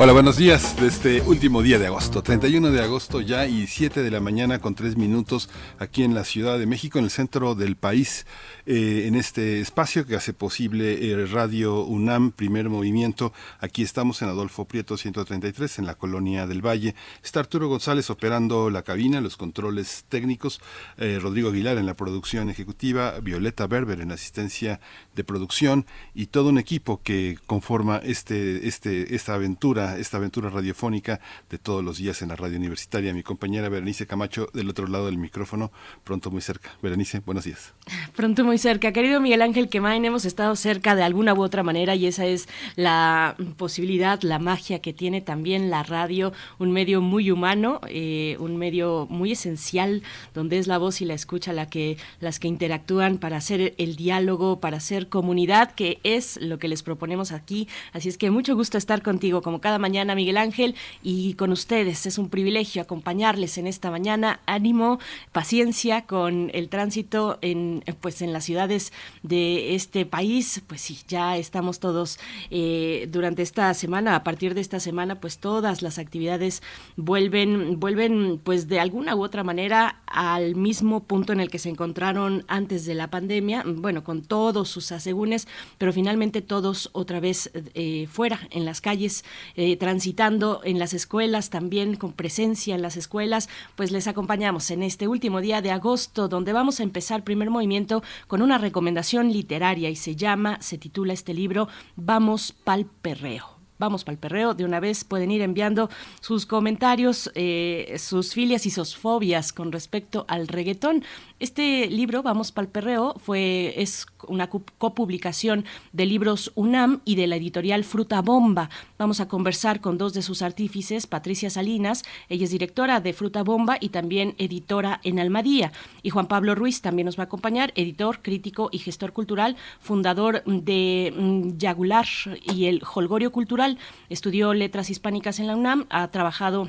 [0.00, 4.04] Hola, buenos días de este último día de agosto, 31 de agosto ya y 7
[4.04, 7.56] de la mañana con 3 minutos aquí en la Ciudad de México, en el centro
[7.56, 8.24] del país,
[8.64, 13.32] eh, en este espacio que hace posible el Radio UNAM, primer movimiento.
[13.58, 16.94] Aquí estamos en Adolfo Prieto 133, en la colonia del Valle.
[17.24, 20.60] Está Arturo González operando la cabina, los controles técnicos,
[20.98, 24.78] eh, Rodrigo Aguilar en la producción ejecutiva, Violeta Berber en la asistencia
[25.16, 31.20] de producción y todo un equipo que conforma este, este, esta aventura esta aventura radiofónica
[31.48, 33.14] de todos los días en la radio universitaria.
[33.14, 35.72] Mi compañera Berenice Camacho del otro lado del micrófono,
[36.04, 36.70] pronto muy cerca.
[36.82, 37.74] Berenice, buenos días.
[38.14, 38.92] Pronto muy cerca.
[38.92, 42.48] Querido Miguel Ángel Quemain, hemos estado cerca de alguna u otra manera y esa es
[42.76, 48.56] la posibilidad, la magia que tiene también la radio, un medio muy humano, eh, un
[48.56, 50.02] medio muy esencial
[50.34, 53.96] donde es la voz y la escucha la que, las que interactúan para hacer el
[53.96, 57.68] diálogo, para hacer comunidad, que es lo que les proponemos aquí.
[57.92, 62.06] Así es que mucho gusto estar contigo como cada mañana, Miguel Ángel, y con ustedes.
[62.06, 64.40] Es un privilegio acompañarles en esta mañana.
[64.46, 64.98] Ánimo,
[65.32, 70.62] paciencia con el tránsito en, pues, en las ciudades de este país.
[70.66, 72.18] Pues sí, ya estamos todos
[72.50, 76.62] eh, durante esta semana, a partir de esta semana, pues todas las actividades
[76.96, 81.68] vuelven, vuelven, pues de alguna u otra manera al mismo punto en el que se
[81.68, 85.46] encontraron antes de la pandemia, bueno, con todos sus asegúnes,
[85.78, 89.24] pero finalmente todos otra vez eh, fuera, en las calles,
[89.56, 94.70] eh, eh, transitando en las escuelas, también con presencia en las escuelas, pues les acompañamos
[94.70, 99.30] en este último día de agosto, donde vamos a empezar primer movimiento con una recomendación
[99.30, 103.58] literaria y se llama, se titula este libro, Vamos pal perreo.
[103.78, 104.54] Vamos para el perreo.
[104.54, 105.88] De una vez pueden ir enviando
[106.20, 111.04] sus comentarios, eh, sus filias y sus fobias con respecto al reggaetón.
[111.38, 117.28] Este libro, Vamos para el perreo, fue, es una copublicación de libros UNAM y de
[117.28, 118.68] la editorial Fruta Bomba.
[118.98, 123.44] Vamos a conversar con dos de sus artífices, Patricia Salinas, ella es directora de Fruta
[123.44, 125.70] Bomba y también editora en Almadía.
[126.02, 130.42] Y Juan Pablo Ruiz también nos va a acompañar, editor, crítico y gestor cultural, fundador
[130.44, 132.06] de mm, Yagular
[132.42, 136.68] y el Holgorio Cultural estudió letras hispánicas en la UNAM, ha trabajado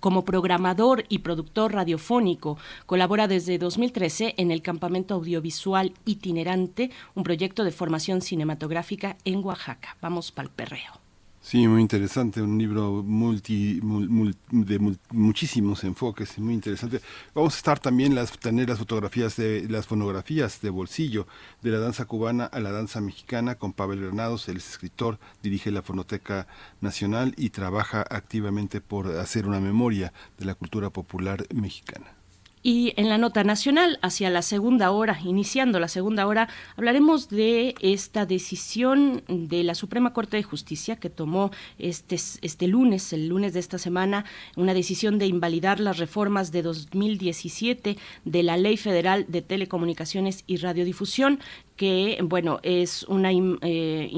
[0.00, 7.62] como programador y productor radiofónico, colabora desde 2013 en el Campamento Audiovisual Itinerante, un proyecto
[7.62, 9.96] de formación cinematográfica en Oaxaca.
[10.00, 11.03] Vamos para el perreo.
[11.44, 13.78] Sí, muy interesante, un libro multi,
[14.50, 17.02] de muchísimos enfoques, muy interesante.
[17.34, 21.26] Vamos a estar también las tener las fotografías de las fonografías de bolsillo
[21.60, 25.70] de la danza cubana a la danza mexicana con Pavel Granados, él es escritor, dirige
[25.70, 26.46] la Fonoteca
[26.80, 32.23] Nacional y trabaja activamente por hacer una memoria de la cultura popular mexicana.
[32.66, 36.48] Y en la nota nacional, hacia la segunda hora, iniciando la segunda hora,
[36.78, 43.12] hablaremos de esta decisión de la Suprema Corte de Justicia que tomó este, este lunes,
[43.12, 44.24] el lunes de esta semana,
[44.56, 50.56] una decisión de invalidar las reformas de 2017 de la Ley Federal de Telecomunicaciones y
[50.56, 51.40] Radiodifusión
[51.76, 54.10] que bueno es una eh,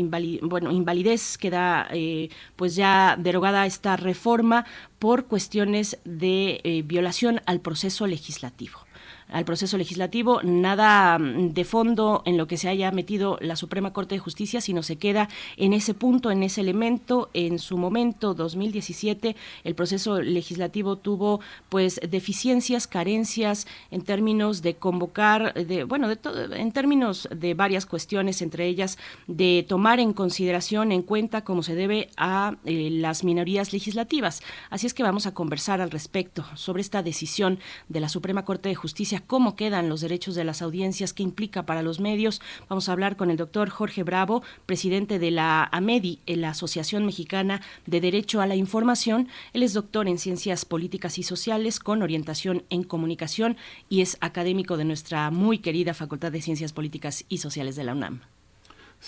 [0.42, 4.66] bueno, invalidez queda eh, pues ya derogada esta reforma
[4.98, 8.85] por cuestiones de eh, violación al proceso legislativo
[9.28, 13.92] al proceso legislativo, nada mm, de fondo en lo que se haya metido la Suprema
[13.92, 17.30] Corte de Justicia, sino se queda en ese punto, en ese elemento.
[17.34, 25.54] En su momento, 2017, el proceso legislativo tuvo pues deficiencias, carencias en términos de convocar,
[25.54, 26.18] de, bueno, de
[26.52, 31.74] en términos de varias cuestiones, entre ellas de tomar en consideración, en cuenta, como se
[31.74, 34.42] debe a eh, las minorías legislativas.
[34.70, 37.58] Así es que vamos a conversar al respecto sobre esta decisión
[37.88, 41.66] de la Suprema Corte de Justicia cómo quedan los derechos de las audiencias, qué implica
[41.66, 42.40] para los medios.
[42.68, 47.62] Vamos a hablar con el doctor Jorge Bravo, presidente de la AMEDI, la Asociación Mexicana
[47.86, 49.28] de Derecho a la Información.
[49.52, 53.56] Él es doctor en Ciencias Políticas y Sociales con orientación en comunicación
[53.88, 57.92] y es académico de nuestra muy querida Facultad de Ciencias Políticas y Sociales de la
[57.92, 58.35] UNAM.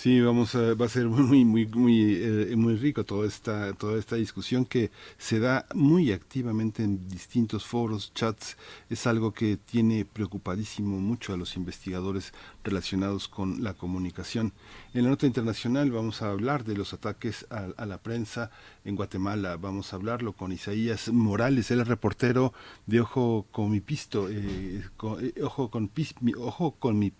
[0.01, 3.99] Sí, vamos a, va a ser muy muy muy eh, muy rico toda esta toda
[3.99, 8.55] esta discusión que se da muy activamente en distintos foros, chats.
[8.89, 12.31] Es algo que tiene preocupadísimo mucho a los investigadores
[12.63, 14.53] relacionados con la comunicación.
[14.91, 18.49] En la nota internacional vamos a hablar de los ataques a, la prensa
[18.83, 19.55] en Guatemala.
[19.55, 22.53] Vamos a hablarlo con Isaías Morales, es reportero
[22.87, 24.83] de Ojo con mi pisto, eh,
[25.21, 25.91] eh, ojo con
[26.79, 27.11] con mi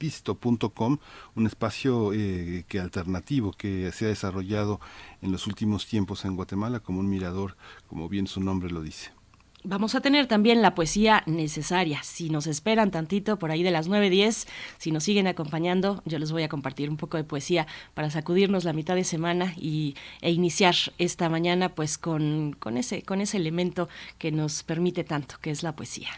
[1.35, 4.79] un espacio eh, que alternativo que se ha desarrollado
[5.21, 7.55] en los últimos tiempos en Guatemala como un mirador,
[7.87, 9.18] como bien su nombre lo dice.
[9.63, 12.01] Vamos a tener también la poesía necesaria.
[12.01, 14.47] Si nos esperan tantito por ahí de las 9.10,
[14.77, 18.63] si nos siguen acompañando, yo les voy a compartir un poco de poesía para sacudirnos
[18.63, 23.35] la mitad de semana y, e iniciar esta mañana pues con, con, ese, con ese
[23.35, 26.09] elemento que nos permite tanto, que es la poesía.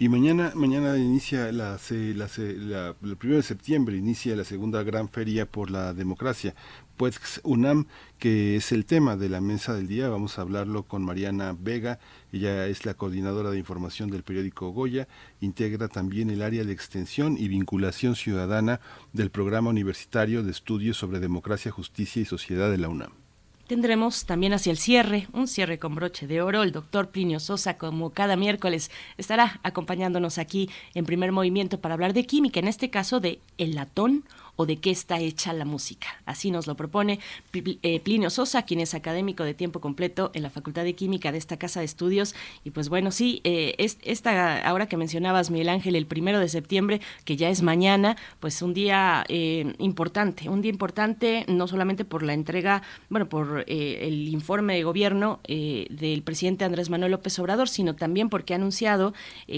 [0.00, 5.08] Y mañana, mañana inicia la, la, la, el primero de septiembre inicia la segunda gran
[5.08, 6.54] feria por la democracia.
[6.96, 7.86] Pues UNAM,
[8.20, 10.08] que es el tema de la mesa del día.
[10.08, 11.98] Vamos a hablarlo con Mariana Vega.
[12.32, 15.08] Ella es la coordinadora de información del periódico Goya.
[15.40, 18.78] Integra también el área de extensión y vinculación ciudadana
[19.12, 23.27] del programa universitario de estudios sobre democracia, justicia y sociedad de la UNAM.
[23.68, 26.62] Tendremos también hacia el cierre, un cierre con broche de oro.
[26.62, 32.14] El doctor Plinio Sosa, como cada miércoles, estará acompañándonos aquí en primer movimiento para hablar
[32.14, 34.24] de química, en este caso de el latón
[34.60, 36.08] o de qué está hecha la música.
[36.26, 37.20] Así nos lo propone
[37.52, 41.38] eh, Plinio Sosa, quien es académico de tiempo completo en la Facultad de Química de
[41.38, 42.34] esta casa de estudios.
[42.64, 47.00] Y pues bueno, sí, eh, esta, ahora que mencionabas, Miguel Ángel, el primero de septiembre,
[47.24, 52.24] que ya es mañana, pues un día eh, importante, un día importante no solamente por
[52.24, 57.94] la entrega, bueno, por el informe de gobierno del presidente Andrés Manuel López Obrador, sino
[57.94, 59.14] también porque ha anunciado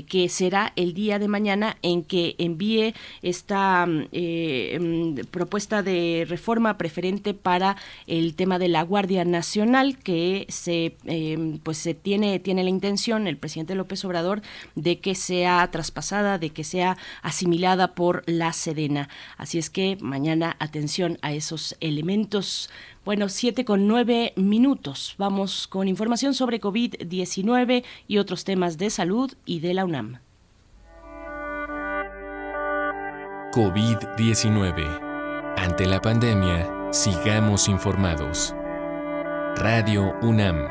[0.09, 3.87] que será el día de mañana en que envíe esta
[5.31, 7.77] propuesta de reforma preferente para
[8.07, 13.27] el tema de la Guardia Nacional que se em, pues se tiene tiene la intención
[13.27, 14.43] el presidente López Obrador
[14.75, 20.57] de que sea traspasada de que sea asimilada por la Sedena así es que mañana
[20.59, 22.71] atención a esos elementos
[23.03, 25.15] bueno, siete con nueve minutos.
[25.17, 30.19] Vamos con información sobre COVID-19 y otros temas de salud y de la UNAM.
[33.53, 35.57] COVID-19.
[35.57, 38.55] Ante la pandemia, sigamos informados.
[39.57, 40.69] Radio UNAM.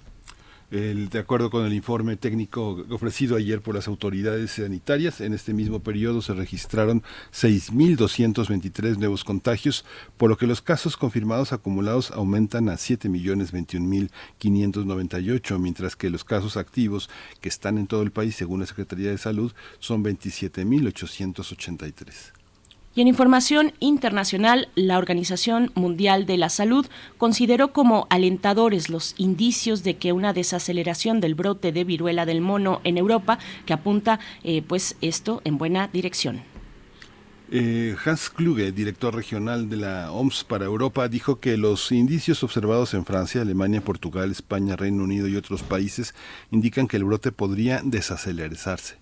[0.70, 5.80] de acuerdo con el informe técnico ofrecido ayer por las autoridades sanitarias, en este mismo
[5.80, 9.86] periodo se registraron 6.223 nuevos contagios,
[10.18, 17.08] por lo que los casos confirmados acumulados aumentan a 7.021.598, mientras que los casos activos
[17.40, 22.37] que están en todo el país, según la Secretaría de Salud, son 27.883.
[22.98, 26.84] Y en información internacional, la Organización Mundial de la Salud
[27.16, 32.80] consideró como alentadores los indicios de que una desaceleración del brote de viruela del mono
[32.82, 36.42] en Europa, que apunta eh, pues esto en buena dirección.
[37.52, 42.94] Eh, Hans Kluge, director regional de la OMS para Europa, dijo que los indicios observados
[42.94, 46.16] en Francia, Alemania, Portugal, España, Reino Unido y otros países
[46.50, 48.97] indican que el brote podría desacelerarse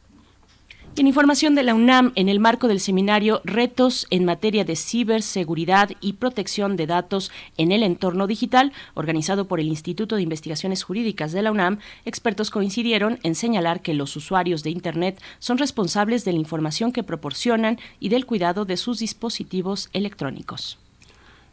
[0.98, 5.90] en información de la UNAM, en el marco del seminario Retos en materia de ciberseguridad
[6.00, 11.32] y protección de datos en el entorno digital, organizado por el Instituto de Investigaciones Jurídicas
[11.32, 16.32] de la UNAM, expertos coincidieron en señalar que los usuarios de Internet son responsables de
[16.32, 20.78] la información que proporcionan y del cuidado de sus dispositivos electrónicos.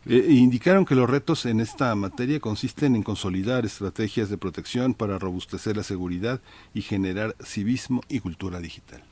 [0.05, 5.19] Eh, indicaron que los retos en esta materia consisten en consolidar estrategias de protección para
[5.19, 6.39] robustecer la seguridad
[6.73, 9.03] y generar civismo y cultura digital.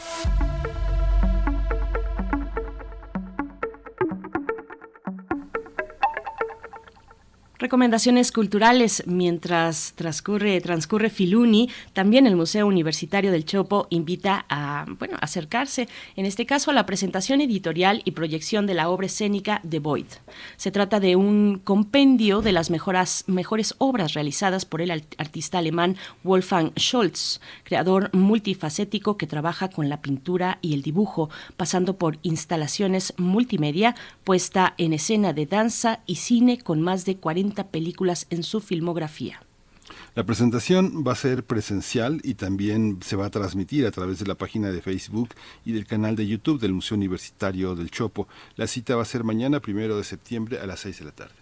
[0.00, 0.89] フフフ。
[7.60, 15.86] Recomendaciones culturales mientras transcurre, transcurre Filuni, también el Museo Universitario del Chopo invita a bueno, acercarse,
[16.16, 20.06] en este caso a la presentación editorial y proyección de la obra escénica The Void.
[20.56, 26.72] Se trata de un compendio de las mejores obras realizadas por el artista alemán Wolfgang
[26.78, 33.96] Scholz, creador multifacético que trabaja con la pintura y el dibujo, pasando por instalaciones multimedia,
[34.24, 39.40] puesta en escena de danza y cine con más de 40 películas en su filmografía.
[40.14, 44.26] La presentación va a ser presencial y también se va a transmitir a través de
[44.26, 45.30] la página de Facebook
[45.64, 48.28] y del canal de YouTube del Museo Universitario del Chopo.
[48.56, 51.39] La cita va a ser mañana, primero de septiembre, a las seis de la tarde.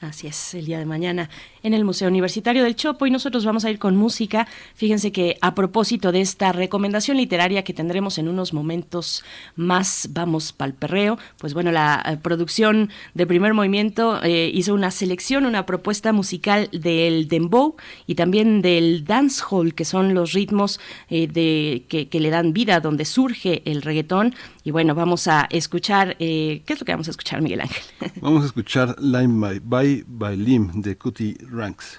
[0.00, 1.28] Así es, el día de mañana
[1.62, 4.48] en el Museo Universitario del Chopo y nosotros vamos a ir con música.
[4.74, 9.22] Fíjense que a propósito de esta recomendación literaria que tendremos en unos momentos
[9.56, 14.90] más, vamos pa'l perreo, pues bueno, la eh, producción de primer movimiento eh, hizo una
[14.90, 17.76] selección, una propuesta musical del dembow
[18.06, 20.80] y también del dancehall, que son los ritmos
[21.10, 24.34] eh, de, que, le dan vida, donde surge el reggaetón.
[24.64, 27.82] Y bueno, vamos a escuchar, ¿qué es lo que vamos a escuchar, Miguel Ángel?
[28.20, 31.98] Vamos a escuchar Lime by by Lim, the Cutie Ranks.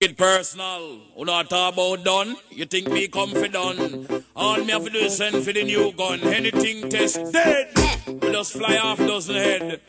[0.00, 2.36] It personal, you know talk about done.
[2.50, 4.24] You think me come for done?
[4.36, 6.20] All me have to do is send for the new gun.
[6.20, 7.72] Anything test dead.
[8.06, 9.80] We just fly off dozen head.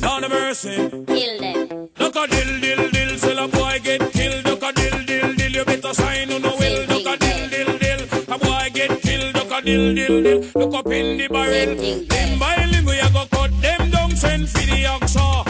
[0.00, 0.76] Down the mercy.
[1.14, 1.88] Kill them.
[1.98, 4.44] Look a dill dill dill, till a boy get killed.
[4.44, 6.80] Look a dill dill dill, you better sign on the will.
[6.92, 9.34] Look a dill dill dill, a boy get killed.
[9.36, 11.74] Look a dill dill dill, look up in the barrel.
[11.76, 15.49] Limb by limb we a go cut them down, send for the oxa.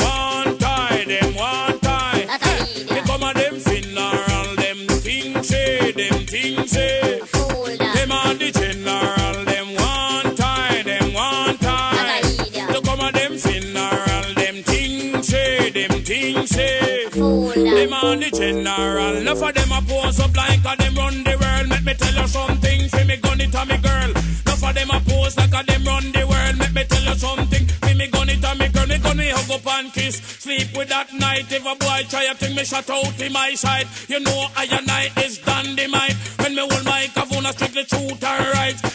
[18.11, 21.69] Are the general, enough of them a pose up like a them run the world.
[21.69, 24.11] Let me tell you something, fi me gun it a me girl.
[24.11, 26.57] Enough of them a pose like a them run the world.
[26.59, 28.87] Let me tell you something, fi me gun it a me girl.
[28.87, 31.49] Me gun me hug up and kiss, sleep with that night.
[31.49, 33.87] If a boy try a thing, me shut out in my side.
[34.09, 36.15] You know I and I is dynamite.
[36.43, 38.90] When me hold my kavuna strictly truth and right.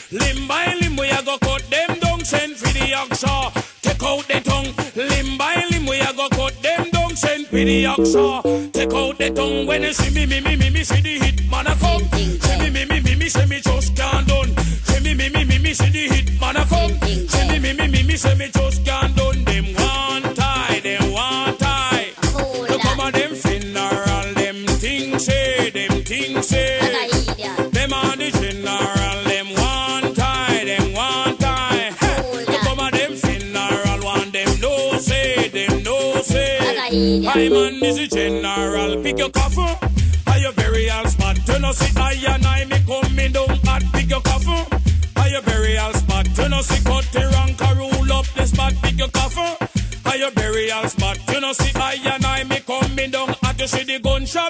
[7.64, 8.72] Down, the oxa.
[8.72, 11.50] Take out the tongue when you see me, me, me, me, me, see the hit
[11.50, 12.02] man a come.
[12.12, 14.56] See me, me, me, me, me, say me just can't done.
[14.84, 16.92] See me, me, me, me, me, see the hit man a come.
[17.28, 19.45] See me, me, me, me, me, say me just can't done.
[37.24, 39.74] I man is the general, pick your coffin.
[40.26, 41.36] Are your burial spot?
[41.46, 44.66] Turn us see I and I me coming down hot, pick your coffin.
[45.16, 46.26] Are your burial spot?
[46.34, 49.56] Turn us see cut the rank, a rule up the spot, pick your coffin.
[50.04, 51.18] Are your burial spot?
[51.32, 52.25] You know see I and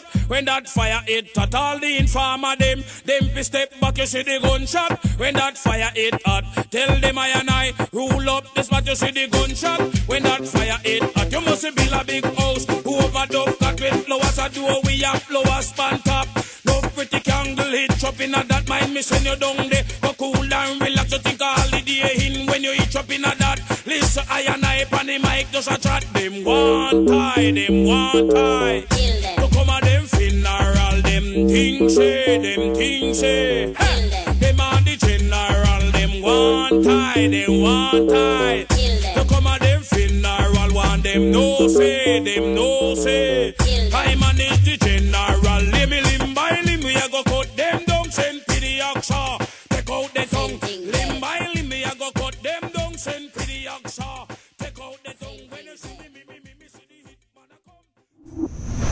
[0.00, 2.82] the when that fire hit at all the informer them.
[3.04, 6.44] Them fi step back, you see the gunshot when that fire hit hot.
[6.70, 10.46] Tell them I and I rule up the spot, you see the gunshot when that
[10.46, 11.32] fire hit hot.
[11.32, 15.22] You must build a big house, over dove cut with flowers a door we have
[15.22, 16.28] flowers span top.
[16.64, 19.84] No pretty candle hit up in that mind me send you down there.
[20.02, 23.60] Go cool and relax, you think a holiday in when you eat up in that.
[23.86, 26.04] Listen, I and I on the mic just a chat.
[26.12, 29.25] Them one tie, them one tie.
[30.06, 33.74] Them funeral, them things say, them things say.
[33.74, 38.66] Hey, them on the general, them one tie, them one tie.
[39.14, 43.54] To come a them funeral, one them no say, them no say.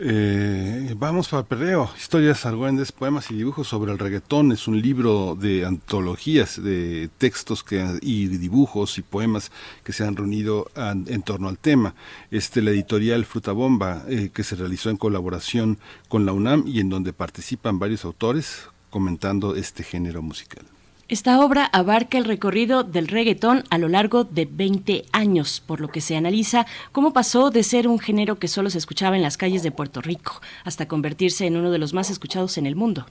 [0.00, 1.90] Eh, vamos para perreo.
[1.96, 4.52] Historias argüendes, poemas y dibujos sobre el reggaetón.
[4.52, 9.50] Es un libro de antologías, de textos que, y dibujos y poemas
[9.82, 11.94] que se han reunido en torno al tema.
[12.30, 15.78] Este, la editorial Fruta Bomba, eh, que se realizó en colaboración
[16.08, 20.64] con la UNAM y en donde participan varios autores comentando este género musical.
[21.08, 25.88] Esta obra abarca el recorrido del reggaetón a lo largo de 20 años, por lo
[25.88, 29.38] que se analiza cómo pasó de ser un género que solo se escuchaba en las
[29.38, 33.06] calles de Puerto Rico hasta convertirse en uno de los más escuchados en el mundo.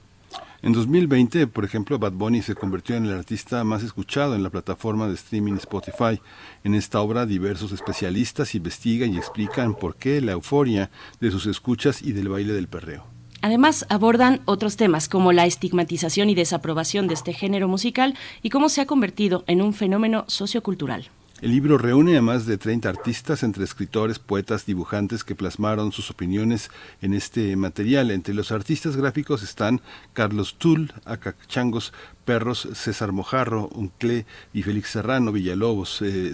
[0.62, 4.50] En 2020, por ejemplo, Bad Bunny se convirtió en el artista más escuchado en la
[4.50, 6.20] plataforma de streaming Spotify.
[6.62, 12.00] En esta obra, diversos especialistas investigan y explican por qué la euforia de sus escuchas
[12.02, 13.17] y del baile del perreo.
[13.40, 18.68] Además, abordan otros temas como la estigmatización y desaprobación de este género musical y cómo
[18.68, 21.10] se ha convertido en un fenómeno sociocultural.
[21.40, 26.10] El libro reúne a más de 30 artistas, entre escritores, poetas, dibujantes, que plasmaron sus
[26.10, 26.68] opiniones
[27.00, 28.10] en este material.
[28.10, 29.80] Entre los artistas gráficos están
[30.14, 31.92] Carlos Tull, Acachangos,
[32.24, 36.32] Perros, César Mojarro, Uncle y Félix Serrano, Villalobos, eh.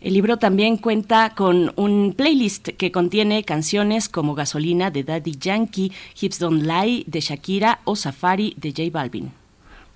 [0.00, 5.92] El libro también cuenta con un playlist que contiene canciones como Gasolina de Daddy Yankee,
[6.20, 9.32] Hips Don't Lie de Shakira o Safari de J Balvin.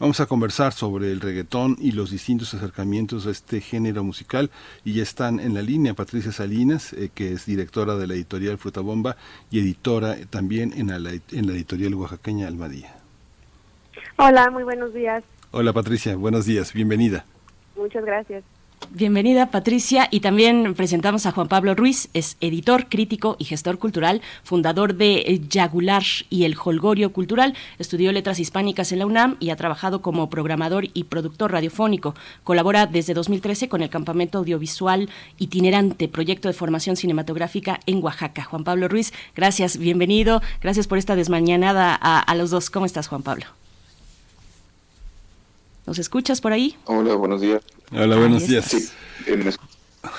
[0.01, 4.51] Vamos a conversar sobre el reggaetón y los distintos acercamientos a este género musical
[4.85, 8.59] y ya están en la línea Patricia Salinas, eh, que es directora de la editorial
[8.59, 9.17] Fruta Bomba
[9.53, 12.97] y editora también en la, en la editorial oaxaqueña Almadía.
[14.17, 15.23] Hola, muy buenos días.
[15.53, 17.25] Hola Patricia, buenos días, bienvenida.
[17.77, 18.43] Muchas gracias.
[18.91, 24.21] Bienvenida Patricia y también presentamos a Juan Pablo Ruiz, es editor, crítico y gestor cultural,
[24.43, 29.57] fundador de Yagular y el Holgorio Cultural, estudió letras hispánicas en la UNAM y ha
[29.57, 32.15] trabajado como programador y productor radiofónico.
[32.45, 35.09] Colabora desde 2013 con el Campamento Audiovisual
[35.39, 38.45] Itinerante, proyecto de formación cinematográfica en Oaxaca.
[38.45, 42.69] Juan Pablo Ruiz, gracias, bienvenido, gracias por esta desmañanada a, a los dos.
[42.69, 43.62] ¿Cómo estás Juan Pablo?
[45.87, 46.77] ¿Nos escuchas por ahí?
[46.85, 47.63] Hola, buenos días.
[47.93, 48.93] Hola, buenos días.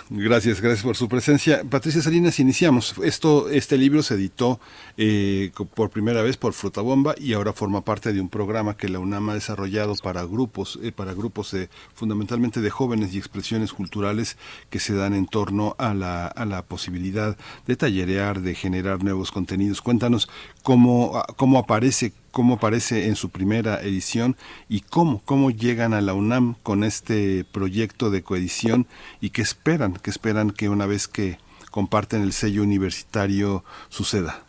[0.10, 1.64] Gracias, gracias por su presencia.
[1.70, 2.96] Patricia Salinas, iniciamos.
[3.04, 4.60] Esto, este libro se editó
[4.98, 9.00] eh, por primera vez por Bomba y ahora forma parte de un programa que la
[9.00, 11.56] UNAM ha desarrollado para grupos, eh, para grupos
[11.94, 14.38] fundamentalmente de jóvenes y expresiones culturales
[14.70, 19.32] que se dan en torno a la, a la posibilidad de tallerear, de generar nuevos
[19.32, 19.82] contenidos.
[19.82, 20.30] Cuéntanos
[20.64, 24.36] cómo, cómo aparece cómo aparece en su primera edición
[24.68, 28.88] y cómo, cómo llegan a la UNAM con este proyecto de coedición
[29.22, 31.38] y qué esperan, qué esperan que una vez que
[31.70, 34.44] comparten el sello universitario suceda.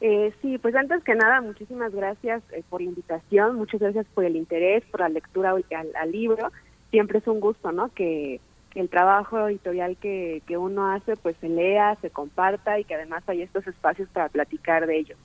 [0.00, 4.24] Eh, sí, pues antes que nada, muchísimas gracias eh, por la invitación, muchas gracias por
[4.24, 6.50] el interés, por la lectura al, libro.
[6.90, 7.94] Siempre es un gusto, ¿no?
[7.94, 8.40] Que,
[8.74, 13.22] el trabajo editorial que, que uno hace, pues se lea, se comparta y que además
[13.26, 15.16] hay estos espacios para platicar de ello.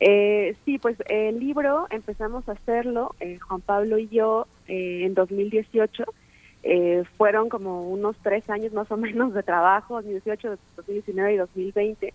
[0.00, 5.14] Eh, sí, pues el libro empezamos a hacerlo, eh, Juan Pablo y yo, eh, en
[5.14, 6.04] 2018.
[6.66, 12.14] Eh, fueron como unos tres años más o menos de trabajo, 2018, 2019 y 2020.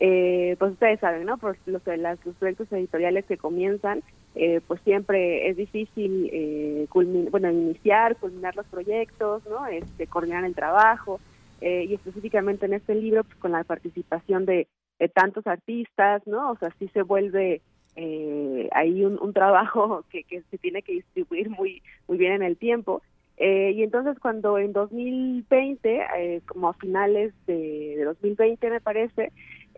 [0.00, 1.38] Eh, pues ustedes saben, ¿no?
[1.38, 4.04] Por los, los proyectos editoriales que comienzan,
[4.36, 6.86] eh, pues siempre es difícil, eh,
[7.30, 9.66] bueno, iniciar, culminar los proyectos, ¿no?
[9.66, 11.20] Este, coordinar el trabajo
[11.60, 16.52] y específicamente en este libro, pues con la participación de de tantos artistas, ¿no?
[16.52, 17.60] O sea, sí se vuelve
[17.96, 22.56] eh, ahí un, trabajo que, que, se tiene que distribuir muy, muy bien en el
[22.56, 23.02] tiempo.
[23.36, 29.30] Eh, y entonces cuando en 2020, eh, como a finales de, de 2020 me parece,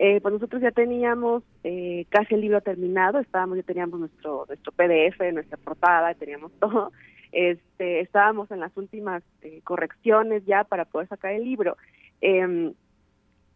[0.03, 4.71] eh, pues nosotros ya teníamos eh, casi el libro terminado, estábamos ya teníamos nuestro nuestro
[4.71, 6.91] PDF, nuestra portada, teníamos todo,
[7.31, 11.77] este, estábamos en las últimas eh, correcciones ya para poder sacar el libro.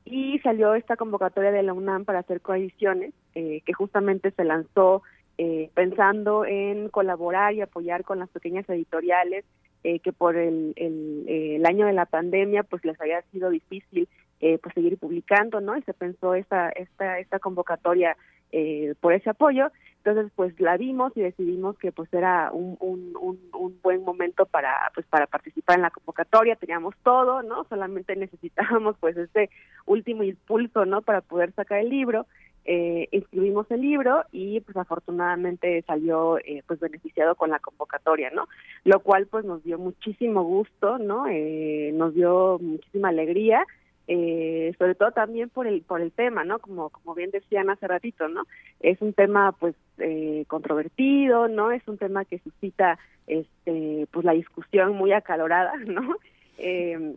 [0.06, 4.44] Eh, y salió esta convocatoria de la UNAM para hacer coediciones, eh, que justamente se
[4.44, 5.04] lanzó
[5.38, 9.44] eh, pensando en colaborar y apoyar con las pequeñas editoriales
[9.84, 14.08] eh, que por el, el, el, año de la pandemia pues les había sido difícil
[14.40, 15.78] eh, pues seguir publicando, ¿no?
[15.78, 18.16] Y se pensó esta esta esta convocatoria
[18.52, 19.72] eh, por ese apoyo.
[20.04, 23.18] Entonces, pues la vimos y decidimos que pues era un, un,
[23.54, 26.56] un, buen momento para pues para participar en la convocatoria.
[26.56, 27.64] Teníamos todo, ¿no?
[27.70, 29.50] Solamente necesitábamos pues este
[29.86, 31.02] último impulso, ¿no?
[31.02, 32.28] Para poder sacar el libro.
[32.68, 38.48] Eh, el libro y pues afortunadamente salió eh, pues beneficiado con la convocatoria, ¿no?
[38.84, 41.28] Lo cual pues nos dio muchísimo gusto, ¿no?
[41.28, 43.66] Eh, nos dio muchísima alegría
[44.08, 47.88] eh, sobre todo también por el por el tema no como como bien decían hace
[47.88, 48.44] ratito no
[48.80, 54.34] es un tema pues eh, controvertido no es un tema que suscita este pues la
[54.34, 56.18] discusión muy acalorada no
[56.58, 57.16] eh,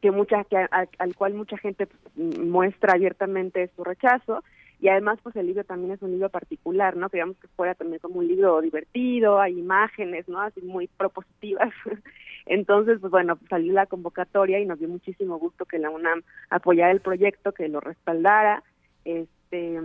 [0.00, 4.44] que mucha que al, al cual mucha gente muestra abiertamente su rechazo
[4.80, 7.10] y además pues el libro también es un libro particular, ¿no?
[7.10, 10.40] Queríamos que fuera también como un libro divertido, hay imágenes, ¿no?
[10.40, 11.72] Así muy propositivas.
[12.46, 16.90] Entonces, pues bueno, salió la convocatoria y nos dio muchísimo gusto que la UNAM apoyara
[16.90, 18.62] el proyecto, que lo respaldara,
[19.04, 19.78] este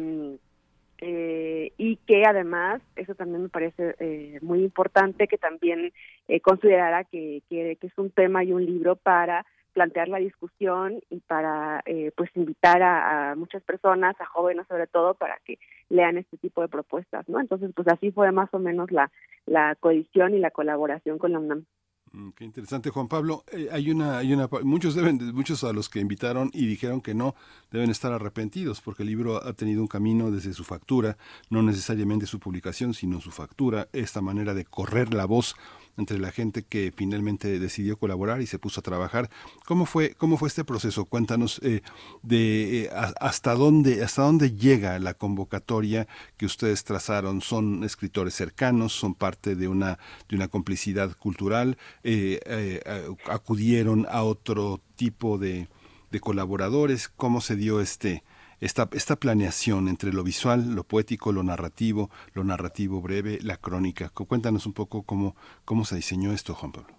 [0.99, 5.91] eh, y que además, eso también me parece eh, muy importante, que también
[6.27, 11.01] eh, considerara que, que, que es un tema y un libro para plantear la discusión
[11.09, 15.59] y para eh, pues invitar a, muchas personas, a jóvenes sobre todo, para que
[15.89, 17.41] lean este tipo de propuestas, ¿no?
[17.41, 19.11] Entonces, pues así fue más o menos la,
[19.45, 21.65] la coedición y la colaboración con la UNAM.
[22.13, 23.43] Mm, qué interesante, Juan Pablo.
[23.51, 27.13] Eh, hay una, hay una, muchos deben, muchos a los que invitaron y dijeron que
[27.13, 27.35] no
[27.69, 31.17] deben estar arrepentidos porque el libro ha tenido un camino desde su factura,
[31.49, 35.55] no necesariamente su publicación, sino su factura, esta manera de correr la voz
[35.97, 39.29] entre la gente que finalmente decidió colaborar y se puso a trabajar.
[39.65, 41.05] ¿Cómo fue, cómo fue este proceso?
[41.05, 41.81] Cuéntanos eh,
[42.23, 47.41] de eh, hasta dónde, hasta dónde llega la convocatoria que ustedes trazaron.
[47.41, 52.81] Son escritores cercanos, son parte de una, de una complicidad cultural, eh,
[53.27, 55.67] acudieron a otro tipo de,
[56.11, 57.09] de colaboradores.
[57.09, 58.23] ¿Cómo se dio este
[58.65, 64.09] esta, esta planeación entre lo visual, lo poético, lo narrativo, lo narrativo breve, la crónica.
[64.09, 66.95] Cuéntanos un poco cómo, cómo se diseñó esto, Juan Pablo.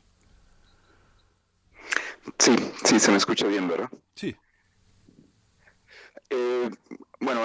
[2.38, 3.90] Sí, sí, se me escucha bien, ¿verdad?
[4.14, 4.36] Sí.
[6.30, 6.70] Eh,
[7.18, 7.40] bueno,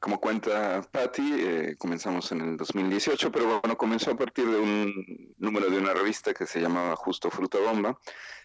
[0.00, 5.34] como cuenta Patti, eh, comenzamos en el 2018, pero bueno, comenzó a partir de un
[5.38, 7.98] número de una revista que se llamaba Justo Fruta Bomba.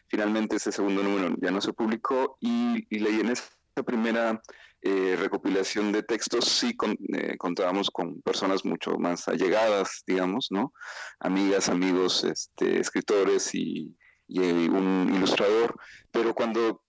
[0.08, 3.30] Finalmente ese segundo número ya no se publicó y, y leí en
[3.76, 4.42] esa primera
[4.82, 6.78] eh, recopilación de textos sí
[7.14, 10.72] eh, contábamos con personas mucho más allegadas, digamos, ¿no?
[11.20, 13.94] Amigas, amigos, este, escritores y,
[14.30, 15.76] eh, un ilustrador,
[16.10, 16.84] pero cuando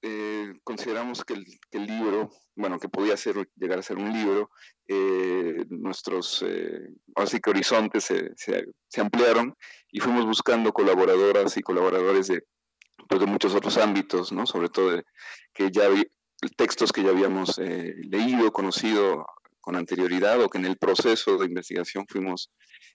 [0.62, 1.34] consideramos que
[1.72, 4.50] el, libro, bueno, que podía ser, llegar a ser un libro,
[5.68, 6.44] nuestros,
[7.16, 9.54] así que horizontes se, se, ampliaron
[9.90, 12.44] y fuimos buscando colaboradoras y colaboradores de,
[13.08, 14.46] pues, muchos otros ámbitos, ¿no?
[14.46, 15.02] Sobre todo
[15.52, 15.88] que ya
[16.56, 19.26] textos que ya habíamos eh, leído, conocido
[19.60, 22.50] con anterioridad o que en el proceso de investigación fuimos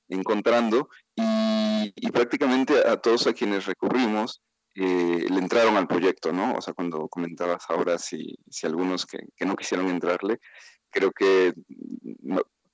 [0.08, 4.42] encontrando y, prácticamente a todos a quienes recurrimos
[4.76, 6.54] eh, le entraron al proyecto, ¿no?
[6.54, 10.40] O sea, cuando comentabas ahora si, si algunos que, que, no quisieron entrarle,
[10.90, 11.54] creo que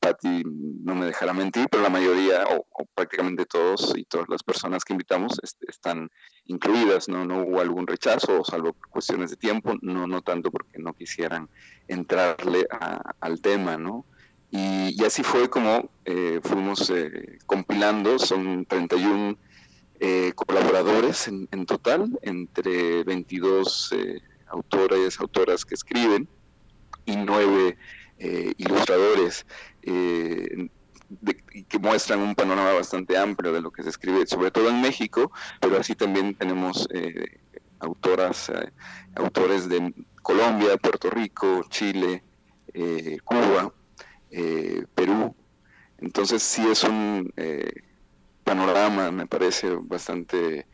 [0.08, 4.86] Patti no me dejará mentir, pero la mayoría o, prácticamente todos y todas las personas
[4.86, 6.10] que invitamos están
[6.46, 7.26] incluidas, ¿no?
[7.26, 11.50] No hubo algún rechazo, salvo cuestiones de tiempo, no, no tanto porque no quisieran
[11.90, 12.66] entrarle
[13.20, 14.06] al tema, ¿no?
[14.50, 19.38] Y, así fue como eh, fuimos eh, compilando, son 31
[20.00, 23.94] eh, colaboradores en, total, entre 22
[24.48, 26.30] autores, autoras que escriben
[27.06, 27.18] y
[28.20, 29.46] nueve ilustradores
[29.84, 30.70] eh,
[31.70, 35.32] que muestran un panorama bastante amplio de lo que se escribe, sobre todo en México,
[35.62, 37.40] pero así también tenemos eh,
[37.80, 38.72] autoras, eh,
[39.16, 42.24] autores de Colombia, Puerto Rico, Chile,
[43.24, 43.74] Cuba,
[44.94, 45.34] Perú.
[46.00, 47.34] Entonces sí es un
[48.44, 50.68] panorama, me parece, bastante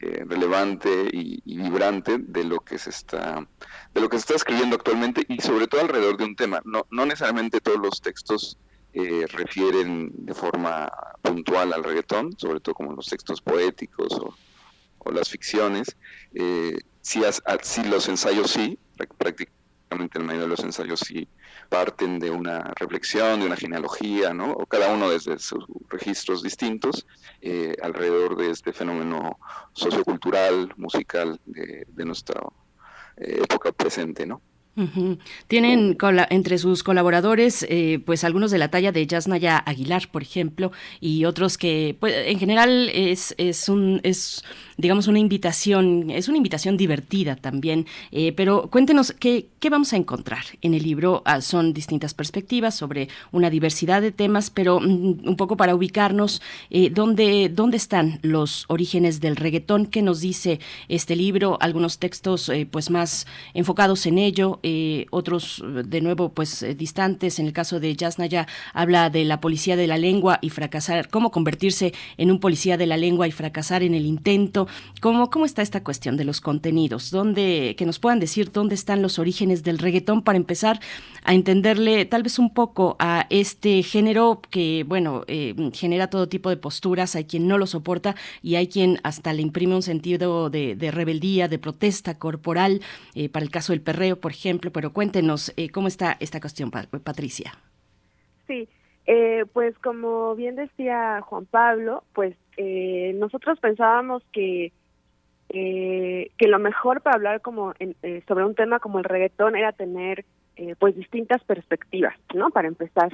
[0.00, 3.46] relevante y, vibrante de lo que se está
[3.94, 6.62] de lo que se está escribiendo actualmente y sobre todo alrededor de un tema.
[6.64, 8.56] No, no necesariamente todos los textos
[8.92, 10.90] eh, refieren de forma
[11.22, 14.34] puntual al reggaetón sobre todo como los textos poéticos o,
[15.12, 15.96] las ficciones.
[16.34, 17.20] Eh, sí,
[17.84, 19.59] los ensayos sí prácticamente
[19.90, 21.28] el medio de los ensayos sí
[21.68, 24.52] parten de una reflexión, de una genealogía, ¿no?
[24.52, 27.06] O cada uno desde sus registros distintos
[27.40, 29.38] eh, alrededor de este fenómeno
[29.72, 32.40] sociocultural, musical de, de nuestra
[33.16, 34.40] eh, época presente, ¿no?
[35.48, 35.98] Tienen
[36.30, 41.24] entre sus colaboradores, eh, pues algunos de la talla de Yasnaya Aguilar, por ejemplo, y
[41.24, 44.42] otros que, pues, en general es, es un es
[44.80, 47.86] digamos una invitación, es una invitación divertida también.
[48.12, 51.22] Eh, pero cuéntenos qué, qué vamos a encontrar en el libro.
[51.26, 56.40] Ah, son distintas perspectivas sobre una diversidad de temas, pero mm, un poco para ubicarnos
[56.70, 62.50] eh, dónde dónde están los orígenes del reggaetón, qué nos dice este libro, algunos textos
[62.70, 64.59] pues más enfocados en ello.
[64.62, 67.38] Eh, otros de nuevo pues eh, distantes.
[67.38, 71.30] En el caso de Yasnaya habla de la policía de la lengua y fracasar, cómo
[71.30, 74.68] convertirse en un policía de la lengua y fracasar en el intento.
[75.00, 77.10] ¿Cómo, cómo está esta cuestión de los contenidos?
[77.10, 80.80] ¿Dónde, que nos puedan decir dónde están los orígenes del reggaetón para empezar
[81.24, 86.50] a entenderle tal vez un poco a este género que, bueno, eh, genera todo tipo
[86.50, 87.16] de posturas.
[87.16, 91.48] Hay quien no lo soporta y hay quien hasta le imprime un sentido de, rebeldía,
[91.48, 92.80] de protesta corporal.
[93.32, 97.52] para el caso del perreo, por ejemplo, pero cuéntenos eh, cómo está esta cuestión, Patricia.
[98.46, 98.68] Sí,
[99.06, 104.72] eh, pues como bien decía Juan Pablo, pues eh, nosotros pensábamos que
[105.52, 107.74] que lo mejor para hablar como
[108.28, 110.24] sobre un tema como el reggaetón era tener
[110.78, 112.50] pues distintas perspectivas, ¿no?
[112.50, 113.10] Para empezar.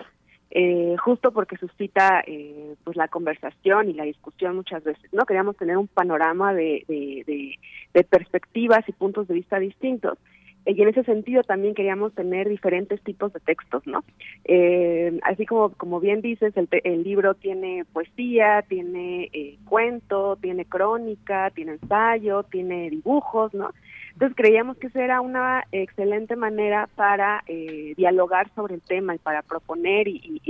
[0.51, 5.27] eh, justo porque suscita eh, pues la conversación y la discusión muchas veces, ¿no?
[5.27, 10.19] Queríamos tener un panorama de, de, perspectivas y puntos de vista distintos
[10.67, 14.05] y en ese sentido también queríamos tener diferentes tipos de textos, ¿no?
[14.45, 20.65] Eh, así como como bien dices, el, el libro tiene poesía, tiene eh, cuento, tiene
[20.65, 23.71] crónica, tiene ensayo, tiene dibujos, ¿no?
[24.17, 29.19] Entonces creíamos que esa era una excelente manera para eh, dialogar sobre el tema y
[29.19, 30.41] para proponer y,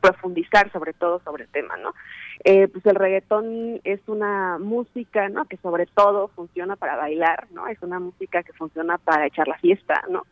[0.00, 1.94] profundizar sobre todo sobre el tema, ¿no?
[2.42, 5.44] Eh, pues el reggaetón es una música, ¿no?
[5.44, 7.68] Que sobre todo funciona para bailar, ¿no?
[7.68, 10.26] Es una música que funciona para echar la fiesta, ¿no?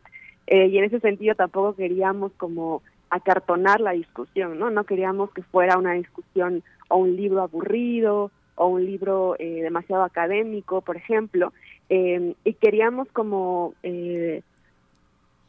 [0.45, 4.69] Eh, y en ese sentido tampoco queríamos como acartonar la discusión, ¿no?
[4.71, 10.81] No queríamos que fuera una discusión o un libro aburrido o un libro demasiado académico,
[10.81, 11.53] por ejemplo,
[11.93, 14.43] eh, y queríamos como, eh,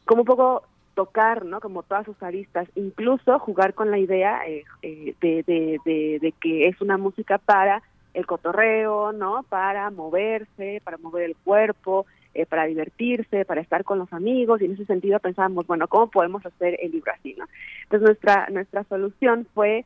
[0.03, 1.61] como un poco tocar, ¿no?
[1.61, 6.81] Como todas sus aristas, incluso jugar con la idea eh, eh de, de, que es
[6.81, 7.81] una música para
[8.13, 9.43] el cotorreo, ¿no?
[9.47, 14.65] Para moverse, para mover el cuerpo, eh, para divertirse, para estar con los amigos, y
[14.65, 17.45] en ese sentido pensábamos, bueno, ¿cómo podemos hacer el libro así, ¿no?
[17.83, 19.85] Entonces nuestra, nuestra solución fue...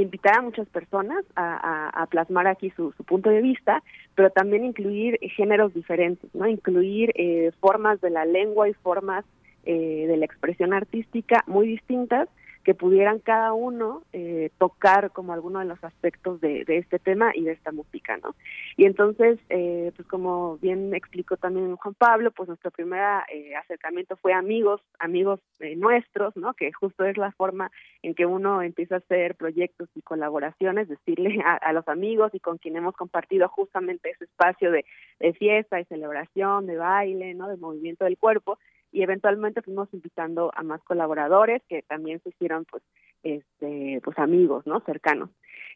[0.00, 3.82] Invitar a muchas personas a, plasmar aquí su, punto de vista,
[4.14, 6.46] pero también incluir géneros diferentes, ¿no?
[6.46, 9.24] Incluir eh, formas de la lengua y formas
[9.64, 12.28] eh, de la expresión artística muy distintas
[12.68, 17.44] que pudieran cada uno eh, tocar como alguno de los aspectos de, este tema y
[17.44, 18.34] de esta música, ¿no?
[18.76, 24.16] Y entonces, eh, pues como bien explicó también Juan Pablo, pues nuestro primer eh, acercamiento
[24.16, 25.40] fue amigos, amigos
[25.78, 26.52] nuestros, ¿no?
[26.52, 27.70] Que justo es la forma
[28.02, 32.58] en que uno empieza a hacer proyectos y colaboraciones, decirle a, los amigos y con
[32.58, 34.84] quien hemos compartido justamente ese espacio de,
[35.20, 37.48] de fiesta, y celebración, de baile, ¿no?
[37.48, 38.58] De movimiento del cuerpo,
[38.92, 42.82] y eventualmente fuimos invitando a más colaboradores que también se hicieron pues
[43.22, 45.30] este pues amigos no cercanos.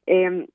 [0.06, 0.46] Eh,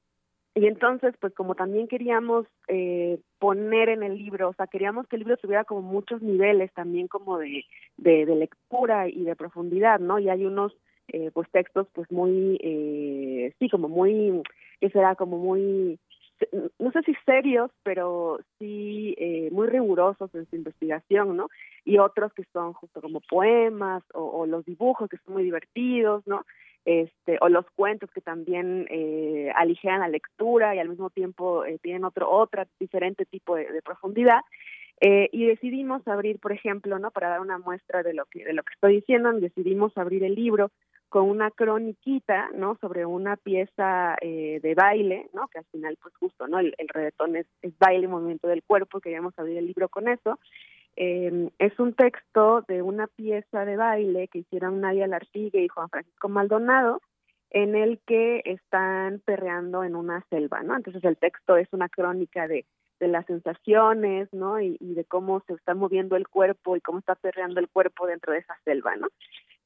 [0.58, 5.16] y entonces pues como también queríamos eh, poner en el libro o sea queríamos que
[5.16, 7.64] el libro tuviera como muchos niveles también como de,
[7.98, 10.76] de, lectura y de profundidad no y hay unos
[11.10, 14.42] eh, pues textos pues muy eh, sí como muy
[14.82, 16.00] que será como muy
[16.80, 21.50] no sé si serios, pero sí eh, muy rigurosos en su investigación, ¿no?
[21.86, 26.46] Y otros que son justo como poemas o, los dibujos que son muy divertidos, ¿no?
[26.86, 29.52] Este, o los cuentos que también eh,
[29.84, 34.42] la lectura y al mismo tiempo eh, tienen otro otra diferente tipo de, profundidad.
[35.00, 37.12] Eh, y decidimos abrir, por ejemplo, ¿no?
[37.12, 40.34] Para dar una muestra de lo que de lo que estoy diciendo, decidimos abrir el
[40.34, 40.72] libro
[41.10, 42.78] con una croniquita, ¿no?
[42.82, 45.48] Sobre una pieza eh, de baile, ¿no?
[45.48, 46.60] Que al final, pues justo, ¿no?
[46.60, 50.40] El, el reggaetón es, es baile, movimiento del cuerpo, queríamos abrir el libro con eso.
[50.96, 55.90] Eh, es un texto de una pieza de baile que hicieron Nadia Lartigue y Juan
[55.90, 57.02] Francisco Maldonado,
[57.52, 60.76] en el que están perreando en una selva, ¿no?
[60.76, 62.66] Entonces el texto es una crónica de,
[63.00, 64.60] de las sensaciones, ¿no?
[64.60, 68.08] Y, y de cómo se está moviendo el cuerpo y cómo está perreando el cuerpo
[68.08, 69.08] dentro de esa selva, ¿no?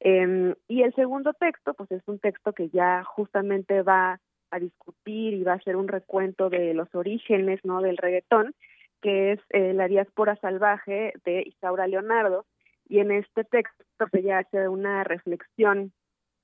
[0.04, 5.34] Eh, y el segundo texto, pues es un texto que ya justamente va a discutir
[5.34, 7.82] y va a hacer un recuento de los orígenes, ¿no?
[7.82, 8.54] Del reggaetón,
[9.02, 12.46] que es eh, La diáspora salvaje de Isaura Leonardo.
[12.90, 15.94] Y en este texto se ya hace una reflexión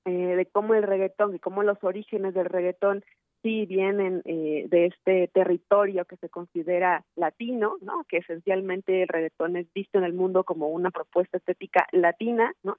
[0.04, 3.04] eh, de cómo el reggaetón y cómo los orígenes del reggaetón
[3.42, 8.04] sí vienen eh, de este territorio que se considera latino, ¿no?
[8.08, 12.78] Que esencialmente el reggaetón es visto en el mundo como una propuesta estética latina, ¿no?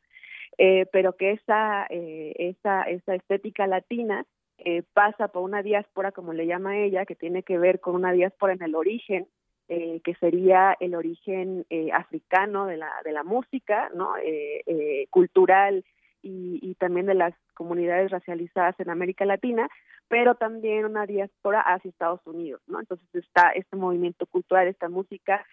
[0.60, 4.26] Eh, pero que esa, eh, esa, esa estética latina
[4.58, 8.12] eh, pasa por una diáspora, como le llama ella, que tiene que ver con una
[8.12, 9.26] diáspora en el origen,
[9.69, 14.17] eh, que sería el origen eh, africano de la, de la música, ¿no?
[14.17, 15.86] Eh, eh, cultural
[16.22, 19.69] y, y también de las comunidades racializadas en América Latina,
[20.10, 22.82] pero también una diáspora hacia Estados Unidos, ¿no?
[22.82, 25.45] Entonces está este movimiento cultural, esta música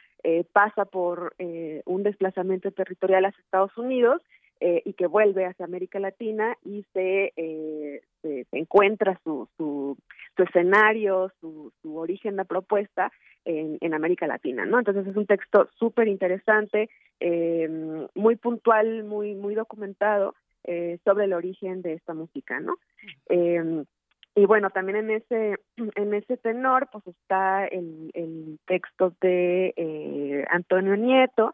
[0.52, 1.36] pasa por
[1.84, 4.20] un desplazamiento territorial hacia Estados Unidos
[4.60, 8.00] eh, y que vuelve hacia América Latina y se, eh,
[8.52, 9.48] encuentra su,
[10.36, 13.10] escenario, su, su origen, la propuesta
[13.44, 14.78] en, en América Latina, ¿no?
[14.78, 16.90] Entonces es un texto súper interesante,
[17.20, 17.68] eh,
[18.14, 22.76] muy puntual, muy, muy documentado eh, sobre el origen de esta música, ¿no?
[23.28, 23.84] Eh,
[24.34, 25.56] y bueno, también en ese
[25.94, 31.52] en ese tenor, pues está el, el texto de eh, Antonio Nieto,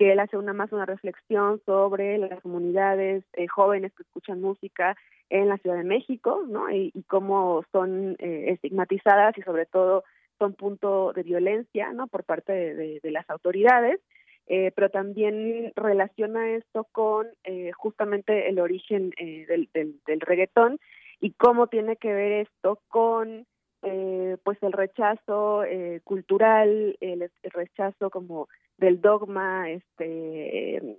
[0.00, 4.96] que él hace una más una reflexión sobre las comunidades eh, jóvenes que escuchan música
[5.28, 6.70] en la Ciudad de México, ¿no?
[6.70, 10.04] Y, y cómo son eh, estigmatizadas y sobre todo
[10.38, 12.06] son punto de violencia, ¿no?
[12.06, 14.00] Por parte de, las autoridades.
[14.46, 20.78] eh, pero también relaciona esto con eh, justamente el origen eh, del, del, del, reggaetón
[21.20, 23.46] y cómo tiene que ver esto con
[23.80, 25.62] pues el rechazo
[26.04, 30.98] cultural, el, rechazo como del dogma este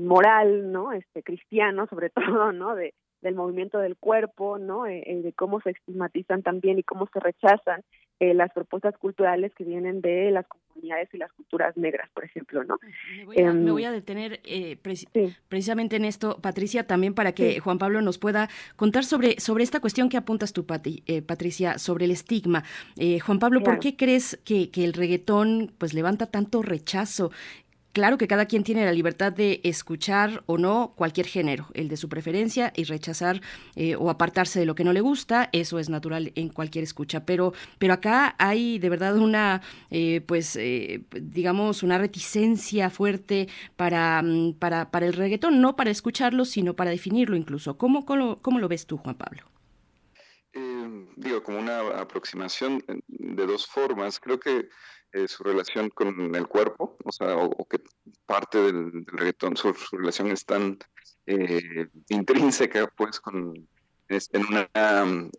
[0.00, 0.92] moral, ¿no?
[0.92, 2.74] Este cristiano sobre todo, ¿no?
[2.74, 4.86] De, del movimiento del cuerpo, ¿no?
[4.86, 7.82] Eh, eh, de cómo se estigmatizan también y cómo se rechazan
[8.18, 12.64] eh, las propuestas culturales que vienen de las comunidades y las culturas negras, por ejemplo,
[12.64, 12.78] ¿no?
[13.14, 14.78] Me voy a, me voy a em, detener eh,
[15.48, 19.80] precisamente en esto, Patricia, también para que Juan Pablo nos pueda contar sobre, sobre esta
[19.80, 22.64] cuestión que apuntas tú, Pati, Patricia, sobre el estigma.
[23.22, 27.32] Juan Pablo, ¿por qué crees que, que el reggaetón pues levanta tanto rechazo?
[27.96, 31.96] Claro que cada quien tiene la libertad de escuchar o no cualquier género, el de
[31.96, 33.40] su preferencia y rechazar
[33.74, 37.24] eh, o apartarse de lo que no le gusta, eso es natural en cualquier escucha.
[37.24, 44.20] Pero, pero acá hay de verdad una, eh, pues, eh, digamos, una reticencia fuerte para,
[44.20, 47.78] mm, para, para el reggaetón, no para escucharlo, sino para definirlo incluso.
[47.78, 49.55] ¿Cómo, cómo, cómo lo ves tú, Juan Pablo?
[51.16, 54.20] Digo, como una aproximación de dos formas.
[54.20, 54.68] Creo que
[55.12, 57.80] eh, su relación con el cuerpo, o sea, o, que
[58.26, 60.78] parte del, reggaetón, su, relación es tan
[61.26, 63.66] eh, intrínseca, pues, con
[64.08, 64.68] en una,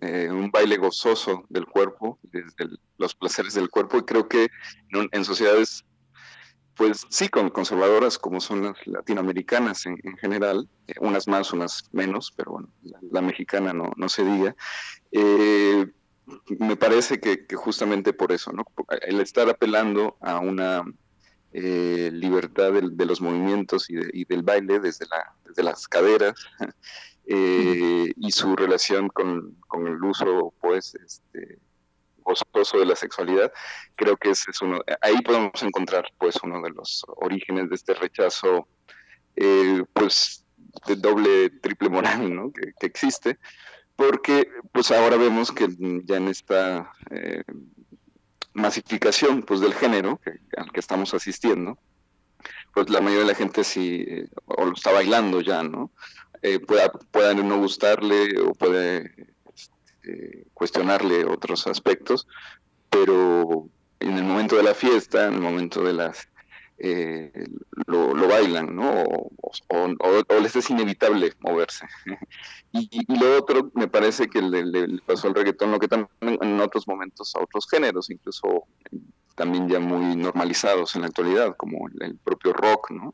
[0.02, 4.50] eh, un baile gozoso del cuerpo, desde los placeres del cuerpo, y creo que
[4.90, 5.86] en, sociedades,
[6.78, 12.52] pues sí, con, conservadoras como son las latinoamericanas en, general, unas más, unas menos, pero
[12.52, 12.70] bueno,
[13.12, 14.56] la, mexicana no, no se diga,
[15.12, 15.88] eh,
[16.60, 18.66] me parece que, justamente por eso, ¿no?
[19.02, 20.84] El estar apelando a una
[21.54, 26.36] eh, libertad de, los movimientos y, del baile desde, la, desde las caderas
[27.26, 31.60] eh, y su relación con, el uso, pues, este,
[32.28, 33.52] gozoso de la sexualidad,
[33.96, 37.94] creo que ese es uno, ahí podemos encontrar, pues, uno de los orígenes de este
[37.94, 38.68] rechazo,
[39.36, 40.46] eh, pues,
[40.86, 43.38] de doble, triple moral, que, existe
[43.96, 45.68] porque pues ahora vemos que
[46.06, 47.44] ya en esta eh,
[48.54, 50.22] masificación pues del género
[50.56, 51.80] al que estamos asistiendo,
[52.74, 55.92] pues la mayoría de la gente sí eh, o lo está bailando ya, ¿no?
[56.44, 59.34] Eh, pueda, no gustarle o puede
[60.08, 62.28] este, cuestionarle otros aspectos,
[62.90, 63.68] pero
[64.00, 66.28] en el momento de la fiesta, en el momento de las
[66.80, 67.32] eh,
[67.88, 69.04] lo, bailan, ¿no?
[69.04, 71.88] O, les es inevitable moverse.
[72.72, 76.88] y, lo otro, me parece que le, pasó al reggaetón lo que también en otros
[76.88, 78.66] momentos a otros géneros, incluso
[79.36, 83.14] también ya muy normalizados en la actualidad, como el, propio rock, ¿no?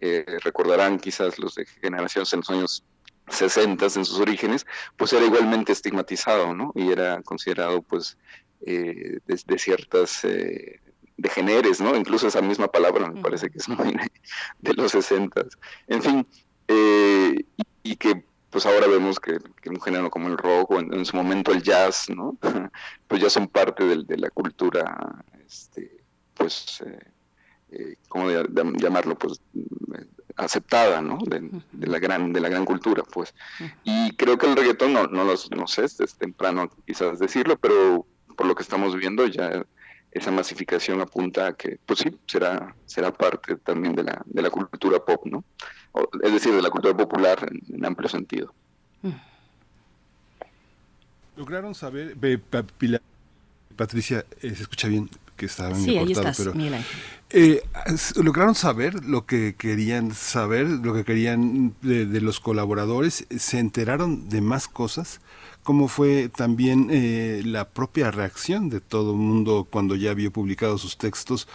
[0.00, 2.84] Eh, recordarán quizás los de generaciones en los años
[3.30, 6.72] 60 en sus orígenes, pues era igualmente estigmatizado, ¿no?
[6.74, 8.16] Y era considerado, pues,
[8.66, 10.24] eh, de, ciertas
[11.18, 11.94] de generes, ¿no?
[11.96, 13.94] Incluso esa misma palabra me parece que es muy
[14.60, 15.46] de, los 60.
[15.88, 16.26] En fin,
[16.68, 17.44] eh,
[17.82, 19.38] y, que pues ahora vemos que,
[19.68, 22.38] un género como el rock o en, su momento el jazz, ¿no?
[23.08, 26.02] pues ya son parte de, la cultura, este,
[26.34, 27.10] pues, eh,
[27.72, 29.18] eh ¿cómo llamarlo?
[29.18, 29.40] Pues
[30.38, 31.18] aceptada, ¿no?
[31.26, 33.34] De, la gran, de la gran cultura, pues.
[33.84, 38.06] Y creo que el reggaetón, no, no, los, no sé, es temprano quizás decirlo, pero
[38.36, 39.64] por lo que estamos viendo ya
[40.12, 44.50] esa masificación apunta a que, pues sí, será, será parte también de la, de la
[44.50, 45.44] cultura pop, ¿no?
[46.22, 48.54] es decir, de la cultura popular en, amplio sentido.
[51.36, 52.16] Lograron saber,
[53.76, 56.52] Patricia, eh, se escucha bien que estaban sí, ahí estás, pero
[57.30, 57.62] eh,
[58.16, 64.28] lograron saber lo que querían saber, lo que querían de, de, los colaboradores, se enteraron
[64.28, 65.20] de más cosas
[65.68, 70.80] cómo fue también eh, la propia reacción de todo el mundo cuando ya vio publicados
[70.80, 71.46] sus textos,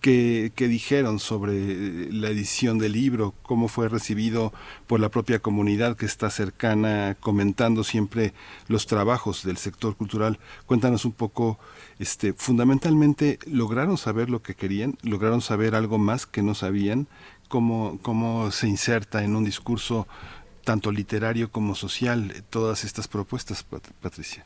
[0.00, 4.52] que, dijeron sobre eh, la edición del libro, cómo fue recibido
[4.86, 8.32] por la propia comunidad que está cercana, comentando siempre
[8.68, 10.38] los trabajos del sector cultural.
[10.66, 11.58] Cuéntanos un poco,
[11.98, 14.96] este, fundamentalmente, ¿lograron saber lo que querían?
[15.02, 17.06] ¿Lograron saber algo más que no sabían?
[17.48, 20.06] ¿Cómo, cómo se inserta en un discurso
[20.64, 23.64] tanto literario como social, todas estas propuestas,
[24.00, 24.44] Patricia.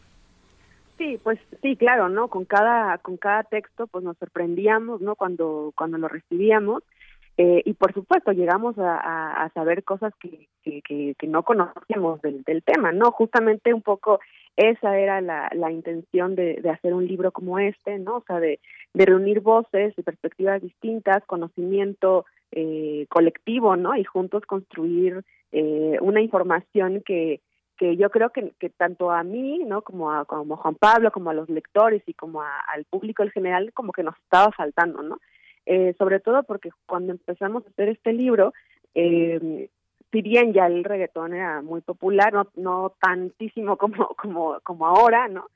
[0.98, 2.28] Sí, pues sí, claro, ¿no?
[2.28, 5.16] Con cada con cada texto, pues nos sorprendíamos, ¿no?
[5.16, 6.82] Cuando cuando lo recibíamos
[7.36, 12.62] eh, y por supuesto llegamos a, saber cosas que, que, que, no conocíamos del, del,
[12.62, 13.10] tema, ¿no?
[13.10, 14.20] Justamente un poco
[14.56, 18.18] esa era la, la intención de, de, hacer un libro como este, ¿no?
[18.18, 18.60] O sea, de,
[18.94, 23.96] de reunir voces, de perspectivas distintas, conocimiento eh, colectivo, ¿no?
[23.96, 27.40] Y juntos construir eh, una información que,
[27.76, 29.82] que yo creo que, tanto a mí, ¿no?
[29.82, 33.72] Como a, como Juan Pablo, como a los lectores y como al público en general,
[33.72, 35.18] como que nos estaba faltando, ¿no?
[35.66, 38.52] eh, sobre todo porque cuando empezamos a hacer este libro,
[38.94, 39.68] eh,
[40.12, 45.28] si bien ya el reggaetón era muy popular, no, no tantísimo como, como, como ahora,
[45.28, 45.46] ¿no?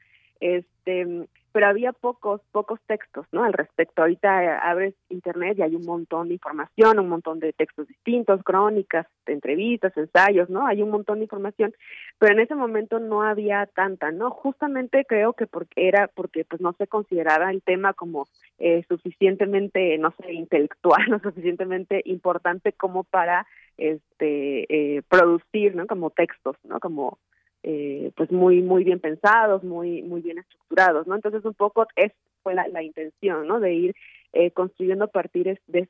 [0.40, 1.26] Este,
[1.58, 3.42] pero había pocos, pocos textos, ¿no?
[3.42, 4.02] Al respecto.
[4.02, 8.44] Ahorita eh, abres internet y hay un montón de información, un montón de textos distintos,
[8.44, 10.68] crónicas, entrevistas, ensayos, ¿no?
[10.68, 11.74] Hay un montón de información,
[12.20, 14.30] pero en ese momento no había tanta, ¿no?
[14.30, 18.28] Justamente creo que porque era porque pues no se consideraba el tema como
[18.60, 23.48] eh, suficientemente, no sé, intelectual, no suficientemente importante como para
[23.78, 25.88] este eh, producir, ¿no?
[25.88, 26.78] Como textos, ¿no?
[26.78, 27.18] Como
[27.62, 31.14] eh, pues muy muy bien pensados, muy muy bien estructurados, ¿no?
[31.14, 33.60] Entonces un poco es fue la, la intención, ¿no?
[33.60, 33.94] De ir
[34.32, 35.88] eh, construyendo a partir de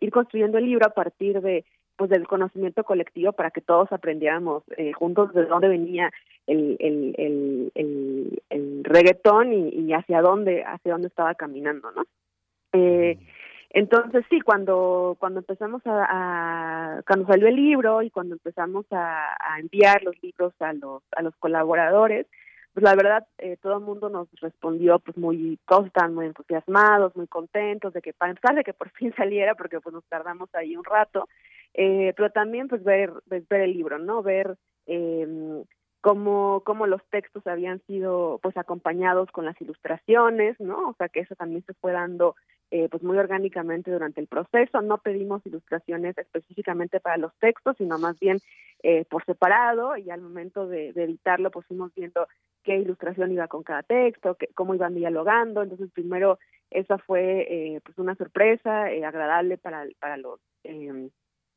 [0.00, 1.64] ir construyendo el libro a partir de
[1.96, 6.10] pues del conocimiento colectivo para que todos aprendiéramos eh, juntos de dónde venía
[6.46, 7.14] el el,
[7.74, 12.04] el, el, reggaetón y, y, hacia dónde hacia dónde estaba caminando, ¿no?
[12.72, 13.18] Eh,
[13.70, 19.60] entonces sí, cuando cuando empezamos a, cuando salió el libro y cuando empezamos a, a,
[19.60, 22.26] enviar los libros a los a los colaboradores,
[22.74, 27.28] pues la verdad eh, todo el mundo nos respondió pues muy todos muy entusiasmados, muy
[27.28, 30.76] contentos de que para empezar de que por fin saliera porque pues nos tardamos ahí
[30.76, 31.28] un rato,
[31.74, 34.56] eh, pero también pues ver pues, ver el libro, no ver
[34.86, 35.62] eh,
[36.00, 40.90] cómo, cómo los textos habían sido pues acompañados con las ilustraciones, ¿no?
[40.90, 42.34] O sea que eso también se fue dando
[42.70, 44.80] eh, pues muy orgánicamente durante el proceso.
[44.82, 48.38] No pedimos ilustraciones específicamente para los textos, sino más bien
[48.82, 52.26] eh, por separado y al momento de, editarlo pues fuimos viendo
[52.62, 55.62] qué ilustración iba con cada texto, qué, cómo iban dialogando.
[55.62, 56.38] Entonces primero
[56.70, 61.10] esa fue eh, pues una sorpresa eh, agradable para, para los, eh,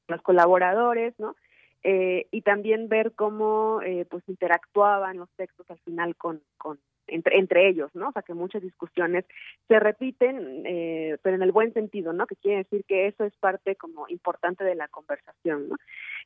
[0.07, 1.35] los colaboradores, ¿no?
[1.83, 7.37] Eh, y también ver cómo eh, pues interactuaban los textos al final con, con entre,
[7.37, 8.09] entre ellos, ¿no?
[8.09, 9.25] O sea, que muchas discusiones
[9.67, 12.27] se repiten, eh, pero en el buen sentido, ¿no?
[12.27, 15.75] Que quiere decir que eso es parte como importante de la conversación, ¿no?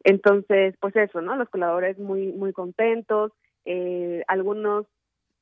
[0.03, 1.35] Entonces, pues eso, ¿no?
[1.35, 3.31] Los colaboradores muy, muy contentos,
[3.65, 4.85] eh, algunos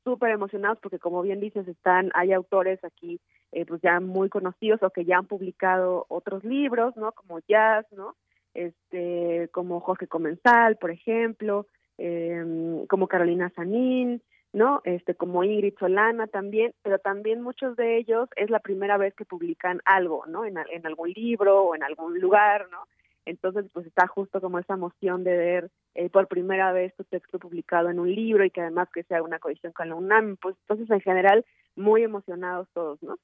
[0.03, 3.19] súper emocionados porque como bien dices, están, hay autores aquí
[3.51, 7.11] eh, pues ya muy conocidos o que ya han publicado otros libros, ¿no?
[7.11, 8.15] Como Jazz, ¿no?
[8.55, 11.67] este como Jorge Comensal, por ejemplo,
[11.97, 14.21] eh, como Carolina Sanín,
[14.55, 14.81] ¿no?
[14.85, 19.25] Este como Ingrid Solana también, pero también muchos de ellos es la primera vez que
[19.25, 20.45] publican algo, ¿no?
[20.45, 22.87] En, en algún libro o en algún lugar, ¿no?
[23.25, 27.37] Entonces, pues está justo como esa emoción de ver eh, por primera vez tu texto
[27.37, 30.55] publicado en un libro y que además que sea una cohesión con la UNAM, pues
[30.61, 31.45] entonces en general
[31.75, 33.17] muy emocionados todos, ¿no?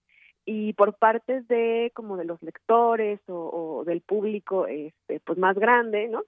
[0.44, 5.56] y por parte de como de los lectores o, o del público este pues más
[5.56, 6.24] grande no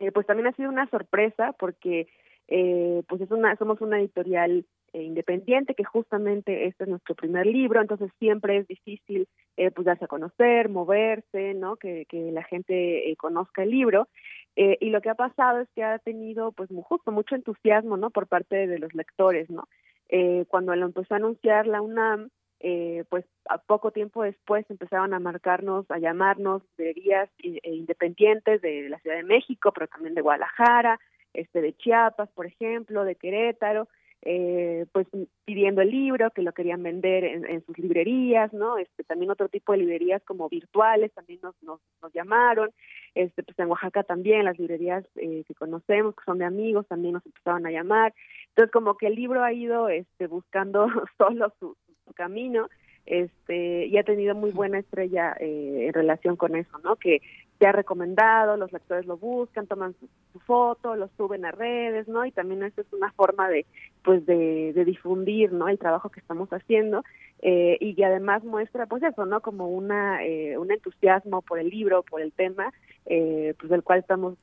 [0.00, 2.08] eh, pues también ha sido una sorpresa porque
[2.48, 7.46] eh, pues es una somos una editorial eh, independiente que justamente este es nuestro primer
[7.46, 12.42] libro entonces siempre es difícil eh, pues darse a conocer moverse no que, que la
[12.44, 14.08] gente eh, conozca el libro.
[14.56, 18.10] Eh, y lo que ha pasado es que ha tenido pues justo mucho entusiasmo no
[18.10, 19.66] por parte de los lectores no
[20.08, 22.28] eh, cuando lo empezó a anunciar la UNAM
[22.66, 28.88] eh, pues a poco tiempo después empezaron a marcarnos, a llamarnos librerías eh, independientes de
[28.88, 30.98] la Ciudad de México, pero también de Guadalajara,
[31.34, 33.88] este de Chiapas, por ejemplo, de Querétaro,
[34.26, 35.06] eh, pues
[35.44, 38.78] pidiendo el libro, que lo querían vender en, en, sus librerías, ¿no?
[38.78, 42.70] Este, también otro tipo de librerías como virtuales también nos, nos, nos llamaron,
[43.14, 47.12] este, pues en Oaxaca también las librerías eh, que conocemos, que son de amigos, también
[47.12, 48.14] nos empezaron a llamar,
[48.48, 50.86] entonces como que el libro ha ido este, buscando
[51.18, 51.76] solo su,
[52.06, 52.68] su camino
[53.06, 56.96] este y ha tenido muy buena estrella eh, en relación con eso, ¿no?
[56.96, 57.20] Que
[57.58, 60.08] se ha recomendado, los lectores lo buscan, toman su,
[60.40, 62.26] foto, lo suben a redes, ¿no?
[62.26, 63.64] Y también eso es una forma de,
[64.02, 65.68] pues, de, de difundir, ¿no?
[65.68, 67.04] El trabajo que estamos haciendo
[67.40, 69.40] eh, y que además muestra, pues, eso, ¿no?
[69.40, 72.72] Como una eh, un entusiasmo por el libro, por el tema,
[73.06, 74.34] eh, pues, del cual estamos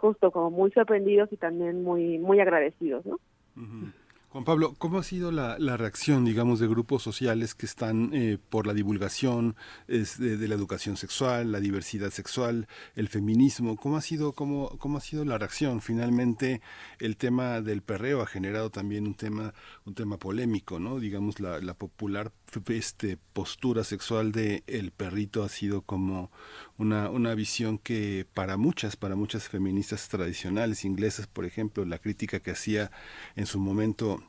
[0.00, 3.18] justo como muy sorprendidos y también muy muy agradecidos, ¿no?
[3.56, 3.90] Uh.
[4.30, 8.38] Juan Pablo, ¿cómo ha sido la, la, reacción, digamos, de grupos sociales que están eh,
[8.38, 9.56] por la divulgación
[9.88, 10.04] de,
[10.36, 13.74] de, la educación sexual, la diversidad sexual, el feminismo?
[13.74, 15.80] ¿Cómo ha sido, cómo, cómo ha sido la reacción?
[15.80, 16.60] Finalmente,
[17.00, 19.52] el tema del perreo ha generado también un tema,
[19.84, 21.00] un tema polémico, ¿no?
[21.00, 22.30] Digamos, la, la popular
[22.68, 26.30] este, postura sexual de el perrito ha sido como
[26.78, 32.40] una, una visión que para muchas, para muchas feministas tradicionales inglesas, por ejemplo, la crítica
[32.40, 32.90] que hacía
[33.36, 34.22] en su momento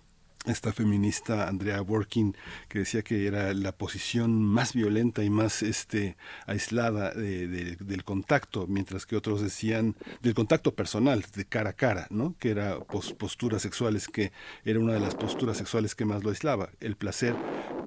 [0.45, 2.36] esta feminista Andrea Working
[2.67, 6.17] que decía que era la posición más violenta y más este
[6.47, 11.74] aislada de, de, del contacto mientras que otros decían del contacto personal de cara a
[11.74, 14.32] cara no que era pos, posturas sexuales que
[14.65, 17.36] era una de las posturas sexuales que más lo aislaba el placer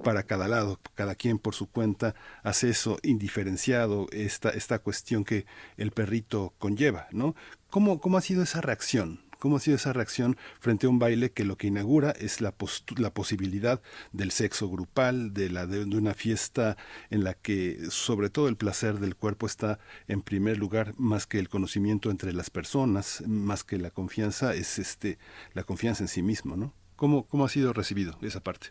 [0.05, 5.47] para cada lado, cada quien por su cuenta hace eso indiferenciado, esta, esta cuestión que
[5.77, 7.33] el perrito conlleva, ¿no?
[7.71, 9.21] ¿Cómo, cómo ha sido esa reacción?
[9.39, 12.53] ¿Cómo ha sido esa reacción frente a un baile que lo que inaugura es la,
[12.97, 13.81] la posibilidad
[14.11, 16.77] del sexo grupal, de, la, de, una fiesta
[17.09, 21.39] en la que sobre todo el placer del cuerpo está en primer lugar más que
[21.39, 25.17] el conocimiento entre las personas, más que la confianza, es este,
[25.55, 26.75] la confianza en sí mismo, ¿no?
[26.95, 28.67] ¿Cómo, cómo ha sido recibido esa parte?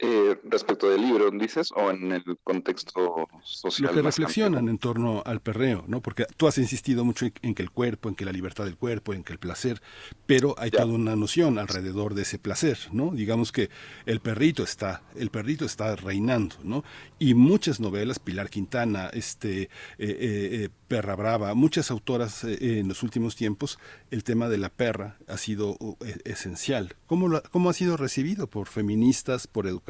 [0.00, 3.90] Eh, respecto del libro, dices, o en el contexto social.
[3.90, 6.00] Lo que reflexionan en torno al perreo, ¿no?
[6.00, 9.12] Porque tú has insistido mucho en, que el cuerpo, en que la libertad del cuerpo,
[9.12, 9.82] en que el placer,
[10.24, 13.10] pero hay toda una noción alrededor de ese placer, ¿no?
[13.10, 13.70] Digamos que
[14.06, 16.84] el perrito está, el perrito está reinando, ¿no?
[17.18, 19.68] Y muchas novelas, Pilar Quintana, este, eh,
[19.98, 23.80] eh, Perra Brava, muchas autoras en los últimos tiempos,
[24.12, 25.76] el tema de la perra ha sido
[26.24, 26.94] esencial.
[27.06, 29.87] ¿Cómo, ¿Cómo ha sido recibido por feministas, por educadores?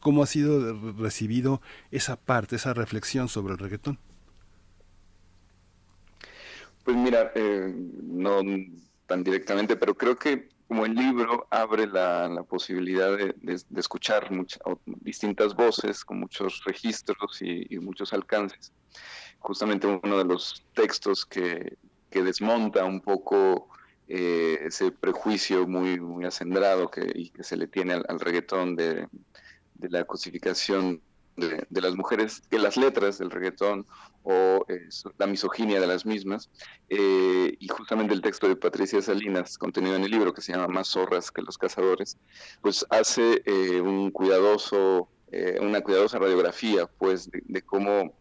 [0.00, 3.98] ¿Cómo ha sido recibido esa parte, esa reflexión sobre el reggaetón?
[6.84, 8.40] Pues mira, eh, no
[9.06, 13.34] tan directamente, pero creo que como el libro abre la, posibilidad de,
[13.76, 14.30] escuchar
[14.84, 18.72] distintas voces con muchos registros y, muchos alcances.
[19.40, 21.76] Justamente uno de los textos que,
[22.12, 23.68] desmonta un poco
[24.12, 29.06] eh, ese prejuicio muy, muy acendrado que, se le tiene al, reggaetón de,
[29.78, 31.00] la cosificación
[31.36, 33.86] de, las mujeres, que las letras del reggaetón
[34.24, 36.50] o eh, la misoginia de las mismas.
[36.88, 40.66] Eh, y justamente el texto de Patricia Salinas, contenido en el libro, que se llama
[40.66, 42.18] Más zorras que los cazadores,
[42.62, 43.44] pues hace
[43.80, 45.08] un cuidadoso,
[45.60, 48.12] una cuidadosa radiografía pues, de cómo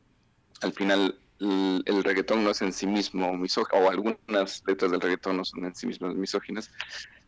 [0.62, 5.38] al final el, reggaetón no es en sí mismo misógino, o algunas letras del reggaetón
[5.38, 6.72] no son en sí mismas misóginas,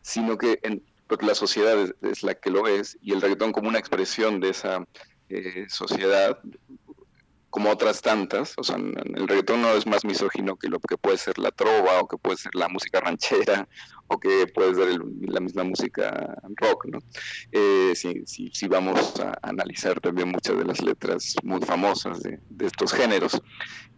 [0.02, 0.82] sino que en,
[1.20, 4.86] la sociedad es, la que lo es, y el reggaetón como una expresión de esa
[5.28, 6.38] eh, sociedad,
[7.50, 11.18] como otras tantas, o sea, el reggaetón no es más misógino que lo que puede
[11.18, 13.68] ser la trova, o que puede ser la música ranchera,
[14.08, 16.98] o que puede ser la misma música rock, ¿no?
[17.50, 22.66] Eh, si, si, vamos a analizar también muchas de las letras muy famosas de, de
[22.66, 23.40] estos géneros.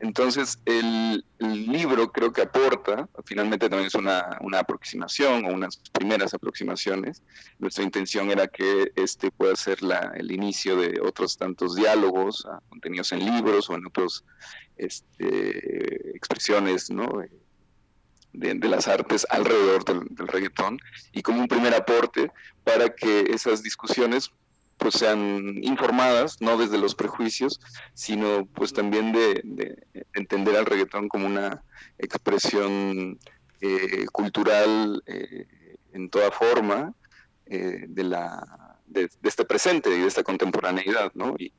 [0.00, 6.32] Entonces, el, libro creo que aporta, finalmente también es una, una, aproximación o unas primeras
[6.32, 7.22] aproximaciones.
[7.58, 13.12] Nuestra intención era que este pueda ser la, el inicio de otros tantos diálogos contenidos
[13.12, 14.24] en libros o en otras
[14.76, 17.22] este, expresiones, ¿no?
[18.34, 20.78] De, las artes alrededor del, reggaetón
[21.12, 22.30] y como un primer aporte
[22.64, 24.30] para que esas discusiones
[24.76, 27.60] pues sean informadas, no desde los prejuicios,
[27.94, 31.62] sino pues también de, entender al reggaetón como una
[31.98, 33.18] expresión
[33.60, 35.46] eh, cultural eh,
[35.92, 36.92] en toda forma
[37.46, 41.34] eh, de la de, este presente y de esta contemporaneidad, ¿no?
[41.38, 41.52] Y,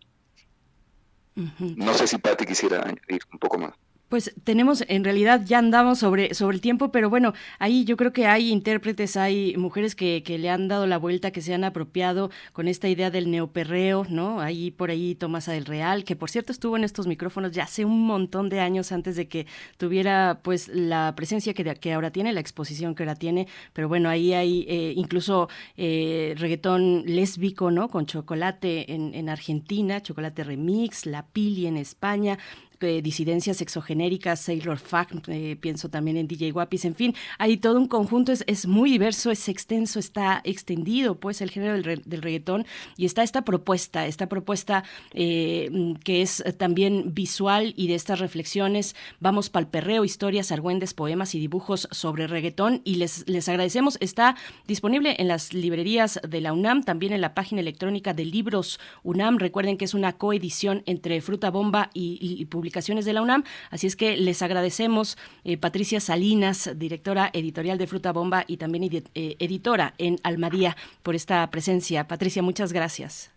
[1.36, 3.74] No sé si Patti quisiera añadir un poco más.
[4.10, 8.14] Pues tenemos, en realidad ya andamos sobre, sobre el tiempo, pero bueno, ahí yo creo
[8.14, 11.64] que hay intérpretes, hay mujeres que, que le han dado la vuelta, que se han
[11.64, 14.42] apropiado con esta idea del neoperreo, ¿no?
[14.42, 17.84] Ahí por ahí Tomasa del Real, que por cierto estuvo en estos micrófonos ya hace
[17.84, 19.48] un montón de años antes de que
[19.78, 24.10] tuviera pues la presencia que, que ahora tiene, la exposición que ahora tiene, pero bueno,
[24.10, 27.90] ahí hay eh, incluso eh, reggaetón lésbico, ¿no?
[27.90, 32.38] Con chocolate en, en Argentina, chocolate remix, la pili en España,
[32.80, 37.88] disidencias exogenéricas, Sailor Fact, eh, pienso también en DJ Guapis, en fin, hay todo un
[37.88, 42.66] conjunto, es, es muy diverso, es extenso, está extendido pues el género del, del reggaetón
[42.98, 48.96] y está esta propuesta, esta propuesta eh, que es también visual y de estas reflexiones,
[49.20, 54.36] vamos pal perreo, historias, argüendes, poemas y dibujos sobre reggaetón y les, les agradecemos, está
[54.68, 59.38] disponible en las librerías de la UNAM, también en la página electrónica de Libros UNAM,
[59.38, 63.44] recuerden que es una coedición entre Fruta Bomba y, y, Publicaciones de la UNAM.
[63.70, 68.86] Así es que les agradecemos, eh, Patricia Salinas, directora editorial de Fruta Bomba y también
[68.86, 72.08] eh, editora en Almadía, por esta presencia.
[72.08, 73.32] Patricia, muchas gracias.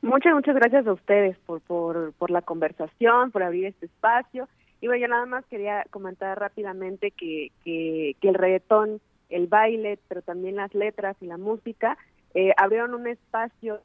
[0.00, 4.48] Muchas, muchas gracias a ustedes por, por, por la conversación, por abrir este espacio.
[4.80, 10.22] Y bueno, yo nada más quería comentar rápidamente que, que, el reggaetón, el baile, pero
[10.22, 11.98] también las letras y la música
[12.32, 13.82] eh, abrieron un espacio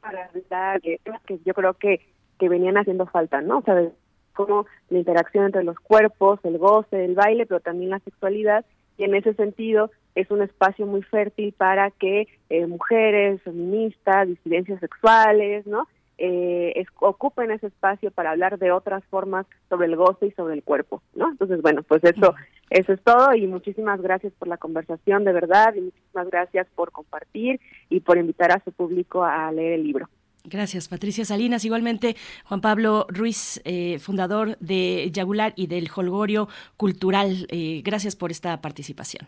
[0.00, 1.00] para dar que
[1.44, 2.00] yo creo que
[2.38, 3.58] que venían haciendo falta, ¿no?
[3.58, 3.88] O sea,
[4.34, 8.64] como la interacción entre los cuerpos, el goce, el baile, pero también la sexualidad,
[8.98, 14.80] y en ese sentido es un espacio muy fértil para que eh, mujeres, feministas, disidencias
[14.80, 15.86] sexuales, ¿no?
[16.18, 20.62] eh, ocupen ese espacio para hablar de otras formas sobre el goce y sobre el
[20.62, 21.30] cuerpo, ¿no?
[21.30, 22.34] Entonces, bueno, pues eso,
[22.70, 26.90] eso es todo y muchísimas gracias por la conversación, de verdad, y muchísimas gracias por
[26.90, 27.60] compartir
[27.90, 30.08] y por invitar a su público a leer el libro.
[30.48, 31.64] Gracias, Patricia Salinas.
[31.64, 37.46] Igualmente, Juan Pablo Ruiz, eh, fundador de Yagular y del Holgorio Cultural.
[37.50, 39.26] Eh, gracias por esta participación.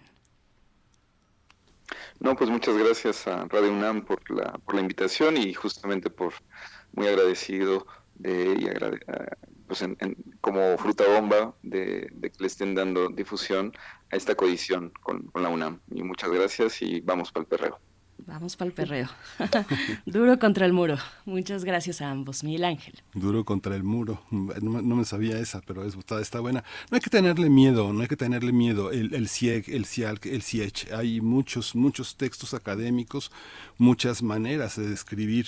[2.21, 6.35] No, pues muchas gracias a Radio UNAM por la, por la invitación y justamente por
[6.93, 8.69] muy agradecido de, y
[9.67, 9.85] pues
[10.41, 13.73] como fruta bomba de, que le estén dando difusión
[14.13, 15.81] a esta coedición con, con la UNAM.
[15.91, 17.81] Y muchas gracias y vamos para el perreo.
[18.29, 19.09] Vamos para el perreo.
[20.05, 20.99] Duro contra el muro.
[21.25, 22.93] Muchas gracias a ambos, Miguel Ángel.
[23.15, 24.23] Duro contra el muro.
[24.31, 26.63] No, me sabía esa, pero es, está, está, buena.
[26.91, 28.93] No hay que tenerle miedo, no hay que tenerle miedo.
[28.93, 30.93] El, el CIEG, el CIALC, el CIECH.
[30.93, 33.33] Hay muchos, muchos textos académicos,
[33.79, 35.47] muchas maneras de describir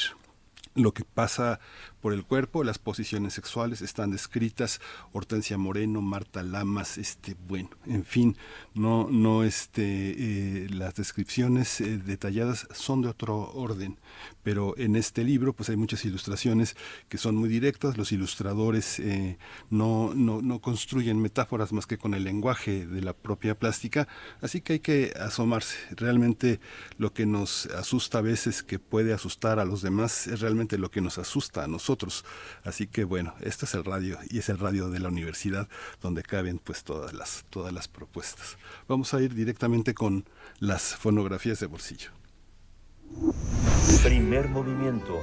[0.74, 1.60] lo que pasa
[2.00, 4.80] por el cuerpo, las posiciones sexuales están descritas,
[5.12, 8.36] Hortensia Moreno, Marta Lamas, este, bueno, en fin,
[8.74, 13.98] no, no, este, eh, las descripciones eh, detalladas son de otro orden,
[14.42, 16.76] pero en este libro pues hay muchas ilustraciones
[17.08, 19.38] que son muy directas, los ilustradores eh,
[19.68, 24.08] no, no, no construyen metáforas más que con el lenguaje de la propia plástica,
[24.40, 26.60] así que hay que asomarse, realmente
[26.96, 30.90] lo que nos asusta a veces que puede asustar a los demás es realmente lo
[30.90, 31.89] que nos asusta a nosotros,
[32.64, 35.68] Así que bueno, este es el radio y es el radio de la universidad
[36.00, 38.56] donde caben pues todas las, todas las propuestas.
[38.88, 40.24] Vamos a ir directamente con
[40.58, 42.10] las fonografías de bolsillo.
[44.02, 45.20] Primer movimiento.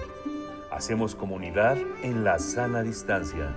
[0.72, 3.56] Hacemos comunidad en la sana distancia.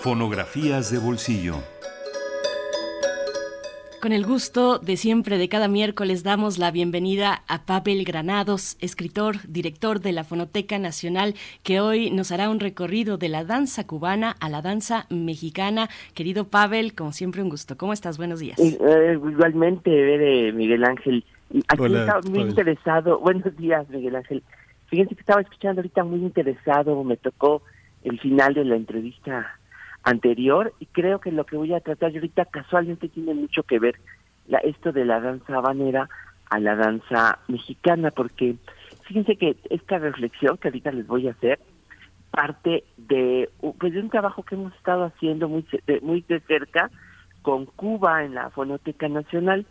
[0.00, 1.73] Fonografías de bolsillo.
[4.04, 9.36] Con el gusto de siempre de cada miércoles damos la bienvenida a Pavel Granados, escritor,
[9.48, 11.32] director de la Fonoteca Nacional,
[11.62, 15.88] que hoy nos hará un recorrido de la danza cubana a la danza mexicana.
[16.12, 17.78] Querido Pavel, como siempre un gusto.
[17.78, 18.18] ¿Cómo estás?
[18.18, 18.58] Buenos días.
[18.58, 21.24] Eh, igualmente, Miguel Ángel.
[21.68, 23.18] Aquí estaba muy interesado.
[23.20, 24.42] Buenos días, Miguel Ángel.
[24.88, 27.62] Fíjense que estaba escuchando ahorita muy interesado, me tocó
[28.02, 29.58] el final de la entrevista
[30.04, 33.96] anterior y creo que lo que voy a tratar ahorita casualmente tiene mucho que ver
[34.46, 36.08] la, esto de la danza habanera
[36.50, 38.56] a la danza mexicana porque
[39.04, 41.58] fíjense que esta reflexión que ahorita les voy a hacer
[42.30, 43.48] parte de
[43.78, 46.90] pues de un trabajo que hemos estado haciendo muy de, muy de cerca
[47.40, 49.64] con Cuba en la Fonoteca Nacional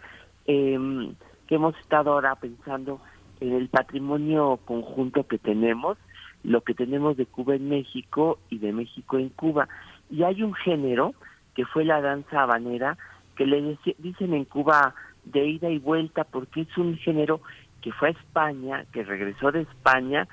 [0.48, 1.14] eh,
[1.48, 3.00] que hemos estado ahora pensando
[3.40, 5.98] en el patrimonio conjunto que tenemos
[6.44, 9.68] lo que tenemos de Cuba en México y de México en Cuba
[10.14, 11.16] y hay un género
[11.56, 12.98] que fue la danza habanera
[13.36, 14.94] que le dicen en Cuba
[15.26, 17.42] de ida y vuelta porque es un género
[17.82, 20.28] que fue a España, que regresó de España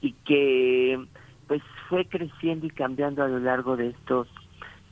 [0.00, 1.04] y que
[1.48, 4.26] pues fue creciendo y cambiando a lo largo de estos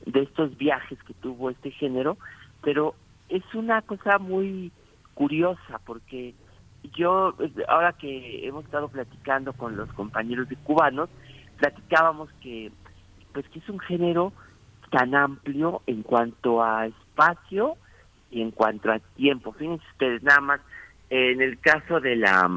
[0.05, 2.19] de estos viajes que tuvo este género,
[2.63, 2.95] pero
[3.31, 4.71] es una cosa muy
[5.15, 6.35] curiosa porque
[6.93, 7.35] yo
[7.69, 11.09] ahora que hemos estado platicando con los compañeros de cubanos,
[11.57, 12.71] platicábamos que
[13.35, 14.33] pues que es un género
[14.91, 17.77] tan amplio en cuanto a espacio
[18.31, 19.53] y en cuanto a tiempo.
[19.53, 20.61] Fíjense ustedes nada más,
[21.11, 22.49] en el caso de la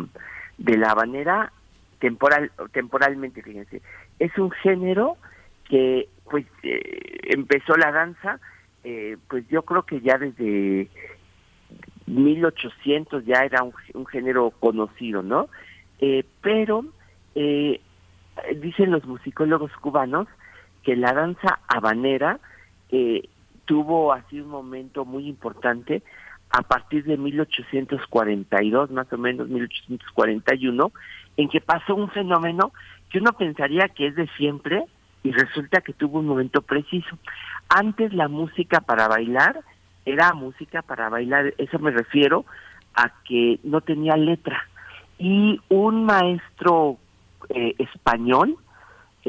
[0.58, 1.52] de la habanera,
[2.00, 3.82] temporal, temporalmente, fíjense,
[4.20, 5.18] es un género
[5.68, 8.40] que pues eh, empezó la danza,
[8.84, 10.90] eh, pues yo creo que ya desde
[12.06, 15.50] 1800 ya era un, género conocido, ¿no?
[16.00, 16.86] Eh, pero
[18.56, 20.28] dicen los musicólogos cubanos
[20.88, 22.40] que la danza habanera
[22.88, 23.28] eh,
[23.66, 26.02] tuvo así un momento muy importante
[26.50, 30.92] a partir de 1842, más o menos 1841,
[31.36, 32.72] en que pasó un fenómeno
[33.10, 34.86] que uno pensaría que es de siempre
[35.24, 37.20] y resulta que tuvo un momento preciso.
[37.68, 39.60] Antes la música para bailar
[40.06, 42.46] era música para bailar, eso me refiero
[42.96, 44.70] a que no tenía letra.
[45.20, 46.96] Y un maestro
[47.50, 48.58] eh, español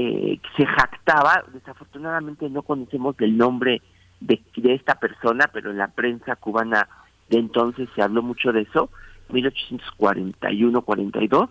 [0.01, 3.83] eh, se jactaba, desafortunadamente no conocemos el nombre
[4.21, 6.87] de, esta persona, pero en la prensa cubana
[7.29, 8.91] de entonces se habló mucho de eso,
[9.31, 11.49] 1841-42,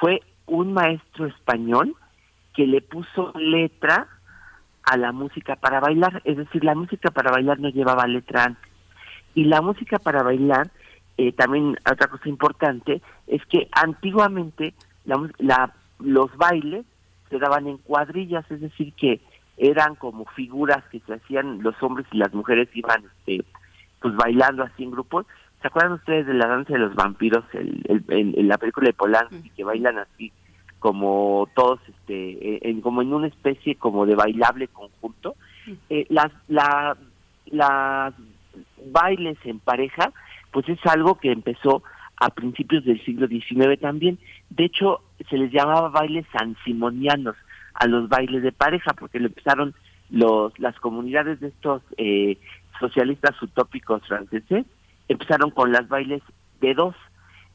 [0.00, 1.94] fue un maestro español
[2.54, 4.08] que le puso letra
[4.84, 8.64] a la música para bailar, es decir, la música para bailar no llevaba letra antes.
[9.34, 10.70] Y la música para bailar,
[11.18, 14.72] eh, también otra cosa importante, es que antiguamente
[15.04, 16.86] la, los bailes
[17.34, 19.20] se daban en cuadrillas, es decir, que
[19.56, 23.44] eran como figuras que se hacían los hombres y las mujeres iban este,
[24.00, 25.26] pues bailando así en grupos,
[25.64, 29.64] ¿Se acuerdan ustedes de la danza de los vampiros en la película de Polanski, que
[29.64, 30.30] bailan así
[30.78, 35.36] como todos, este, en, como en una especie como de bailable conjunto?
[35.88, 36.98] Eh, las, la,
[37.46, 38.12] las
[38.92, 40.12] bailes en pareja,
[40.50, 41.82] pues es algo que empezó
[42.16, 44.18] a principios del siglo XIX también.
[44.50, 47.36] De hecho, se les llamaba bailes sansimonianos
[47.74, 49.74] a los bailes de pareja, porque lo empezaron
[50.10, 52.38] los, las comunidades de estos eh,
[52.78, 54.64] socialistas utópicos franceses,
[55.08, 56.22] empezaron con las bailes
[56.60, 56.94] de dos.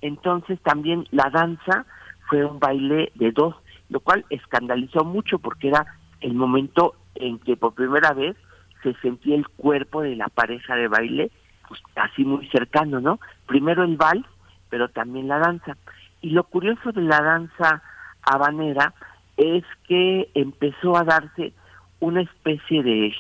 [0.02, 1.86] Entonces también la danza
[2.30, 3.56] fue un baile de dos,
[3.90, 5.86] lo cual escandalizó mucho porque era
[6.22, 8.36] el momento en que por primera vez
[8.84, 11.32] se sentía el cuerpo de la pareja de baile
[11.68, 13.20] pues así muy cercano, ¿no?
[13.46, 14.26] Primero el vals,
[14.70, 15.78] pero también la danza.
[16.22, 17.82] Y lo curioso de la danza
[18.22, 18.94] habanera
[19.38, 21.54] es que empezó a darse
[22.00, 23.14] una especie de,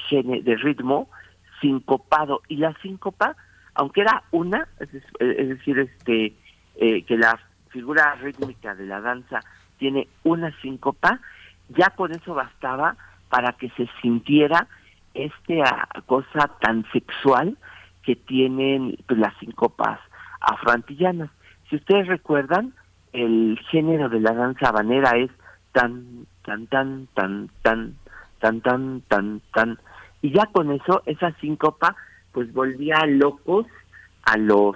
[0.43, 1.09] de ritmo
[1.61, 3.35] sincopado y la síncopa,
[3.73, 4.91] aunque era una, es,
[5.49, 6.33] decir, este
[6.75, 7.39] eh, que la
[7.69, 9.41] figura rítmica de la danza
[9.77, 11.19] tiene una síncopa,
[11.69, 12.95] ya con eso bastaba
[13.29, 14.67] para que se sintiera
[15.13, 17.57] esta cosa tan sexual
[18.03, 19.99] que tienen pues, las síncopas
[20.41, 21.29] afroantillanas.
[21.69, 22.73] Si ustedes recuerdan,
[23.13, 25.29] el género de la danza habanera es
[25.71, 27.95] tan, tan, tan, tan, tan,
[28.39, 29.79] tan, tan, tan, tan.
[30.21, 31.95] Y ya con eso, esa síncopa,
[32.31, 33.67] pues volvía locos
[34.23, 34.75] a los,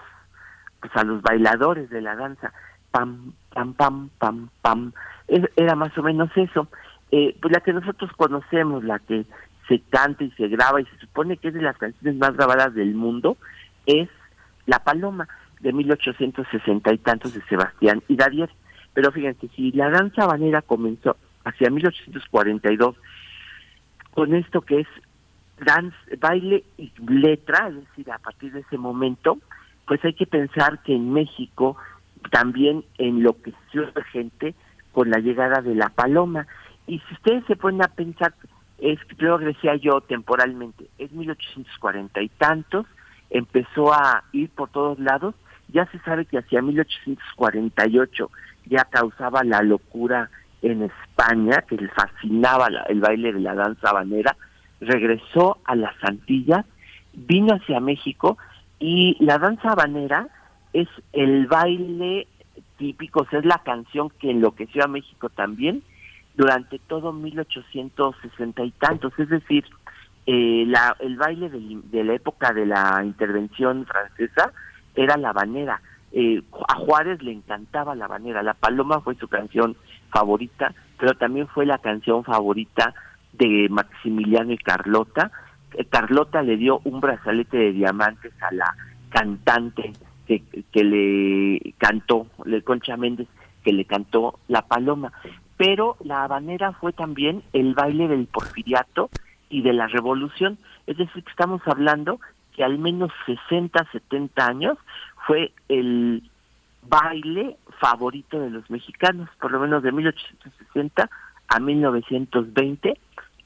[0.80, 2.54] pues a los bailadores de la danza.
[2.92, 4.94] Pam, pam, pam, pam, pam.
[5.28, 6.68] Era más o menos eso.
[7.12, 9.26] Eh, pues la que nosotros conocemos, la que
[9.68, 12.74] se canta y se graba y se supone que es de las canciones más grabadas
[12.76, 13.38] del mundo,
[13.88, 14.10] es
[14.68, 15.28] La Paloma
[15.64, 18.50] de 1860 y tantos de Sebastián y Dadier.
[18.94, 22.96] Pero fíjense, si la danza habanera comenzó hacia 1842
[24.12, 24.88] con esto que es
[25.66, 29.40] dance, baile y letra, es decir, a partir de ese momento,
[29.88, 31.78] pues hay que pensar que en México
[32.30, 34.54] también enloqueció la gente
[34.92, 36.46] con la llegada de la paloma.
[36.86, 38.34] Y si ustedes se ponen a pensar,
[38.78, 42.86] es creo que decía yo temporalmente, es 1840 y tantos,
[43.30, 45.34] empezó a ir por todos lados,
[45.70, 48.30] ya se sabe que hacia 1848
[48.66, 50.30] ya causaba la locura
[50.62, 54.36] en España, que le fascinaba el baile de la danza habanera,
[54.80, 56.66] regresó a las Antillas,
[57.14, 58.38] vino hacia México
[58.80, 60.28] y la danza habanera
[60.72, 62.28] es el baile
[62.78, 65.84] típico, es la canción que enloqueció a México también
[66.36, 69.66] durante todo 1860 y tantos, es decir,
[70.26, 74.52] eh, la, el baile de, la época de la intervención francesa
[74.96, 75.82] era la habanera.
[76.12, 79.76] Eh, a Juárez le encantaba la habanera, La Paloma fue su canción
[80.12, 82.94] favorita, pero también fue la canción favorita
[83.34, 85.32] de Maximiliano y Carlota.
[85.74, 88.76] Eh, Carlota le dio un brazalete de diamantes a la
[89.10, 89.94] cantante
[90.28, 93.28] que, que le cantó, le Concha Méndez,
[93.64, 95.12] que le cantó La Paloma
[95.58, 99.10] pero la habanera fue también el baile del porfiriato
[99.50, 102.20] y de la revolución, es decir, que estamos hablando
[102.56, 104.78] que al menos 60, 70 años
[105.26, 106.24] fue el
[106.88, 111.10] baile favorito de los mexicanos, por lo menos de 1860
[111.48, 112.98] a 1920,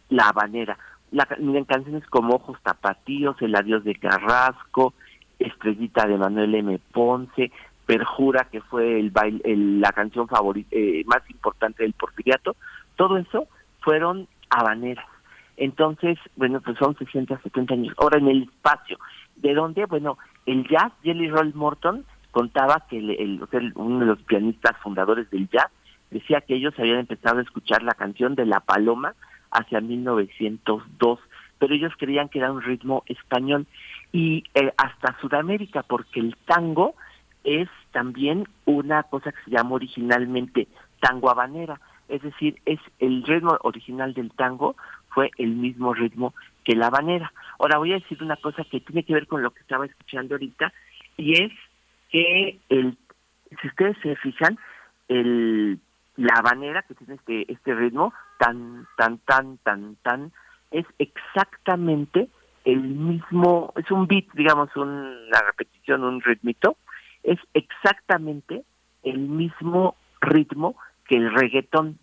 [0.09, 0.77] la habanera.
[1.11, 4.93] La, miren, canciones como Ojos Tapatíos, El Adiós de Carrasco,
[5.39, 6.79] Estrellita de Manuel M.
[6.91, 7.51] Ponce,
[7.85, 12.55] Perjura, que fue el, baile, la canción favorita, eh, más importante del porfiriato,
[12.95, 13.47] todo eso
[13.79, 15.05] fueron habaneras.
[15.57, 17.95] Entonces, bueno, pues son 670 años.
[17.97, 18.99] Ahora en el espacio,
[19.35, 19.85] ¿de dónde?
[19.85, 23.41] Bueno, el jazz, Jelly Roll Morton contaba que el,
[23.75, 25.71] uno de los pianistas fundadores del jazz
[26.11, 29.15] decía que ellos habían empezado a escuchar la canción de La Paloma
[29.49, 31.19] hacia 1902,
[31.57, 33.65] pero ellos creían que era un ritmo español
[34.11, 36.93] y eh, hasta Sudamérica, porque el tango
[37.43, 40.67] es también una cosa que se llama originalmente
[40.99, 41.79] tango habanera,
[42.09, 44.75] es decir, es el ritmo original del tango
[45.17, 47.33] fue el mismo ritmo que la habanera.
[47.57, 50.35] Ahora voy a decir una cosa que tiene que ver con lo que estaba escuchando
[50.35, 50.71] ahorita
[51.17, 51.51] y es
[52.11, 52.95] que el
[53.59, 54.59] si ustedes se fijan
[55.07, 55.79] el
[56.17, 60.31] la habanera que tiene este este ritmo tan tan tan tan tan
[60.69, 62.29] es exactamente
[62.63, 66.77] el mismo es un beat digamos una repetición un ritmito
[67.23, 68.63] es exactamente
[69.01, 70.75] el mismo ritmo
[71.07, 71.97] que el reggaetón,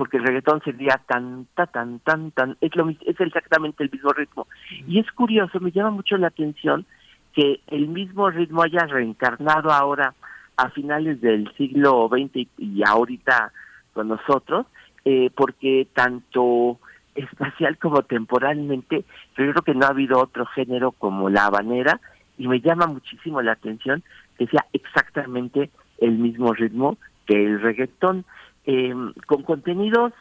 [0.00, 4.46] porque el reggaetón sería tan, tan, tan, tan, es, lo, es exactamente el mismo ritmo.
[4.88, 6.86] Y es curioso, me llama mucho la atención
[7.34, 10.14] que el mismo ritmo haya reencarnado ahora
[10.56, 13.52] a finales del siglo XX y ahorita
[13.92, 14.64] con nosotros,
[15.04, 16.78] eh, porque tanto
[17.14, 19.04] espacial como temporalmente,
[19.36, 22.00] yo creo que no ha habido otro género como la habanera
[22.38, 24.02] y me llama muchísimo la atención
[24.38, 26.96] que sea exactamente el mismo ritmo
[27.26, 28.24] que el reggaetón,
[28.70, 28.94] eh,
[29.26, 30.12] con contenidos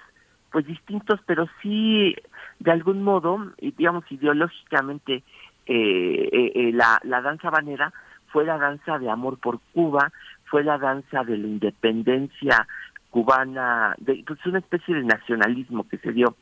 [0.52, 2.16] pues distintos, pero sí
[2.58, 5.24] de algún modo, digamos ideológicamente,
[5.68, 7.94] eh, eh, la, la danza banera
[8.32, 10.12] fue la danza de amor por Cuba,
[10.46, 12.68] fue la danza de la independencia
[13.12, 16.36] cubana, de, pues una especie de nacionalismo que se dio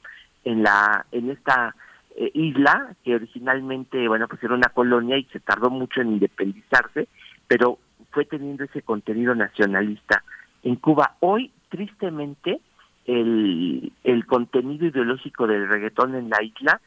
[0.45, 1.75] en la en esta
[2.15, 7.09] eh, isla que originalmente bueno pues era una colonia y se tardó mucho en independizarse,
[7.47, 7.79] pero
[8.11, 10.23] fue teniendo ese contenido nacionalista
[10.63, 11.15] en Cuba.
[11.19, 12.59] Hoy tristemente
[13.05, 16.81] el, el contenido ideológico del reggaetón en la isla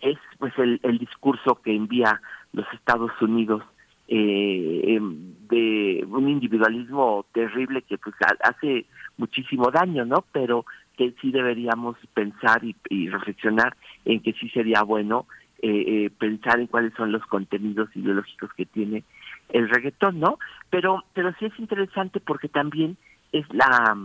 [0.00, 2.20] es pues el, el discurso que envía
[2.52, 3.62] los Estados Unidos
[4.08, 8.84] eh, em, de un individualismo terrible que pues hace
[9.16, 10.24] muchísimo daño, ¿no?
[10.32, 10.66] Pero
[10.96, 13.74] que sí deberíamos pensar y, reflexionar
[14.04, 15.26] en que sí sería bueno
[15.62, 19.04] eh, eh, pensar en cuáles son los contenidos ideológicos que tiene
[19.48, 20.38] el reggaetón, ¿no?
[20.68, 22.98] Pero pero sí es interesante porque también
[23.32, 23.96] es la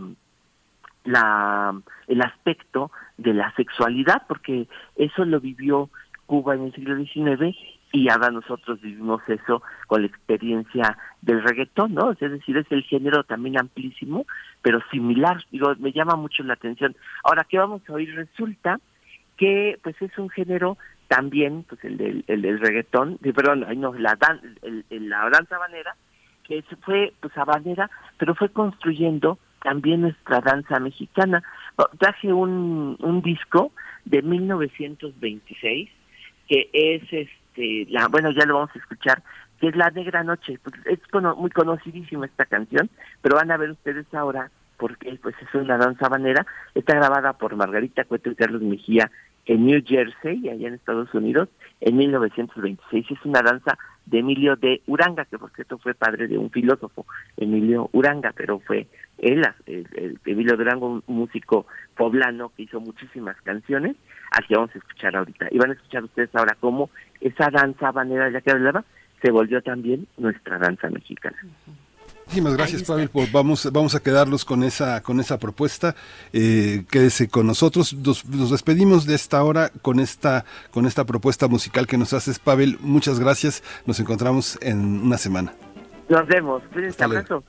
[1.04, 4.66] la el aspecto de la sexualidad porque
[4.96, 5.90] eso lo vivió
[6.26, 7.56] Cuba en el siglo XIX
[7.92, 12.12] y ahora nosotros vivimos eso con la experiencia del reggaetón, ¿no?
[12.12, 14.26] Es decir, es el género también amplísimo,
[14.60, 16.94] pero similar, digo, me llama mucho la atención.
[17.24, 18.14] Ahora, ¿qué vamos a oír?
[18.14, 18.78] Resulta
[19.38, 20.76] que pues es un género
[21.08, 25.96] también, pues el del, el del reggaetón, perdón, no, la, dan, el, la danza habanera,
[26.48, 31.42] que fue pues habanera, pero fue construyendo también nuestra danza mexicana.
[31.98, 33.72] Traje un, un disco
[34.04, 35.90] de 1926
[36.48, 39.22] que es este la bueno ya lo vamos a escuchar
[39.60, 40.58] que es la negra noche.
[40.62, 40.98] Pues, es
[41.36, 42.88] muy conocidísima esta canción
[43.20, 47.54] pero van a ver ustedes ahora porque pues es una danza habanera está grabada por
[47.56, 49.10] Margarita Cueto y Carlos Mejía
[49.44, 53.76] en New Jersey allá en Estados Unidos en 1926 es una danza
[54.10, 57.06] de Emilio de Uranga que por cierto fue padre de un filósofo
[57.36, 58.86] Emilio Uranga pero fue
[59.18, 63.96] él el, Emilio de un músico poblano que hizo muchísimas canciones
[64.30, 65.48] Aquí vamos a escuchar ahorita.
[65.50, 66.90] Y van a escuchar ustedes ahora cómo
[67.20, 68.84] esa danza banera ya que hablaba
[69.22, 71.36] se volvió también nuestra danza mexicana.
[72.28, 73.08] Muchísimas gracias, Pavel.
[73.08, 75.96] Pues vamos, vamos a quedarnos con esa, con esa propuesta.
[76.34, 77.94] Eh, quédese con nosotros.
[77.94, 82.76] Nos, despedimos de esta hora con esta, con esta propuesta musical que nos haces, Pavel.
[82.80, 83.62] Muchas gracias.
[83.86, 85.54] Nos encontramos en una semana.
[86.10, 86.62] Nos vemos.
[86.70, 87.02] Cuídense.
[87.02, 87.42] Abrazo.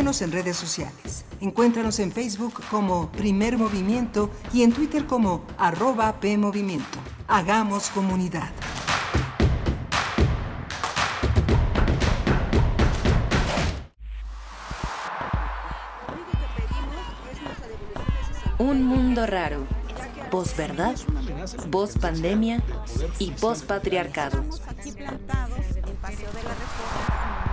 [0.00, 1.26] En redes sociales.
[1.42, 6.98] Encuéntranos en Facebook como Primer Movimiento y en Twitter como arroba PMovimiento.
[7.28, 8.48] Hagamos comunidad.
[18.56, 19.66] Un mundo raro.
[20.30, 20.96] Posverdad,
[21.68, 22.62] voz pandemia
[23.18, 24.42] y post patriarcado.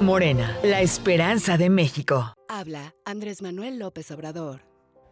[0.00, 2.32] Morena, la esperanza de México.
[2.48, 4.60] Habla Andrés Manuel López Obrador.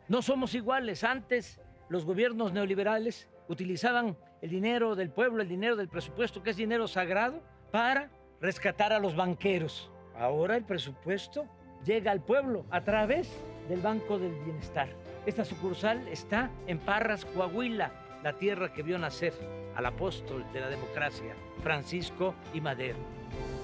[0.07, 1.03] No somos iguales.
[1.03, 6.57] Antes los gobiernos neoliberales utilizaban el dinero del pueblo, el dinero del presupuesto, que es
[6.57, 8.11] dinero sagrado, para
[8.41, 9.91] rescatar a los banqueros.
[10.17, 11.47] Ahora el presupuesto
[11.85, 13.29] llega al pueblo a través
[13.69, 14.89] del Banco del Bienestar.
[15.27, 17.91] Esta sucursal está en Parras, Coahuila,
[18.23, 19.35] la tierra que vio nacer
[19.75, 22.99] al apóstol de la democracia, Francisco y Madero.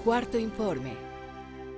[0.03, 1.12] Cuarto informe.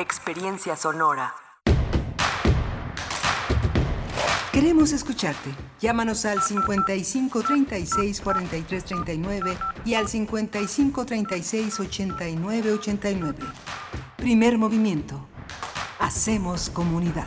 [0.00, 1.34] Experiencia sonora.
[4.50, 5.50] Queremos escucharte.
[5.78, 13.38] Llámanos al 55 36 43 39 y al 55 36 89 89.
[14.16, 15.28] Primer movimiento.
[15.98, 17.26] Hacemos comunidad.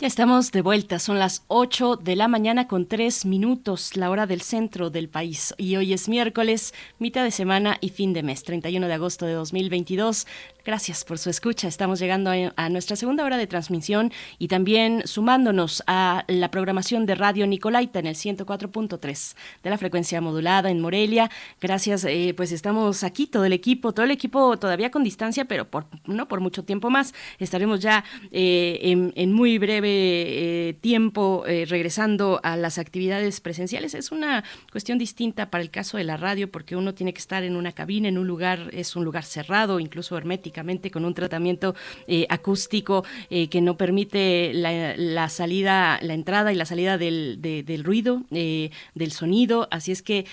[0.00, 4.26] Ya estamos de vuelta, son las 8 de la mañana con 3 minutos, la hora
[4.26, 5.52] del centro del país.
[5.58, 9.34] Y hoy es miércoles, mitad de semana y fin de mes, 31 de agosto de
[9.34, 10.26] 2022.
[10.64, 11.68] Gracias por su escucha.
[11.68, 17.14] Estamos llegando a, nuestra segunda hora de transmisión y también sumándonos a la programación de
[17.14, 21.30] Radio Nicolaita en el 104.3 de la frecuencia modulada en Morelia.
[21.60, 25.64] Gracias, eh, pues estamos aquí todo el equipo, todo el equipo todavía con distancia, pero
[25.64, 27.14] por, no por mucho tiempo más.
[27.38, 33.94] Estaremos ya eh, en, muy breve eh, tiempo regresando a las actividades presenciales.
[33.94, 37.44] Es una cuestión distinta para el caso de la radio porque uno tiene que estar
[37.44, 40.50] en una cabina, en un lugar, es un lugar cerrado, incluso hermético
[40.92, 41.74] con un tratamiento
[42.06, 48.22] eh, acústico eh, que no permite la, salida, la entrada y la salida del, ruido,
[48.30, 49.68] eh, del sonido.
[49.70, 50.26] Así es que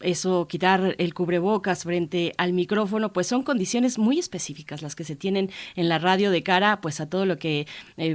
[0.00, 5.16] eso, quitar el cubrebocas frente al micrófono, pues son condiciones muy específicas las que se
[5.16, 7.66] tienen en la radio de cara pues a todo lo que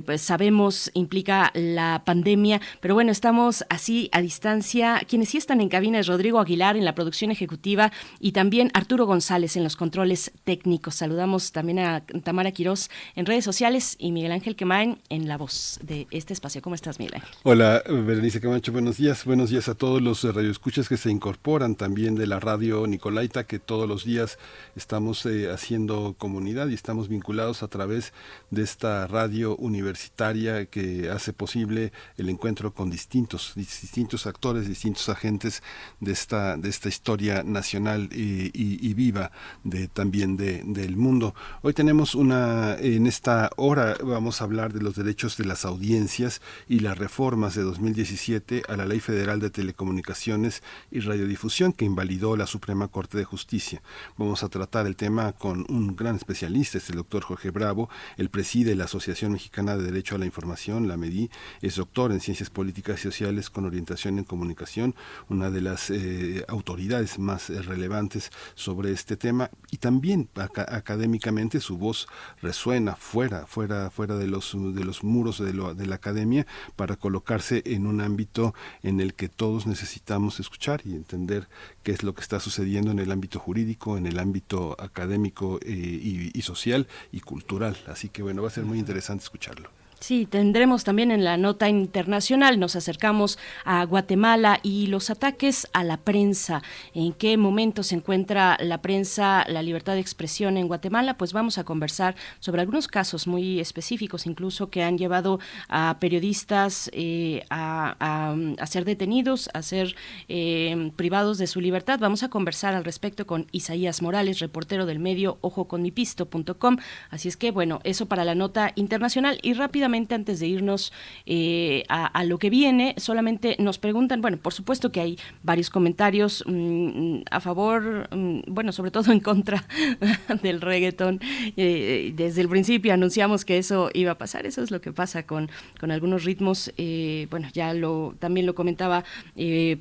[0.05, 2.61] pues sabemos implica la pandemia.
[2.81, 5.01] Pero bueno, estamos así a distancia.
[5.07, 9.05] Quienes sí están en cabina es Rodrigo Aguilar en la producción ejecutiva y también Arturo
[9.05, 10.95] González en los controles técnicos.
[10.95, 15.79] Saludamos también a Tamara Quirós en redes sociales y Miguel Ángel Quemain en la voz
[15.81, 16.61] de este espacio.
[16.61, 17.29] ¿Cómo estás, Miguel Ángel?
[17.43, 19.25] Hola, Berenice Camacho, buenos días.
[19.25, 23.57] Buenos días a todos los radioescuchas que se incorporan también de la radio Nicolaita, que
[23.57, 24.37] todos los días
[24.75, 28.13] estamos eh, haciendo comunidad y estamos vinculados a través
[28.51, 35.63] de esta radio universitaria que hace posible el encuentro con distintos, distintos actores, distintos agentes
[35.99, 39.31] de esta, de esta historia nacional y, y viva
[39.63, 41.22] de, también de, del mundo.
[41.61, 46.41] Hoy tenemos una, en esta hora vamos a hablar de los derechos de las audiencias
[46.67, 52.35] y las reformas de 2017 a la Ley Federal de Telecomunicaciones y Radiodifusión que invalidó
[52.35, 53.81] la Suprema Corte de Justicia.
[54.17, 58.29] Vamos a tratar el tema con un gran especialista, es el doctor Jorge Bravo, el
[58.29, 61.29] preside la Asociación Mexicana de Derecho a la Información, la MEDI,
[61.61, 64.95] es doctor en Ciencias Políticas y Sociales con orientación en comunicación,
[65.29, 69.49] una de las eh, autoridades más eh, relevantes sobre este tema.
[69.71, 71.12] Y también académica
[71.59, 72.07] su voz
[72.41, 76.45] resuena fuera, fuera, fuera de los, de los muros de, de la academia
[76.75, 81.47] para colocarse en un ámbito en el que todos necesitamos escuchar y entender
[81.83, 86.31] qué es lo que está sucediendo en el ámbito jurídico, en el ámbito académico eh,
[86.33, 87.77] y social y cultural.
[87.87, 89.82] Así que bueno, va a ser muy interesante escucharlo.
[90.03, 95.85] Sí, tendremos también en la nota internacional, nos acercamos a Guatemala y los ataques a
[95.85, 96.61] la prensa.
[96.93, 101.17] ¿En qué momento se encuentra la prensa, la libertad de expresión en Guatemala?
[101.17, 105.39] Pues vamos a conversar sobre algunos casos muy específicos, incluso que han llevado
[105.69, 108.35] a periodistas eh, a,
[108.67, 109.95] ser detenidos, a ser
[110.27, 111.99] eh, privados de su libertad.
[112.01, 116.75] Vamos a conversar al respecto con Isaías Morales, reportero del medio ojoconmipisto.com.
[117.09, 120.91] Así es que, bueno, eso para la nota internacional y rápidamente antes de irnos
[121.25, 126.43] eh, a, lo que viene, solamente nos preguntan, bueno, por supuesto que hay varios comentarios
[126.47, 129.63] mm, a favor, mm, bueno, sobre todo en contra
[130.41, 131.19] del reggaetón.
[131.57, 135.23] Eh, desde el principio anunciamos que eso iba a pasar, eso es lo que pasa
[135.23, 139.03] con, con algunos ritmos, eh, bueno, ya lo también lo comentaba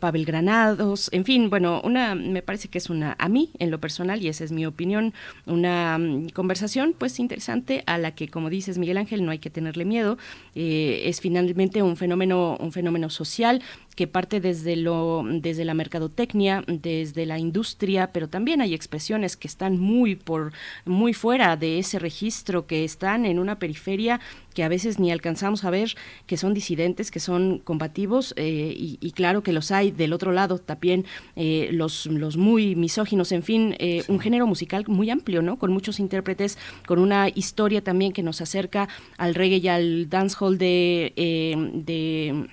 [0.01, 3.81] Pavel Granados, en fin, bueno, una, me parece que es una, a mí en lo
[3.81, 5.15] personal, y esa es mi opinión,
[5.47, 9.51] una mm, conversación pues interesante a la que, como dices Miguel Ángel, no hay que
[9.51, 10.02] tenerle miedo,
[10.55, 13.63] es finalmente un fenómeno, un fenómeno social
[13.95, 19.49] que parte desde lo desde la mercadotecnia, desde la industria, pero también hay expresiones que
[19.49, 20.53] están muy por
[20.85, 24.21] muy fuera de ese registro, que están en una periferia
[24.55, 25.95] que a veces ni alcanzamos a ver,
[26.27, 30.59] que son disidentes, que son combativos, eh, y, claro que los hay del otro lado
[30.59, 31.05] también,
[31.37, 35.59] eh, los, los muy misóginos, en fin, eh, un género musical muy amplio, ¿no?
[35.59, 40.59] Con muchos intérpretes, con una historia también que nos acerca al reggae y al dancehall
[40.59, 41.13] de,
[41.75, 42.49] de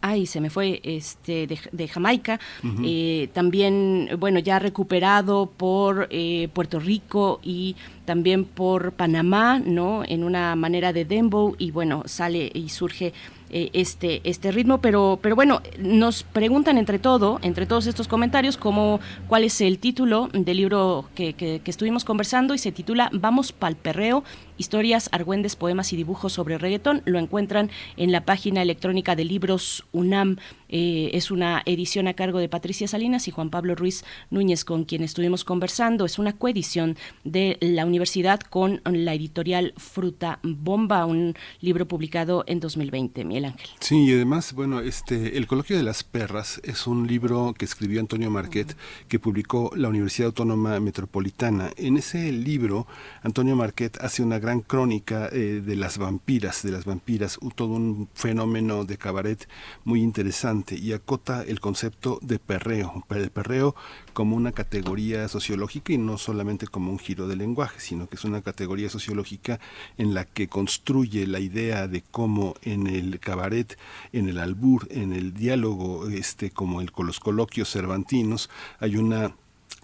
[0.00, 2.40] ay, se me fue, este, de, Jamaica,
[2.84, 10.02] eh, también, bueno, ya recuperado por eh, Puerto Rico y también por Panamá, ¿no?
[10.06, 13.12] En una manera de dembow y bueno, sale y surge
[13.48, 18.56] eh, este, este ritmo, pero, pero bueno, nos preguntan entre todo, entre todos estos comentarios,
[18.56, 23.52] cómo, cuál es el título del libro que, que, estuvimos conversando y se titula Vamos
[23.52, 24.24] pa'l perreo,
[24.58, 27.02] historias, argüendes, poemas y dibujos sobre reggaetón.
[27.04, 30.36] Lo encuentran en la página electrónica de libros UNAM.
[30.68, 34.84] Eh, es una edición a cargo de Patricia Salinas y Juan Pablo Ruiz Núñez, con
[34.84, 36.04] quien estuvimos conversando.
[36.04, 42.60] Es una coedición de la universidad con la editorial Fruta Bomba, un libro publicado en
[42.60, 43.06] 2020.
[43.16, 43.68] Ángel.
[43.80, 48.00] Sí, y además, bueno, este, El Coloquio de las Perras es un libro que escribió
[48.00, 48.76] Antonio Marquet,
[49.08, 51.70] que publicó la Universidad Autónoma Metropolitana.
[51.76, 52.86] En ese libro,
[53.22, 58.08] Antonio Marquet hace una gran crónica eh, de las vampiras, de las vampiras, todo un
[58.14, 59.48] fenómeno de cabaret
[59.82, 63.74] muy interesante y acota el concepto de perreo, el perreo
[64.12, 68.24] como una categoría sociológica y no solamente como un giro de lenguaje, sino que es
[68.24, 69.58] una categoría sociológica
[69.98, 73.76] en la que construye la idea de cómo en el cabaret,
[74.12, 79.34] en el albur, en el diálogo, este, como el, los coloquios cervantinos, hay una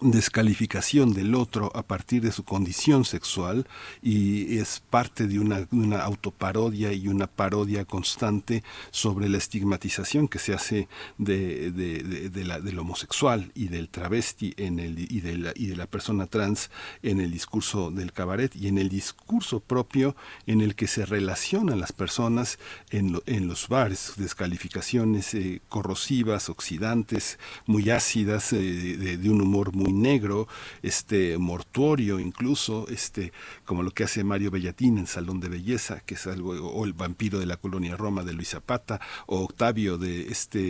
[0.03, 3.67] descalificación del otro a partir de su condición sexual
[4.03, 5.67] y es parte de una,
[6.03, 10.89] autoparodia y una parodia constante sobre la estigmatización que se hace
[11.19, 16.27] de, del homosexual y del travesti en el, y, de la, y de la persona
[16.27, 16.71] trans
[17.03, 21.81] en el discurso del cabaret y en el discurso propio en el que se relacionan
[21.81, 22.59] las personas
[22.91, 29.92] en, en los bares, descalificaciones eh, corrosivas, oxidantes, muy ácidas, eh, de un humor muy
[30.01, 30.49] negro,
[30.83, 33.33] este mortuorio incluso, este
[33.65, 36.93] como lo que hace Mario Bellatín en Salón de Belleza, que es algo o el
[36.93, 40.61] vampiro de la colonia Roma de Luis Zapata o Octavio de este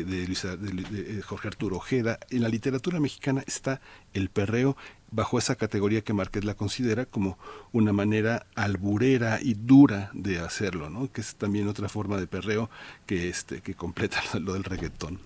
[0.00, 2.18] eh, de, eh, Jorge Arturo Ojeda.
[2.30, 3.80] En la literatura mexicana está
[4.14, 4.76] el perreo
[5.10, 7.38] bajo esa categoría que Márquez la considera como
[7.72, 11.10] una manera alburera y dura de hacerlo, ¿no?
[11.10, 12.70] que es también otra forma de perreo
[13.06, 15.18] que este que completa lo del reggaetón.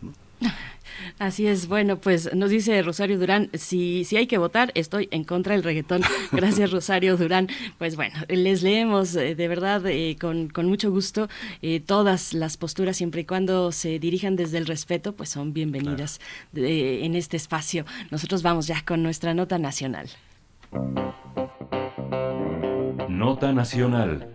[1.18, 5.24] Así es, bueno, pues nos dice Rosario Durán, si, si hay que votar, estoy en
[5.24, 6.02] contra del reggaetón.
[6.32, 7.48] Gracias, Rosario Durán.
[7.78, 11.28] Pues bueno, les leemos eh, de verdad eh, con, mucho gusto
[11.62, 16.20] eh, todas las posturas, siempre y cuando se dirijan desde el respeto, pues son bienvenidas
[16.54, 17.84] en este espacio.
[18.10, 20.08] Nosotros vamos ya con nuestra nota nacional.
[23.08, 24.33] Nota nacional.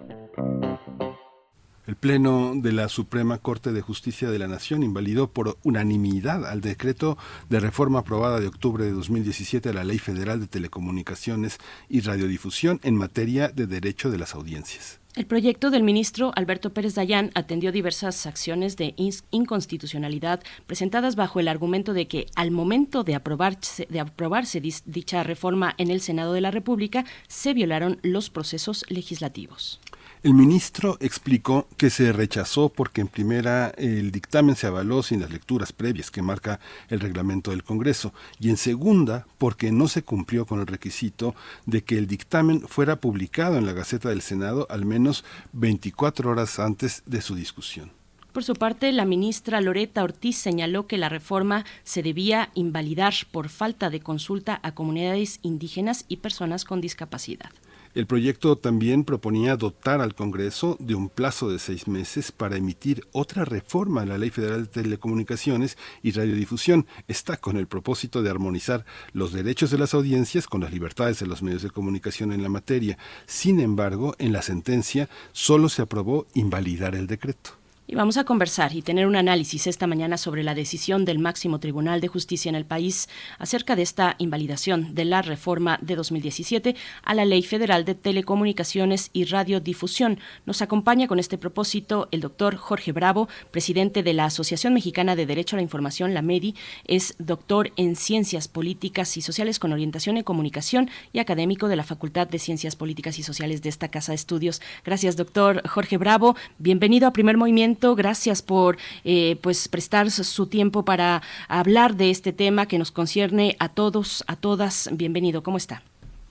[1.90, 6.62] El Pleno de la Suprema Corte de Justicia de la Nación invalidó por unanimidad al
[6.62, 7.18] decreto
[7.50, 11.58] de reforma aprobada de octubre de 2017 a la Ley Federal de Telecomunicaciones
[11.90, 15.00] y Radiodifusión en materia de derecho de las audiencias.
[15.16, 18.94] El proyecto del ministro Alberto Pérez Dayán atendió diversas acciones de
[19.32, 25.74] inconstitucionalidad presentadas bajo el argumento de que al momento de aprobarse, de aprobarse dicha reforma
[25.80, 29.80] en el Senado de la República se violaron los procesos legislativos.
[30.22, 35.32] El ministro explicó que se rechazó porque en primera el dictamen se avaló sin las
[35.32, 36.60] lecturas previas que marca
[36.90, 41.86] el reglamento del Congreso y en segunda porque no se cumplió con el requisito de
[41.86, 47.02] que el dictamen fuera publicado en la Gaceta del Senado al menos 24 horas antes
[47.06, 47.90] de su discusión.
[48.34, 53.48] Por su parte, la ministra Loreta Ortiz señaló que la reforma se debía invalidar por
[53.48, 57.52] falta de consulta a comunidades indígenas y personas con discapacidad.
[57.96, 63.08] El proyecto también proponía dotar al Congreso de un plazo de seis meses para emitir
[63.14, 66.86] otra reforma a la Ley Federal de Telecomunicaciones y Radiodifusión.
[67.08, 71.26] Está con el propósito de armonizar los derechos de las audiencias con las libertades de
[71.26, 73.00] los medios de comunicación en la materia.
[73.26, 77.59] Sin embargo, en la sentencia solo se aprobó invalidar el decreto.
[77.92, 81.60] Y vamos a conversar y tener un análisis esta mañana sobre la decisión del máximo
[81.60, 83.10] Tribunal de Justicia en el país
[83.40, 89.10] acerca de esta invalidación de la reforma de 2017 a la Ley Federal de Telecomunicaciones
[89.12, 90.20] y Radiodifusión.
[90.46, 95.26] Nos acompaña con este propósito el doctor Jorge Bravo, presidente de la Asociación Mexicana de
[95.26, 96.54] Derecho a la Información, la MEDI.
[96.86, 101.84] Es doctor en Ciencias Políticas y Sociales con orientación en comunicación y académico de la
[101.84, 104.62] Facultad de Ciencias Políticas y Sociales de esta Casa de Estudios.
[104.86, 106.36] Gracias, doctor Jorge Bravo.
[106.60, 112.34] Bienvenido a Primer Movimiento Gracias por eh, pues prestar su tiempo para hablar de este
[112.34, 114.90] tema que nos concierne a todos, a todas.
[114.92, 115.44] Bienvenido.
[115.44, 115.82] ¿Cómo está?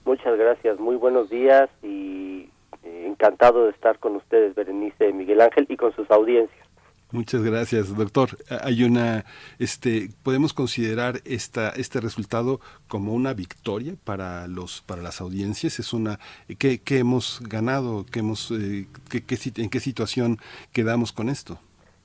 [0.05, 0.79] Muchas gracias.
[0.79, 2.51] Muy buenos días y
[2.85, 6.68] eh, encantado de estar con ustedes, Berenice Miguel Ángel, y con sus audiencias.
[7.11, 8.29] Muchas gracias, doctor.
[8.63, 9.25] Hay una,
[9.59, 15.79] este, podemos considerar esta, este resultado como una victoria para los, para las audiencias.
[15.79, 16.19] Es una,
[16.59, 18.05] ¿qué, hemos ganado?
[18.13, 20.37] ¿Qué hemos, eh, en qué situación
[20.73, 21.59] quedamos con esto?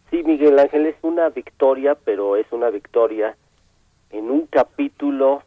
[0.09, 3.35] Sí, Miguel Ángel, es una victoria, pero es una victoria
[4.09, 5.43] en un capítulo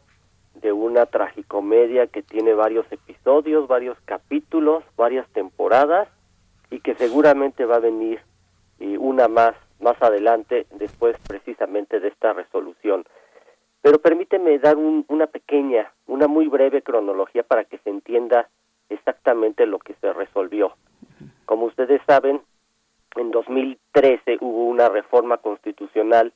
[0.61, 6.09] de una tragicomedia que tiene varios episodios, varios capítulos, varias temporadas
[6.69, 8.19] y que seguramente va a venir
[8.79, 13.05] y una más más adelante después precisamente de esta resolución.
[13.81, 18.49] Pero permíteme dar una pequeña, una muy breve cronología para que se entienda
[18.89, 20.73] exactamente lo que se resolvió.
[21.45, 22.41] Como ustedes saben,
[23.15, 26.33] en 2013 hubo una reforma constitucional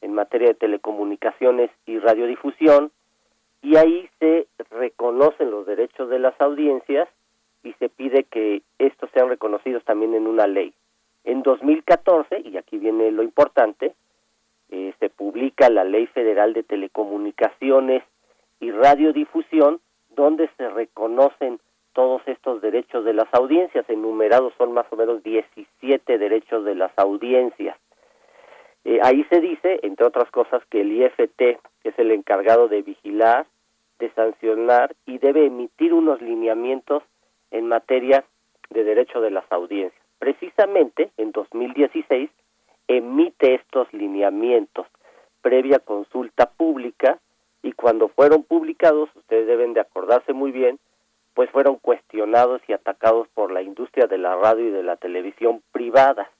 [0.00, 2.90] en materia de telecomunicaciones y radiodifusión
[3.62, 7.08] y ahí se reconocen los derechos de las audiencias
[7.62, 10.72] y se pide que estos sean reconocidos también en una ley.
[11.28, 13.94] En 2014, y aquí viene lo importante,
[14.70, 18.02] eh, se publica la Ley Federal de Telecomunicaciones
[18.60, 19.78] y Radiodifusión,
[20.08, 21.60] donde se reconocen
[21.92, 23.84] todos estos derechos de las audiencias.
[23.90, 27.76] Enumerados son más o menos 17 derechos de las audiencias.
[28.86, 33.44] Eh, ahí se dice, entre otras cosas, que el IFT es el encargado de vigilar,
[33.98, 37.02] de sancionar y debe emitir unos lineamientos
[37.50, 38.24] en materia
[38.70, 42.30] de derecho de las audiencias precisamente en 2016
[42.88, 44.86] emite estos lineamientos
[45.40, 47.18] previa consulta pública
[47.62, 50.78] y cuando fueron publicados, ustedes deben de acordarse muy bien,
[51.34, 55.62] pues fueron cuestionados y atacados por la industria de la radio y de la televisión
[55.72, 56.30] privada.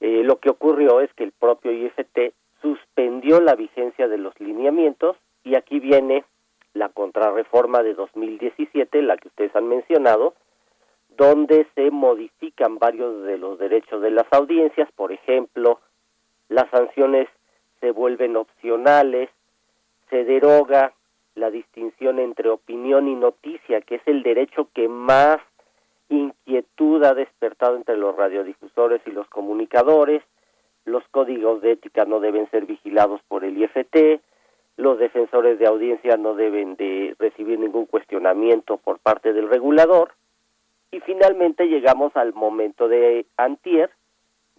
[0.00, 5.16] Eh, lo que ocurrió es que el propio IFT suspendió la vigencia de los lineamientos
[5.42, 6.24] y aquí viene
[6.72, 10.34] la contrarreforma de 2017, la que ustedes han mencionado,
[11.16, 15.80] donde se modifican varios de los derechos de las audiencias, por ejemplo,
[16.48, 17.28] las sanciones
[17.80, 19.30] se vuelven opcionales,
[20.10, 20.92] se deroga
[21.34, 25.38] la distinción entre opinión y noticia, que es el derecho que más
[26.08, 30.22] inquietud ha despertado entre los radiodifusores y los comunicadores,
[30.84, 34.20] los códigos de ética no deben ser vigilados por el IFT,
[34.76, 40.12] los defensores de audiencia no deben de recibir ningún cuestionamiento por parte del regulador,
[40.94, 43.90] y finalmente llegamos al momento de antier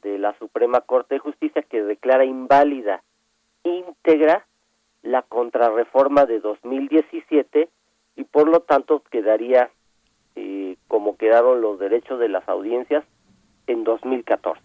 [0.02, 3.04] de la Suprema Corte de Justicia que declara inválida
[3.64, 4.46] íntegra
[5.02, 7.70] la contrarreforma de 2017
[8.18, 9.70] y por lo tanto quedaría
[10.36, 13.06] eh, como quedaron los derechos de las audiencias
[13.68, 14.62] en 2014.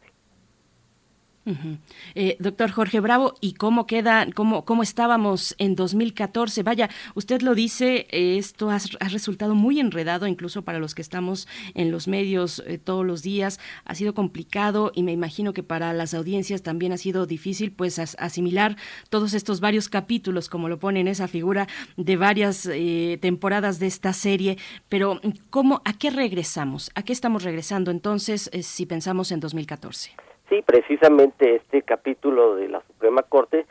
[2.14, 6.62] Eh, doctor Jorge Bravo, ¿y cómo queda, cómo, cómo estábamos en 2014?
[6.62, 11.90] Vaya, usted lo dice, esto ha, resultado muy enredado, incluso para los que estamos en
[11.90, 16.12] los medios eh, todos los días, ha sido complicado y me imagino que para las
[16.12, 18.76] audiencias también ha sido difícil pues asimilar
[19.08, 23.86] todos estos varios capítulos, como lo pone en esa figura de varias eh, temporadas de
[23.86, 24.58] esta serie,
[24.88, 26.90] pero ¿cómo, a qué regresamos?
[26.94, 30.29] ¿A qué estamos regresando entonces si pensamos en 2014?
[30.50, 33.66] Sí, precisamente este capítulo de la Suprema Corte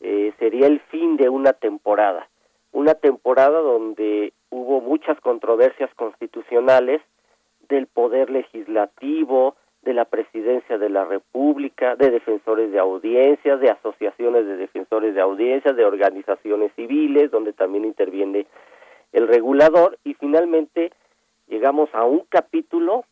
[0.00, 2.28] eh, sería el fin de una temporada,
[2.70, 7.00] una temporada donde hubo muchas controversias constitucionales
[7.68, 14.46] del poder legislativo, de la presidencia de la República, de defensores de audiencias, de asociaciones
[14.46, 18.46] de defensores de audiencias, de organizaciones civiles, donde también interviene
[19.12, 20.92] el regulador, y finalmente
[21.48, 23.04] llegamos a un capítulo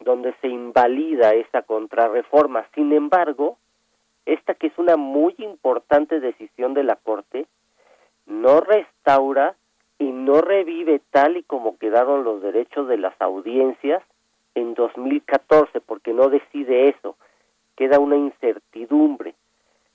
[0.00, 2.66] donde se invalida esta contrarreforma.
[2.74, 3.58] Sin embargo,
[4.26, 7.46] esta que es una muy importante decisión de la Corte,
[8.26, 9.56] no restaura
[9.98, 14.02] y no revive tal y como quedaron los derechos de las audiencias
[14.54, 17.16] en 2014, porque no decide eso,
[17.76, 19.34] queda una incertidumbre.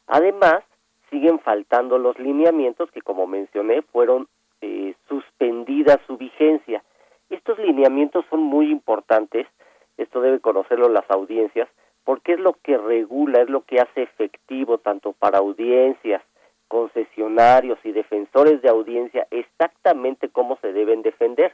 [0.08, 0.64] Además,
[1.10, 4.28] siguen faltando los lineamientos que, como mencioné, fueron
[4.62, 6.84] eh, suspendidas su vigencia.
[7.30, 9.48] Estos lineamientos son muy importantes,
[9.98, 11.70] esto debe conocerlo las audiencias,
[12.04, 16.22] porque es lo que regula, es lo que hace efectivo tanto para audiencias,
[16.68, 21.54] concesionarios y defensores de audiencia exactamente cómo se deben defender.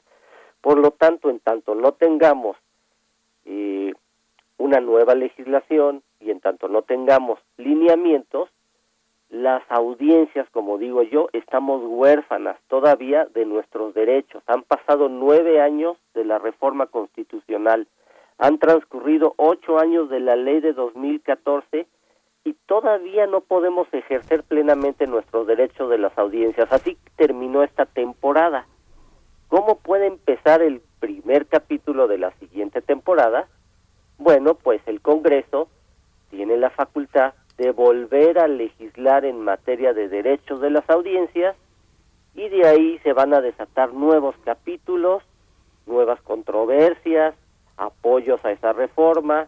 [0.61, 2.57] Por lo tanto, en tanto no tengamos
[3.45, 3.93] eh,
[4.57, 8.49] una nueva legislación y en tanto no tengamos lineamientos,
[9.29, 14.43] las audiencias, como digo yo, estamos huérfanas todavía de nuestros derechos.
[14.45, 17.87] Han pasado nueve años de la reforma constitucional,
[18.41, 21.85] han transcurrido ocho años de la ley de 2014
[22.43, 26.73] y todavía no podemos ejercer plenamente nuestros derechos de las audiencias.
[26.73, 28.65] Así terminó esta temporada.
[29.47, 33.47] ¿Cómo puede empezar el primer capítulo de la siguiente temporada?
[34.17, 35.69] Bueno, pues el Congreso
[36.31, 41.55] tiene la facultad de volver a legislar en materia de derechos de las audiencias
[42.33, 45.21] y de ahí se van a desatar nuevos capítulos,
[45.85, 47.35] nuevas controversias,
[47.81, 49.47] apoyos a esa reforma,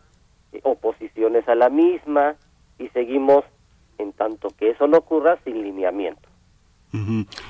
[0.51, 2.35] eh, oposiciones a la misma
[2.79, 3.45] y seguimos
[3.97, 6.29] en tanto que eso no ocurra sin lineamiento.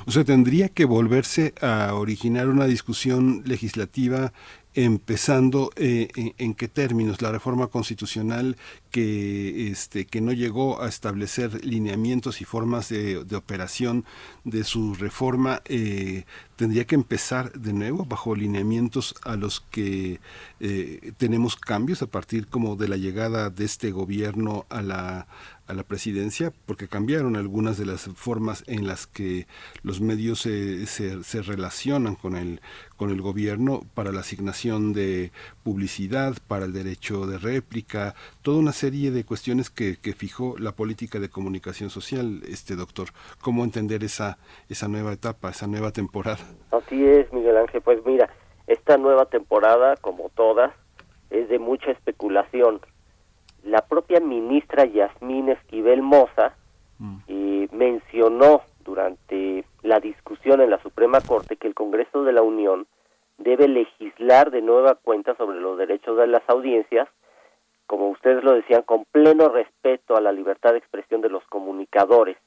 [0.07, 4.31] O sea, tendría que volverse a originar una discusión legislativa
[4.75, 7.21] empezando eh, en, qué términos.
[7.21, 8.57] La reforma constitucional
[8.91, 14.05] que este que no llegó a establecer lineamientos y formas de, operación
[14.43, 16.25] de su reforma eh,
[16.55, 20.19] tendría que empezar de nuevo bajo lineamientos a los que
[20.59, 25.27] eh, tenemos cambios a partir como de la llegada de este gobierno a la
[25.67, 29.45] a la presidencia porque cambiaron algunas de las formas en las que
[29.81, 32.59] los medios se, se, relacionan con el
[32.97, 35.31] con el gobierno para la asignación de
[35.63, 40.73] publicidad, para el derecho de réplica, toda una serie de cuestiones que, que fijó la
[40.73, 43.09] política de comunicación social, este doctor.
[43.41, 44.37] ¿Cómo entender esa,
[44.69, 46.43] esa nueva etapa, esa nueva temporada?
[46.71, 47.81] Así es, Miguel Ángel.
[47.81, 48.29] Pues mira,
[48.67, 50.71] esta nueva temporada, como todas,
[51.29, 52.79] es de mucha especulación
[53.63, 56.55] la propia ministra Yasmín Esquivel Moza
[56.99, 57.17] mm.
[57.27, 62.87] eh, mencionó durante la discusión en la Suprema Corte que el Congreso de la Unión
[63.37, 67.07] debe legislar de nueva cuenta sobre los derechos de las audiencias,
[67.87, 72.37] como ustedes lo decían, con pleno respeto a la libertad de expresión de los comunicadores.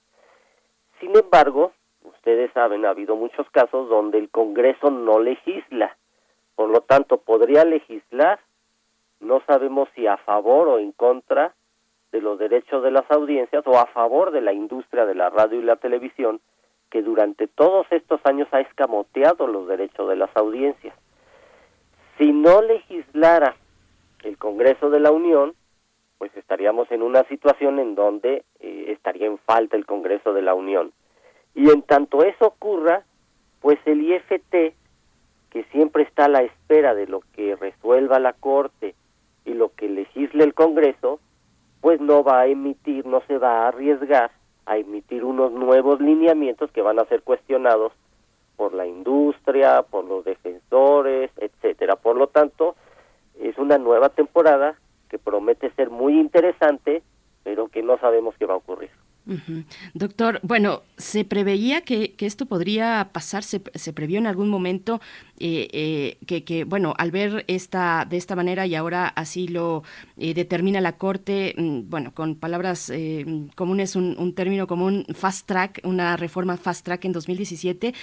[1.00, 1.72] Sin embargo,
[2.04, 5.96] ustedes saben, ha habido muchos casos donde el Congreso no legisla,
[6.54, 8.40] por lo tanto podría legislar
[9.20, 11.54] no sabemos si a favor o en contra
[12.12, 15.58] de los derechos de las audiencias o a favor de la industria de la radio
[15.58, 16.40] y la televisión
[16.90, 20.94] que durante todos estos años ha escamoteado los derechos de las audiencias.
[22.16, 23.56] Si no legislara
[24.22, 25.54] el Congreso de la Unión,
[26.18, 30.54] pues estaríamos en una situación en donde eh, estaría en falta el Congreso de la
[30.54, 30.92] Unión.
[31.54, 33.04] Y en tanto eso ocurra,
[33.60, 34.74] pues el IFT,
[35.50, 38.94] que siempre está a la espera de lo que resuelva la Corte
[39.46, 41.20] y lo que legisle el Congreso,
[41.80, 44.30] pues no va a emitir, no se va a arriesgar
[44.66, 47.92] a emitir unos nuevos lineamientos que van a ser cuestionados
[48.56, 51.96] por la industria, por los defensores, etcétera.
[51.96, 52.74] Por lo tanto,
[53.38, 54.76] es una nueva temporada
[55.08, 57.02] que promete ser muy interesante,
[57.44, 58.90] pero que no sabemos qué va a ocurrir.
[59.94, 63.58] Doctor, bueno, se preveía que, esto podría pasar, se,
[63.92, 65.00] previó en algún momento
[65.40, 69.82] eh, eh, que, que, bueno, al ver esta de esta manera y ahora así lo
[70.16, 72.92] eh, determina la Corte, mm, bueno, con palabras
[73.56, 77.94] comunes, un, un, término común, fast track, una reforma fast track en 2017,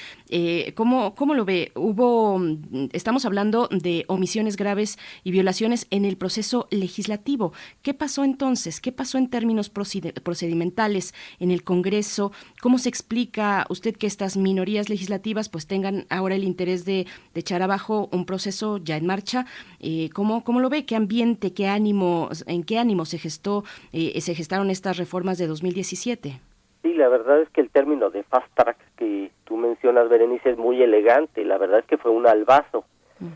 [0.75, 1.71] ¿cómo, ¿cómo lo ve?
[1.75, 7.53] Hubo, mm, estamos hablando de omisiones graves y violaciones en el proceso legislativo.
[7.81, 8.81] ¿Qué pasó entonces?
[8.81, 11.12] ¿Qué pasó en términos procedimentales?
[11.39, 12.31] En el Congreso.
[12.61, 17.61] ¿Cómo se explica usted que estas minorías legislativas pues tengan ahora el interés de, echar
[17.61, 19.45] abajo un proceso ya en marcha?
[19.79, 20.85] Eh, ¿cómo, ¿cómo, lo ve?
[20.85, 25.47] ¿Qué ambiente, qué ánimo, en qué ánimo se gestó, eh, se gestaron estas reformas de
[25.47, 26.39] 2017?
[26.83, 30.57] Sí, la verdad es que el término de fast track que tú mencionas, Berenice, es
[30.57, 31.45] muy elegante.
[31.45, 32.83] La verdad es que fue un albazo.
[33.19, 33.27] Mm.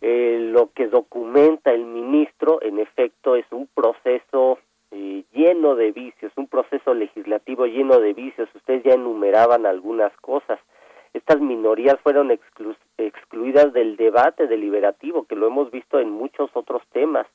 [0.00, 4.58] Eh, lo que documenta el ministro, en efecto, es un proceso
[4.90, 8.48] eh, lleno de vicios, un proceso legislativo lleno de vicios.
[8.54, 10.58] Ustedes ya enumeraban algunas cosas.
[11.12, 12.30] Estas minorías fueron
[12.98, 17.26] excluidas del debate deliberativo, que lo hemos visto en muchos otros temas.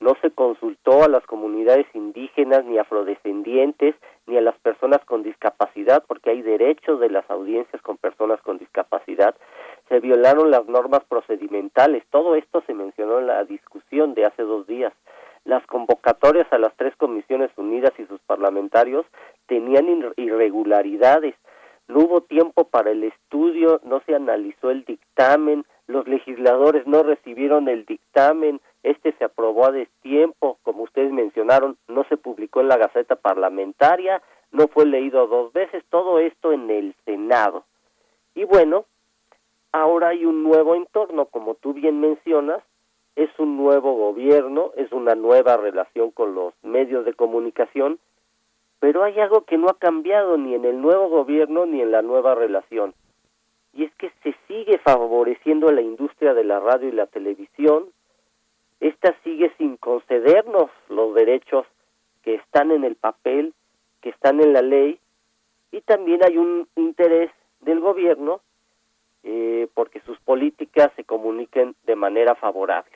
[0.00, 3.94] No se consultó a las comunidades indígenas ni afrodescendientes,
[4.26, 8.58] ni a las personas con discapacidad, porque hay derechos de las audiencias con personas con
[8.58, 9.36] discapacidad,
[9.88, 14.66] se violaron las normas procedimentales, todo esto se mencionó en la discusión de hace dos
[14.66, 14.92] días.
[15.44, 19.06] Las convocatorias a las tres comisiones unidas y sus parlamentarios
[19.46, 19.86] tenían
[20.16, 21.34] irregularidades,
[21.88, 27.68] no hubo tiempo para el estudio, no se analizó el dictamen, los legisladores no recibieron
[27.68, 32.78] el dictamen, este se aprobó a destiempo, como ustedes mencionaron, no se publicó en la
[32.78, 37.64] Gaceta Parlamentaria, no fue leído dos veces, todo esto en el Senado.
[38.34, 38.86] Y bueno,
[39.72, 42.62] ahora hay un nuevo entorno, como tú bien mencionas,
[43.16, 47.98] es un nuevo gobierno, es una nueva relación con los medios de comunicación,
[48.80, 52.02] pero hay algo que no ha cambiado ni en el nuevo gobierno ni en la
[52.02, 52.94] nueva relación
[53.74, 57.86] y es que se sigue favoreciendo la industria de la radio y la televisión,
[58.80, 61.66] esta sigue sin concedernos los derechos
[62.22, 63.54] que están en el papel,
[64.00, 64.98] que están en la ley,
[65.70, 67.30] y también hay un interés
[67.60, 68.40] del gobierno
[69.24, 72.92] eh, porque sus políticas se comuniquen de manera favorable.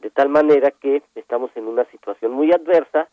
[0.00, 3.08] De tal manera que estamos en una situación muy adversa,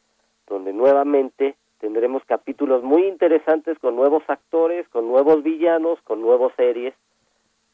[0.47, 6.93] donde nuevamente tendremos capítulos muy interesantes con nuevos actores, con nuevos villanos, con nuevas series,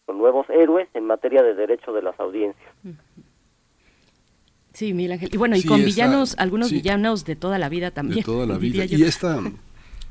[0.06, 2.70] con nuevos héroes en materia de derecho de las audiencias.
[4.74, 5.30] Sí, Miguel Ángel.
[5.32, 8.20] Y bueno, y con villanos, algunos villanos de toda la vida también.
[8.20, 8.86] De toda la vida.
[8.86, 9.40] Y esta,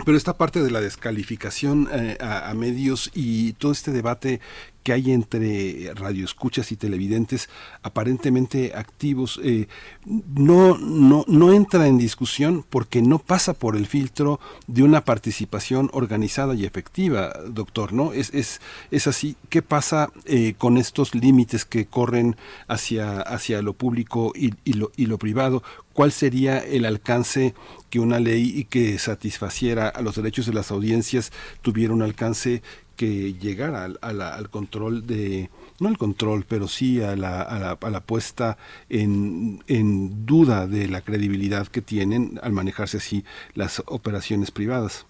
[0.04, 4.40] pero esta parte de la descalificación eh, a, medios y todo este debate
[4.82, 7.48] que hay entre radioescuchas y televidentes
[7.82, 9.68] aparentemente activos eh,
[10.04, 15.90] no, no, no entra en discusión porque no pasa por el filtro de una participación
[15.92, 18.12] organizada y efectiva, doctor, ¿no?
[18.12, 18.60] Es, es,
[18.90, 19.36] es así.
[19.48, 22.36] ¿Qué pasa eh, con estos límites que corren
[22.68, 25.62] hacia, hacia lo público y, y, lo, y lo privado?
[25.92, 27.54] ¿Cuál sería el alcance
[27.90, 31.30] que una ley que satisfaciera a los derechos de las audiencias
[31.60, 32.62] tuviera un alcance
[32.96, 35.50] que llegara al, control de,
[35.80, 38.56] no al control, pero sí a la, a la, puesta
[38.88, 43.24] en, en, duda de la credibilidad que tienen al manejarse así
[43.54, 45.06] las operaciones privadas.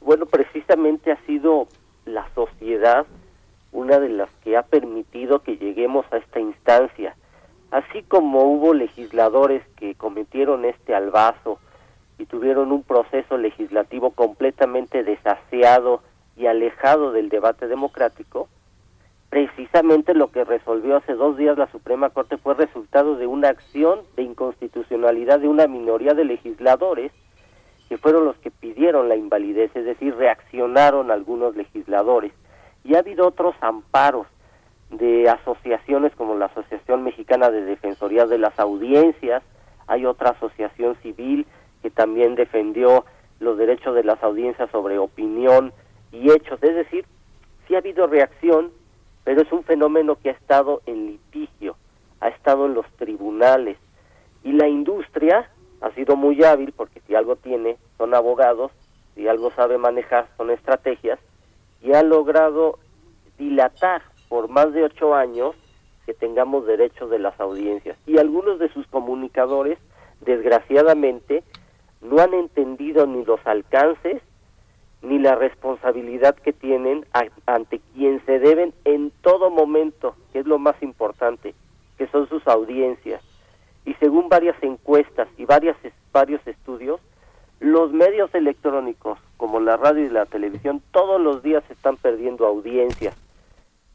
[0.00, 1.68] Bueno, precisamente ha sido
[2.04, 3.06] la sociedad
[3.72, 7.16] una de las que ha permitido que lleguemos a esta instancia.
[7.70, 11.58] Así como hubo legisladores que cometieron este albazo
[12.18, 16.00] y tuvieron un proceso legislativo completamente desaseado
[16.36, 18.48] y alejado del debate democrático,
[19.30, 24.00] precisamente lo que resolvió hace dos días la Suprema Corte fue resultado de una acción
[24.16, 27.12] de inconstitucionalidad de una minoría de legisladores
[27.88, 32.32] que fueron los que pidieron la invalidez, es decir, reaccionaron algunos legisladores.
[32.82, 34.26] Y ha habido otros amparos
[34.90, 39.42] de asociaciones como la Asociación Mexicana de Defensoría de las Audiencias,
[39.86, 41.46] hay otra asociación civil
[41.82, 43.04] que también defendió
[43.40, 45.72] los derechos de las audiencias sobre opinión
[46.14, 46.62] y hechos.
[46.62, 47.04] Es decir,
[47.66, 48.70] sí ha habido reacción,
[49.24, 51.76] pero es un fenómeno que ha estado en litigio,
[52.20, 53.78] ha estado en los tribunales.
[54.42, 55.50] Y la industria
[55.80, 58.70] ha sido muy hábil, porque si algo tiene, son abogados,
[59.14, 61.18] si algo sabe manejar, son estrategias,
[61.82, 62.78] y ha logrado
[63.38, 65.54] dilatar por más de ocho años
[66.06, 67.96] que tengamos derechos de las audiencias.
[68.06, 69.78] Y algunos de sus comunicadores,
[70.20, 71.42] desgraciadamente,
[72.02, 74.22] no han entendido ni los alcances
[75.04, 77.06] ni la responsabilidad que tienen
[77.46, 81.54] ante quien se deben en todo momento, que es lo más importante,
[81.98, 83.22] que son sus audiencias.
[83.84, 85.76] Y según varias encuestas y varias,
[86.12, 87.00] varios estudios,
[87.60, 93.14] los medios electrónicos, como la radio y la televisión, todos los días están perdiendo audiencias,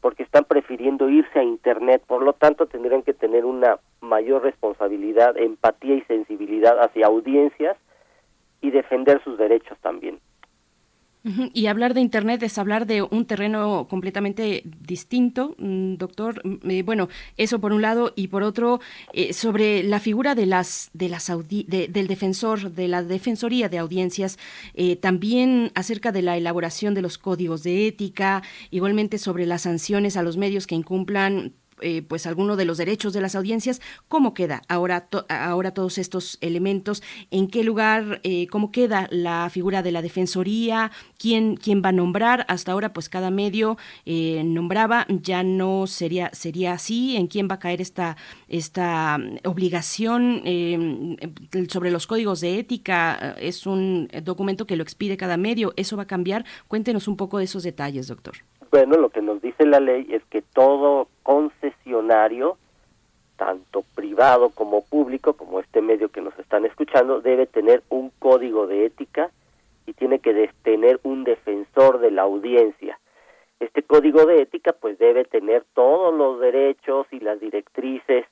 [0.00, 2.02] porque están prefiriendo irse a Internet.
[2.06, 7.76] Por lo tanto, tendrían que tener una mayor responsabilidad, empatía y sensibilidad hacia audiencias
[8.60, 10.20] y defender sus derechos también.
[11.22, 16.40] Y hablar de Internet es hablar de un terreno completamente distinto, mm, doctor.
[16.44, 18.80] Mm, eh, bueno, eso por un lado y por otro
[19.12, 24.38] eh, sobre la figura de las de las del defensor de la defensoría de audiencias,
[24.72, 30.16] eh, también acerca de la elaboración de los códigos de ética, igualmente sobre las sanciones
[30.16, 31.52] a los medios que incumplan
[31.82, 33.80] eh, pues alguno de los derechos de las audiencias.
[34.08, 37.02] ¿Cómo queda ahora, ahora todos estos elementos?
[37.30, 40.90] ¿En qué lugar, eh, cómo queda la figura de la defensoría?
[41.18, 42.44] ¿Quién, quién va a nombrar?
[42.48, 47.16] Hasta ahora, pues cada medio eh, nombraba, ya no sería, sería así.
[47.16, 48.16] ¿En quién va a caer esta,
[48.48, 50.42] esta obligación
[51.68, 53.36] sobre los códigos de ética?
[53.40, 55.72] Es un documento que lo expide cada medio.
[55.76, 56.44] ¿Eso va a cambiar?
[56.68, 58.36] Cuéntenos un poco de esos detalles, doctor.
[58.70, 62.56] Bueno, lo que nos dice la ley es que todo concesionario,
[63.36, 68.66] tanto privado como público, como este medio que nos están escuchando, debe tener un código
[68.66, 69.30] de ética
[69.94, 72.98] tiene que tener un defensor de la audiencia.
[73.58, 78.24] Este código de ética pues debe tener todos los derechos y las directrices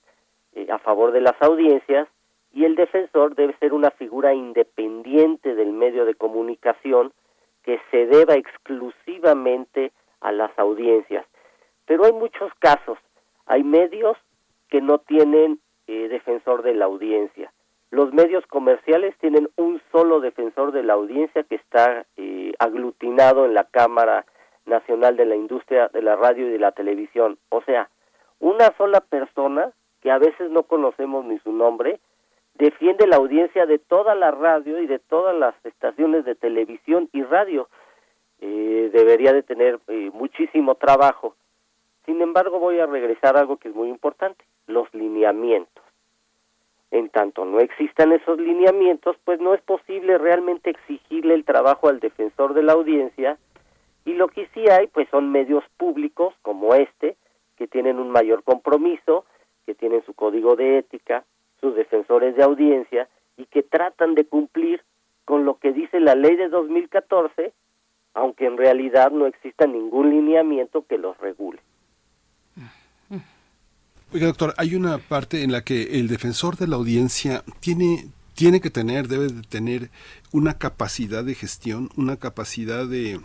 [0.55, 2.09] eh, a favor de las audiencias
[2.53, 7.13] y el defensor debe ser una figura independiente del medio de comunicación
[7.63, 11.25] que se deba exclusivamente a las audiencias.
[11.87, 12.99] Pero hay muchos casos,
[13.47, 14.17] hay medios
[14.69, 17.53] que no tienen eh, defensor de la audiencia.
[17.91, 23.55] Los medios comerciales tienen un solo defensor de la audiencia que está eh, aglutinado en
[23.55, 24.27] la Cámara
[24.67, 27.39] Nacional de la Industria de la Radio y de la Televisión.
[27.49, 27.89] O sea,
[28.41, 29.73] una sola persona,
[30.03, 31.99] que a veces no conocemos ni su nombre,
[32.55, 37.23] defiende la audiencia de toda la radio y de todas las estaciones de televisión y
[37.23, 37.69] radio.
[38.41, 41.35] Eh, debería de tener eh, muchísimo trabajo.
[42.07, 45.85] Sin embargo, voy a regresar a algo que es muy importante, los lineamientos.
[46.91, 52.01] En tanto no existan esos lineamientos, pues no es posible realmente exigirle el trabajo al
[52.01, 53.37] defensor de la audiencia
[54.07, 57.17] y lo que sí hay, pues son medios públicos como este,
[57.57, 59.27] que tienen un mayor compromiso,
[59.67, 61.25] que tienen su código de ética,
[61.61, 63.07] sus defensores de audiencia
[63.37, 64.83] y que tratan de cumplir
[65.27, 67.53] con lo que dice la ley de 2014,
[68.15, 71.61] aunque en realidad no exista ningún lineamiento que los regule.
[74.13, 78.61] Oiga, doctor, hay una parte en la que el defensor de la audiencia tiene tiene
[78.61, 79.91] que tener, debe de tener
[80.31, 83.19] una capacidad de gestión, una capacidad de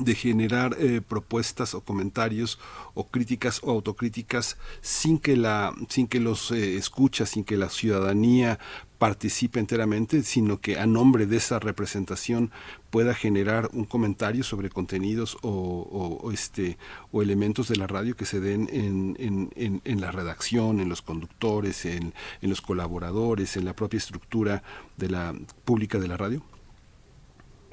[0.00, 2.58] de generar eh, propuestas o comentarios
[2.94, 7.68] o críticas o autocríticas sin que la sin que los eh, escucha sin que la
[7.68, 8.58] ciudadanía
[8.98, 12.50] participe enteramente sino que a nombre de esa representación
[12.90, 16.78] pueda generar un comentario sobre contenidos o, este
[17.12, 21.02] o elementos de la radio que se den en, en, en, la redacción en los
[21.02, 24.62] conductores en, en los colaboradores en la propia estructura
[24.96, 25.34] de la
[25.64, 26.42] pública de la radio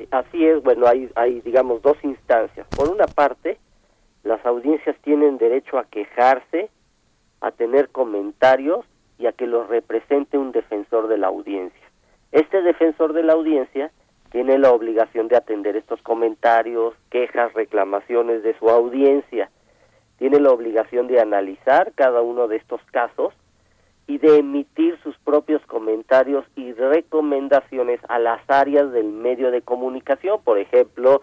[0.10, 2.65] Así es, bueno, hay, hay, digamos, dos instancias.
[2.76, 3.60] Por una parte,
[4.23, 6.69] las audiencias tienen derecho a quejarse,
[7.39, 8.85] a tener comentarios
[9.22, 11.85] y a que los represente un defensor de la audiencia.
[12.31, 13.91] Este defensor de la audiencia
[14.31, 19.52] tiene la obligación de atender estos comentarios, quejas, reclamaciones de su audiencia.
[20.18, 23.34] Tiene la obligación de analizar cada uno de estos casos
[24.07, 30.41] y de emitir sus propios comentarios y recomendaciones a las áreas del medio de comunicación,
[30.43, 31.22] por ejemplo,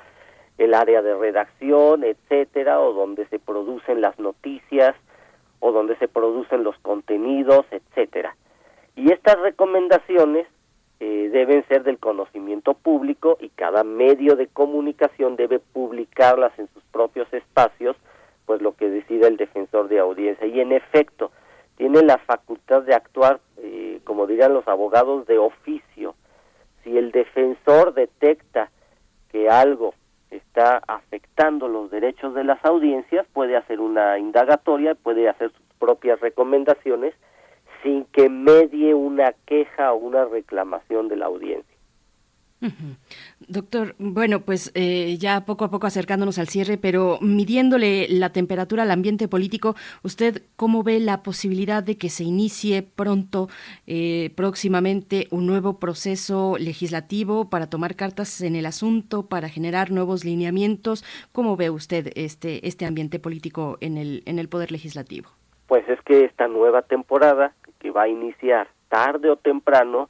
[0.58, 4.94] el área de redacción, etcétera, o donde se producen las noticias,
[5.60, 8.36] o donde se producen los contenidos, etcétera.
[8.96, 10.46] Y estas recomendaciones
[11.00, 16.82] eh, deben ser del conocimiento público y cada medio de comunicación debe publicarlas en sus
[16.84, 17.96] propios espacios,
[18.46, 20.46] pues lo que decida el defensor de audiencia.
[20.46, 21.30] Y en efecto,
[21.76, 26.16] tiene la facultad de actuar, eh, como dirían los abogados, de oficio.
[26.82, 28.70] Si el defensor detecta
[29.30, 29.94] que algo
[30.30, 36.20] está afectando los derechos de las audiencias, puede hacer una indagatoria, puede hacer sus propias
[36.20, 37.14] recomendaciones
[37.82, 41.77] sin que medie una queja o una reclamación de la audiencia.
[43.46, 48.82] Doctor, bueno, pues eh, ya poco a poco acercándonos al cierre, pero midiéndole la temperatura
[48.82, 53.48] al ambiente político, ¿usted cómo ve la posibilidad de que se inicie pronto,
[53.86, 60.24] eh, próximamente, un nuevo proceso legislativo para tomar cartas en el asunto, para generar nuevos
[60.24, 61.04] lineamientos?
[61.32, 65.30] ¿Cómo ve usted este, este ambiente político en el, en el Poder Legislativo?
[65.68, 70.08] Pues es que esta nueva temporada, que va a iniciar tarde o temprano,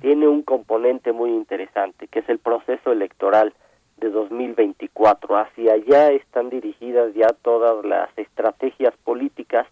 [0.00, 3.54] tiene un componente muy interesante, que es el proceso electoral
[3.96, 5.36] de 2024.
[5.36, 9.66] Hacia allá están dirigidas ya todas las estrategias políticas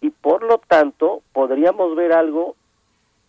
[0.00, 2.56] y por lo tanto podríamos ver algo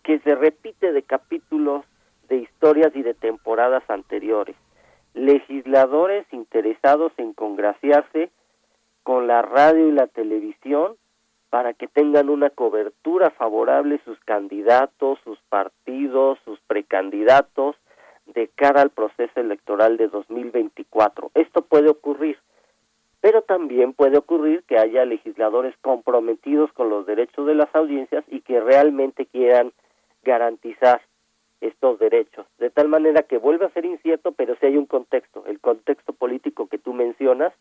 [0.02, 1.84] que se repite de capítulos
[2.28, 4.56] de historias y de temporadas anteriores.
[5.14, 8.30] Legisladores interesados en congraciarse
[9.02, 10.96] con la radio y la televisión
[11.50, 17.76] para que tengan una cobertura favorable sus candidatos, sus partidos, sus precandidatos
[18.26, 21.30] de cara al proceso electoral de 2024.
[21.34, 22.38] Esto puede ocurrir,
[23.20, 28.42] pero también puede ocurrir que haya legisladores comprometidos con los derechos de las audiencias y
[28.42, 29.72] que realmente quieran
[30.22, 31.00] garantizar
[31.60, 35.44] estos derechos, de tal manera que vuelve a ser incierto, pero si hay un contexto,
[35.46, 37.52] el contexto político que tú mencionas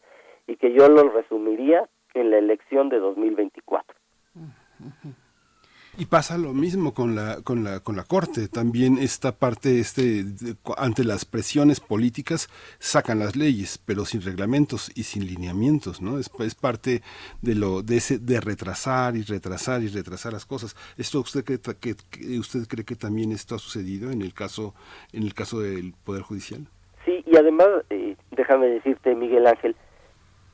[0.45, 3.95] y que yo lo resumiría en la elección de 2024.
[5.99, 8.47] Y pasa lo mismo con la con la con la corte.
[8.47, 10.23] También esta parte este
[10.77, 16.19] ante las presiones políticas sacan las leyes, pero sin reglamentos y sin lineamientos, ¿no?
[16.19, 17.01] Es, es parte
[17.41, 20.75] de lo de ese de retrasar y retrasar y retrasar las cosas.
[20.99, 21.95] Esto usted cree que,
[22.37, 24.75] usted cree que también esto ha sucedido en el caso
[25.13, 26.67] en el caso del poder judicial?
[27.37, 29.75] además, eh, déjame decirte, Miguel Ángel,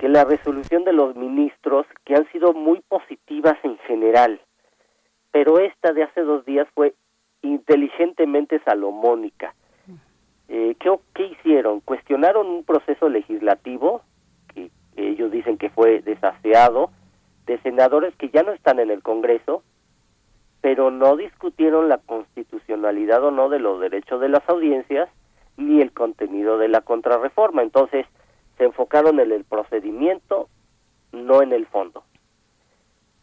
[0.03, 4.41] que la resolución de los ministros, que han sido muy positivas en general,
[5.31, 6.93] pero esta de hace dos días fue
[7.41, 9.55] inteligentemente salomónica.
[10.49, 11.79] Eh, ¿qué, ¿Qué hicieron?
[11.79, 14.01] Cuestionaron un proceso legislativo,
[14.53, 16.91] que ellos dicen que fue desaseado,
[17.45, 19.63] de senadores que ya no están en el Congreso,
[20.59, 25.07] pero no discutieron la constitucionalidad o no de los derechos de las audiencias
[25.55, 27.61] ni el contenido de la contrarreforma.
[27.61, 28.05] Entonces,
[28.57, 30.49] se enfocaron en el procedimiento,
[31.11, 32.03] no en el fondo.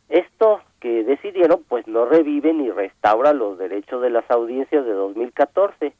[0.08, 5.92] Esto que decidieron, pues no revive ni restaura los derechos de las audiencias de 2014,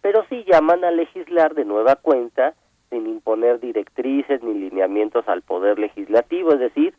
[0.00, 2.54] pero sí llaman a legislar de nueva cuenta
[2.90, 6.94] sin imponer directrices ni lineamientos al poder legislativo, es decir,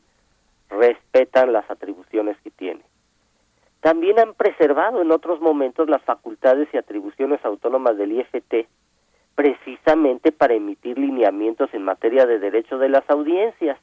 [0.69, 2.81] respetan las atribuciones que tiene.
[3.81, 8.67] También han preservado en otros momentos las facultades y atribuciones autónomas del IFT,
[9.35, 13.79] precisamente para emitir lineamientos en materia de derecho de las audiencias.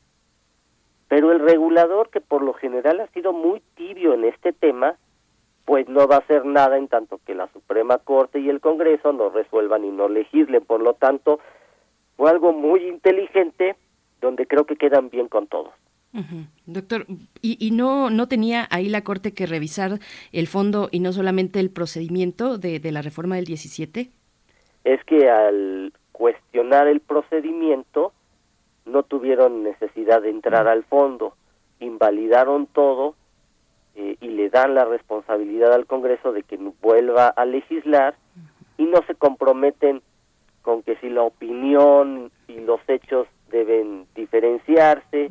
[1.09, 4.97] Pero el regulador, que por lo general ha sido muy tibio en este tema,
[5.65, 9.13] pues no va a hacer nada en tanto que la Suprema Corte y el Congreso
[9.13, 10.65] no resuelvan y no legislen.
[10.65, 11.41] Por lo tanto,
[12.17, 13.77] fue algo muy inteligente
[14.21, 15.73] donde creo que quedan bien con todos.
[16.67, 17.07] Doctor,
[17.41, 20.01] ¿y, ¿y, no, no tenía ahí la Corte que revisar
[20.33, 24.11] el fondo y no solamente el procedimiento de, de la reforma del 17?
[24.85, 28.13] Es que al cuestionar el procedimiento
[28.85, 31.35] no tuvieron necesidad de entrar al fondo,
[31.81, 33.15] invalidaron todo
[33.95, 38.15] eh, y le dan la responsabilidad al Congreso de que vuelva a legislar
[38.79, 40.03] y no se comprometen
[40.63, 45.31] con que si la opinión y los hechos deben diferenciarse,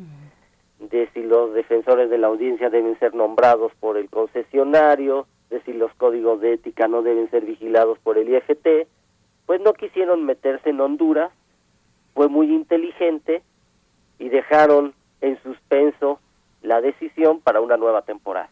[0.78, 5.72] de si los defensores de la audiencia deben ser nombrados por el concesionario, de si
[5.72, 8.88] los códigos de ética no deben ser vigilados por el IFT,
[9.50, 11.32] pues no quisieron meterse en Honduras,
[12.14, 13.42] fue muy inteligente
[14.20, 16.20] y dejaron en suspenso
[16.62, 18.48] la decisión para una nueva temporada.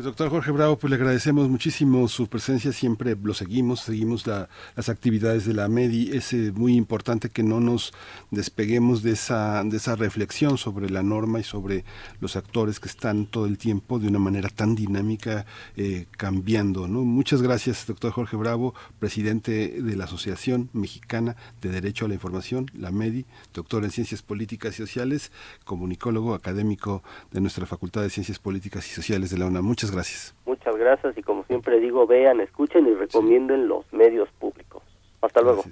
[0.00, 4.88] Pues doctor Jorge Bravo, pues le agradecemos muchísimo su presencia, siempre lo seguimos, seguimos las
[4.88, 7.92] actividades de la MEDI, es eh, muy importante que no nos
[8.30, 11.84] despeguemos de esa, de esa reflexión sobre la norma y sobre
[12.18, 15.44] los actores que están todo el tiempo de una manera tan dinámica
[15.76, 16.88] eh, cambiando.
[16.88, 22.70] Muchas gracias, doctor Jorge Bravo, presidente de la Asociación Mexicana de Derecho a la Información,
[22.72, 25.30] la MEDI, doctor en Ciencias Políticas y Sociales,
[25.66, 27.02] comunicólogo académico
[27.32, 29.66] de nuestra Facultad de Ciencias Políticas y Sociales de la UNAM.
[29.66, 30.34] Muchas gracias.
[30.46, 34.82] Muchas gracias y como siempre digo, vean, escuchen y recomienden los medios públicos.
[35.20, 35.64] Hasta luego.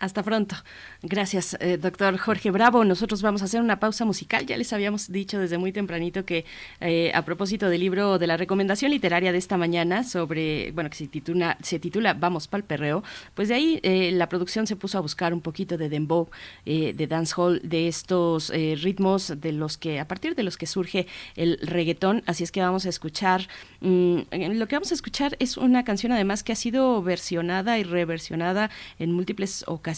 [0.00, 0.56] Hasta pronto.
[1.02, 2.86] Gracias, eh, doctor Jorge Bravo.
[2.86, 4.46] Nosotros vamos a hacer una pausa musical.
[4.46, 6.46] Ya les habíamos dicho desde muy tempranito que
[6.80, 10.96] eh, a propósito del libro de la recomendación literaria de esta mañana sobre, bueno, que
[10.96, 13.04] se titula, se titula Vamos pa'l perreo,
[13.34, 16.30] pues de ahí eh, la producción se puso a buscar un poquito de dembow,
[16.64, 21.06] de dancehall, de estos ritmos de los que, a partir de los que surge
[21.36, 22.22] el reggaetón.
[22.24, 23.48] Así es que vamos a escuchar,
[23.80, 27.82] mm, lo que vamos a escuchar es una canción además que ha sido versionada y
[27.82, 29.89] reversionada en múltiples ocasiones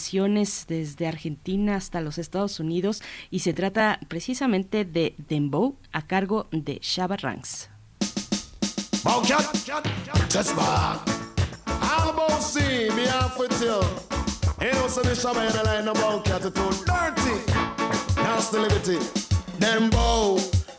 [0.67, 6.79] desde Argentina hasta los Estados Unidos y se trata precisamente de Dembow a cargo de
[6.83, 7.69] Shabba Ranks.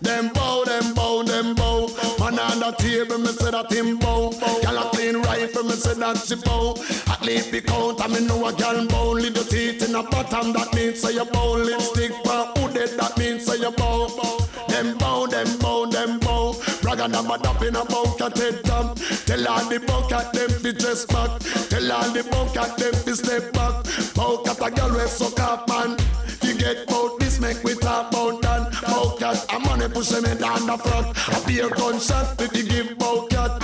[0.03, 1.87] Them bow, them bow, them bow.
[2.19, 4.31] Man on the table, me say that him bow.
[4.61, 6.75] Gyal a clean rifle, me say that she bow.
[7.07, 9.11] At least be count, I me know a gyal bow.
[9.11, 11.55] Little teeth in a bottom, that means say you bow.
[11.55, 14.07] Lipstick for hooded, that means say you bow.
[14.67, 16.51] Them bow, them bow, them bow.
[16.83, 18.99] Bragga mad up in a bucket head top.
[19.25, 21.39] Tell all the bucket them fi dress back.
[21.69, 23.85] Tell all the bucket them fi step back.
[24.15, 25.97] Bucket a gyal we suck up man.
[26.41, 28.52] You get bout this, make we talk about that.
[29.93, 31.15] Push me down the front.
[31.29, 33.59] A beer gunshot if you give bucket.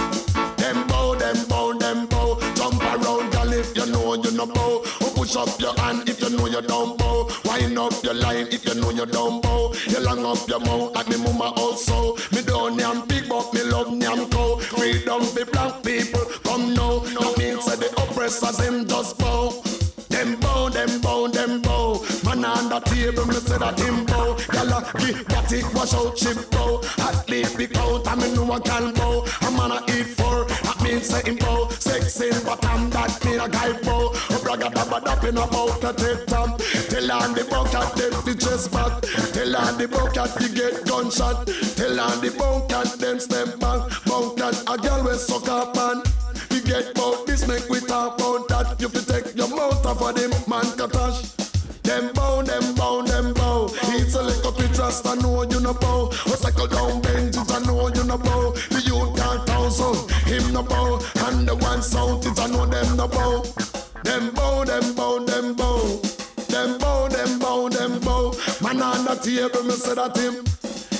[0.57, 2.39] Them bow, them bow, them bow.
[2.55, 4.83] Jump around, girl, if you know you no bow.
[5.01, 7.27] Or push up your hand if you know you don't bow.
[7.45, 9.73] Wind up your line if you know you don't bow.
[9.87, 12.15] You long up your mouth like me mama also.
[12.31, 14.57] Me don't yam big, but me love yam cow.
[14.57, 16.99] Freedom for black people, come now.
[16.99, 19.63] That means that the oppressors them just bow.
[20.09, 22.05] Them bow, them bow, them bow.
[22.23, 24.05] Man on the table, me say that him
[24.59, 26.81] Gyal give that it wash out chip bow.
[26.99, 29.25] At least be count, I me know a gal bow.
[29.41, 31.69] A man a eat for, that means say him bow.
[31.69, 34.09] Sex in bottom, that mean a guy bow.
[34.11, 36.59] A bragga dabba dap in a bout a take top.
[36.89, 39.01] Tell on the bucket, them fi chest back.
[39.31, 41.47] Tell on the bucket, you get gunshot.
[41.77, 43.87] Tell on the bucket, them step back.
[44.05, 45.78] Bucket, a girl we suck up
[55.69, 56.05] no bow.
[56.25, 58.51] Or cycle down benches, I know you no bow.
[58.69, 59.69] The youth can't town,
[60.25, 60.99] him no bow.
[61.25, 63.43] And the one sound is I know them no bow.
[64.03, 66.01] Them bow, them bow, them bow.
[66.47, 68.33] Them bow, them bow, them bow.
[68.61, 70.35] Man on the table, me say that him.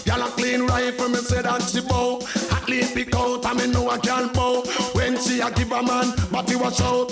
[0.05, 2.21] Y'all a clean rifle, me say that she bow.
[2.51, 4.61] At least pick out, I me know I can bow.
[4.93, 7.11] When she a give a man, but he was out.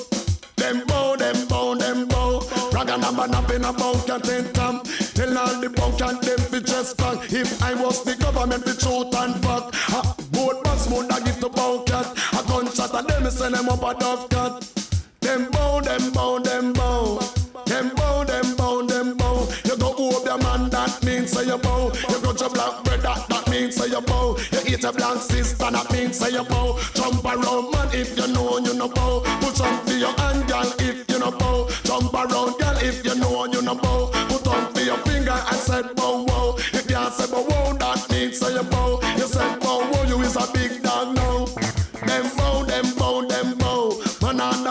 [0.57, 2.41] Them bow, them bow, them bow.
[2.71, 4.83] Ragga number a about your in a bow,
[5.17, 5.69] Tell all the
[7.39, 9.69] if I was the government, fi truth and fuck.
[9.71, 12.03] Ha, both bus would I give to bunker.
[12.33, 14.65] A gunshot of them, send them up a dove cut.
[15.21, 17.19] Them bow, them bow, them bow.
[17.67, 19.47] Them bow, them bow, them bow.
[19.65, 21.91] You go over the man, that means say you bow.
[22.09, 24.35] You go to black that, that means say you bow.
[24.51, 26.79] You eat a black sister, that means say you bow.
[26.95, 29.26] Jump around, man, if you know you no bow.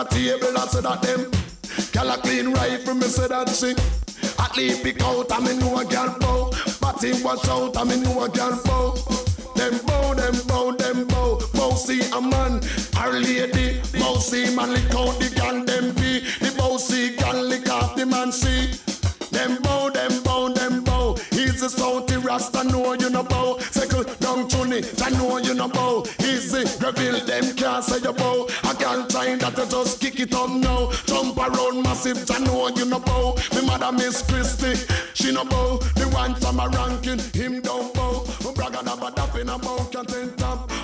[0.06, 1.30] Table, I say that them.
[1.92, 3.74] Girl a clean rifle, me say that she.
[4.42, 6.50] At least pick out, I me know a girl bow.
[7.06, 8.94] Him watch out, I me know a girl bow.
[9.54, 11.38] Them bow, them bow, them bow.
[11.52, 12.60] Bow see a man,
[12.98, 13.80] a lady.
[13.98, 16.20] Bow see man lick out the gun, them be.
[16.40, 18.72] The bow see gun lick off the man see.
[19.30, 21.16] Them bow, them bow, them bow.
[21.62, 23.58] A salty rasta, know you no bow.
[23.58, 26.04] Second down tune I know you no bow.
[26.20, 28.46] Easy, reveal them can't say you bow.
[28.62, 29.58] I can't time that
[32.30, 32.68] I know
[33.66, 33.92] mother
[34.22, 34.76] Christie,
[35.14, 35.78] she no bow.
[35.96, 36.34] The one
[36.68, 38.24] ranking, him don't bow.
[38.54, 40.76] Braga na bad in a bow, can't him don't the.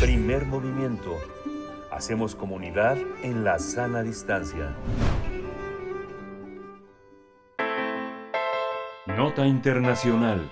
[0.00, 1.18] Primer movimiento.
[1.90, 4.74] Hacemos comunidad en la sana distancia.
[9.16, 10.50] Nota Internacional.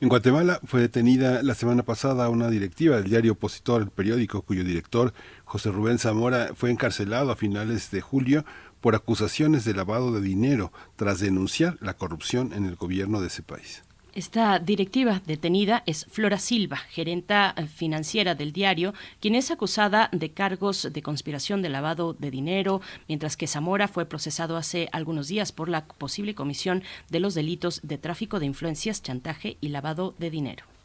[0.00, 4.62] En Guatemala fue detenida la semana pasada una directiva del diario opositor El Periódico, cuyo
[4.62, 5.14] director,
[5.44, 8.44] José Rubén Zamora, fue encarcelado a finales de julio
[8.80, 13.42] por acusaciones de lavado de dinero tras denunciar la corrupción en el gobierno de ese
[13.42, 13.85] país.
[14.16, 20.88] Esta directiva detenida es Flora Silva, gerenta financiera del diario, quien es acusada de cargos
[20.90, 25.68] de conspiración de lavado de dinero, mientras que Zamora fue procesado hace algunos días por
[25.68, 30.75] la posible comisión de los delitos de tráfico de influencias, chantaje y lavado de dinero.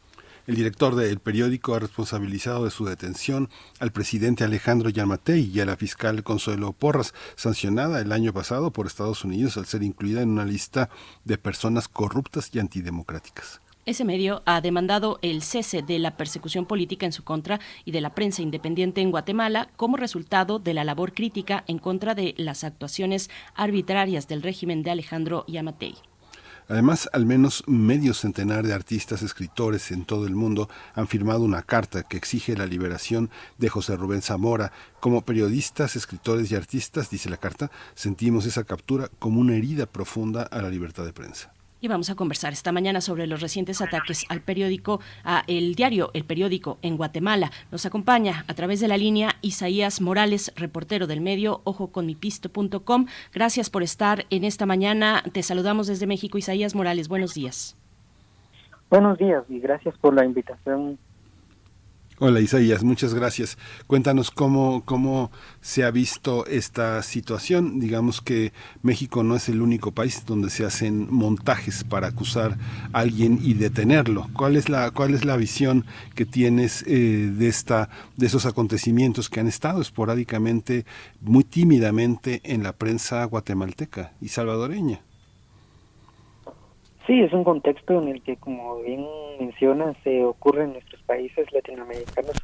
[0.48, 3.48] El director del periódico ha responsabilizado de su detención
[3.78, 8.86] al presidente Alejandro Yamatei y a la fiscal Consuelo Porras, sancionada el año pasado por
[8.86, 10.90] Estados Unidos al ser incluida en una lista
[11.24, 13.60] de personas corruptas y antidemocráticas.
[13.86, 18.00] Ese medio ha demandado el cese de la persecución política en su contra y de
[18.00, 22.64] la prensa independiente en Guatemala como resultado de la labor crítica en contra de las
[22.64, 25.94] actuaciones arbitrarias del régimen de Alejandro Yamatei.
[26.72, 31.60] Además, al menos medio centenar de artistas, escritores en todo el mundo han firmado una
[31.60, 33.28] carta que exige la liberación
[33.58, 34.72] de José Rubén Zamora.
[34.98, 40.44] Como periodistas, escritores y artistas, dice la carta, sentimos esa captura como una herida profunda
[40.44, 41.52] a la libertad de prensa.
[41.82, 46.10] Y vamos a conversar esta mañana sobre los recientes ataques al periódico, a el diario
[46.14, 47.50] El Periódico en Guatemala.
[47.72, 53.06] Nos acompaña a través de la línea Isaías Morales, reportero del medio ojoconmipisto.com.
[53.34, 55.24] Gracias por estar en esta mañana.
[55.32, 57.08] Te saludamos desde México, Isaías Morales.
[57.08, 57.76] Buenos días.
[58.88, 61.00] Buenos días y gracias por la invitación
[62.24, 63.58] Hola Isaías, muchas gracias.
[63.88, 67.80] Cuéntanos cómo, cómo se ha visto esta situación.
[67.80, 72.58] Digamos que México no es el único país donde se hacen montajes para acusar
[72.92, 74.28] a alguien y detenerlo.
[74.34, 75.84] ¿Cuál es la, cuál es la visión
[76.14, 80.86] que tienes eh, de, esta, de esos acontecimientos que han estado esporádicamente,
[81.22, 85.00] muy tímidamente en la prensa guatemalteca y salvadoreña?
[87.06, 89.04] Sí, es un contexto en el que, como bien
[89.40, 92.36] mencionas, se ocurre en nuestros países latinoamericanos,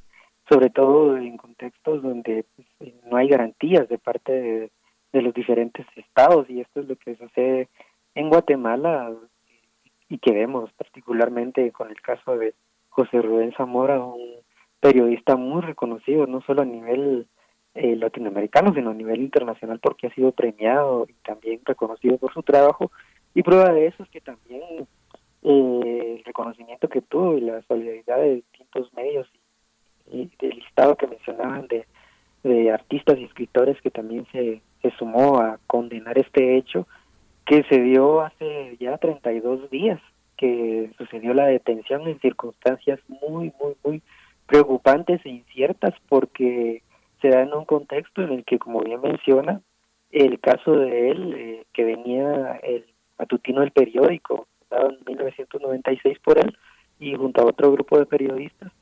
[0.48, 4.70] sobre todo en contextos donde pues, no hay garantías de parte de,
[5.22, 7.68] los diferentes estados, y esto es lo que sucede
[8.14, 9.12] en Guatemala
[10.08, 12.54] y que vemos particularmente con el caso de
[12.88, 14.36] José Rubén Zamora, un
[14.80, 17.26] periodista muy reconocido, no solo a nivel
[17.74, 22.42] eh, latinoamericano, sino a nivel internacional, porque ha sido premiado y también reconocido por su
[22.42, 22.90] trabajo
[23.34, 24.62] y prueba de eso es que también
[25.42, 29.28] eh, el reconocimiento que tuvo y la solidaridad de distintos medios
[30.10, 31.86] y, del listado que mencionaban de,
[32.42, 36.86] de artistas y escritores que también se, se sumó a condenar este hecho
[37.44, 40.00] que se dio hace ya 32 días
[40.36, 44.02] que sucedió la detención en circunstancias muy, muy, muy
[44.46, 46.82] preocupantes e inciertas porque
[47.20, 49.60] se da en un contexto en el que, como bien menciona,
[50.10, 52.86] el caso de él, eh, que venía el
[53.18, 56.56] matutino del periódico, fundado en 1996 por él
[56.98, 58.72] y junto a otro grupo de periodistas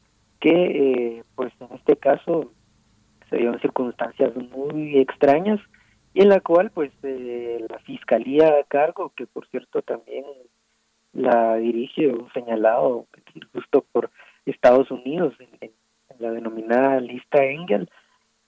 [0.41, 2.53] que eh, pues en este caso
[3.29, 5.61] se dieron circunstancias muy extrañas
[6.15, 10.25] y en la cual pues eh, la fiscalía a cargo que por cierto también
[11.13, 13.07] la dirige un señalado
[13.53, 14.11] justo por
[14.45, 15.73] Estados Unidos en,
[16.19, 17.91] la denominada lista Engel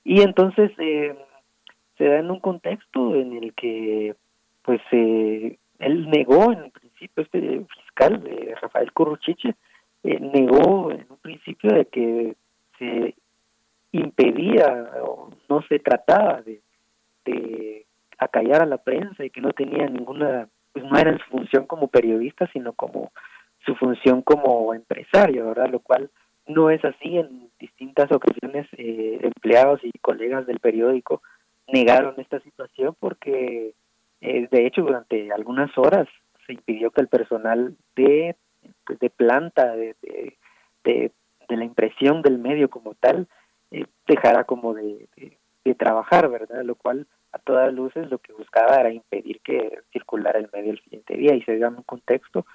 [0.03, 1.15] y entonces eh,
[1.99, 4.15] se da en un contexto en el que
[4.63, 8.23] pues eh, él negó en principio este fiscal
[8.61, 9.55] Rafael Curruchiche
[10.05, 12.37] eh, negó en un principio de que
[12.79, 13.15] se
[13.93, 16.61] impedía o no se trataba de,
[17.25, 17.87] de
[18.19, 21.89] acallar a la prensa y que no tenía ninguna, pues no era su función como
[21.89, 23.13] periodista, sino como
[23.65, 25.71] su función como empresario, ¿verdad?
[25.71, 26.11] Lo cual
[26.47, 31.23] no es así en distintas ocasiones eh, empleados y colegas del periódico
[31.67, 33.75] negaron esta situación porque
[34.21, 36.09] eh, de hecho durante algunas horas
[36.47, 38.37] se impidió que el personal de
[38.85, 39.95] pues, de planta, de,
[40.85, 41.13] de,
[41.49, 43.27] la impresión del medio como tal,
[43.71, 45.09] eh, dejara como de,
[45.65, 46.63] de, trabajar, ¿verdad?
[46.65, 50.81] Lo cual a todas luces lo que buscaba era impedir que circulara el medio el
[50.83, 52.47] siguiente día y se dio un contexto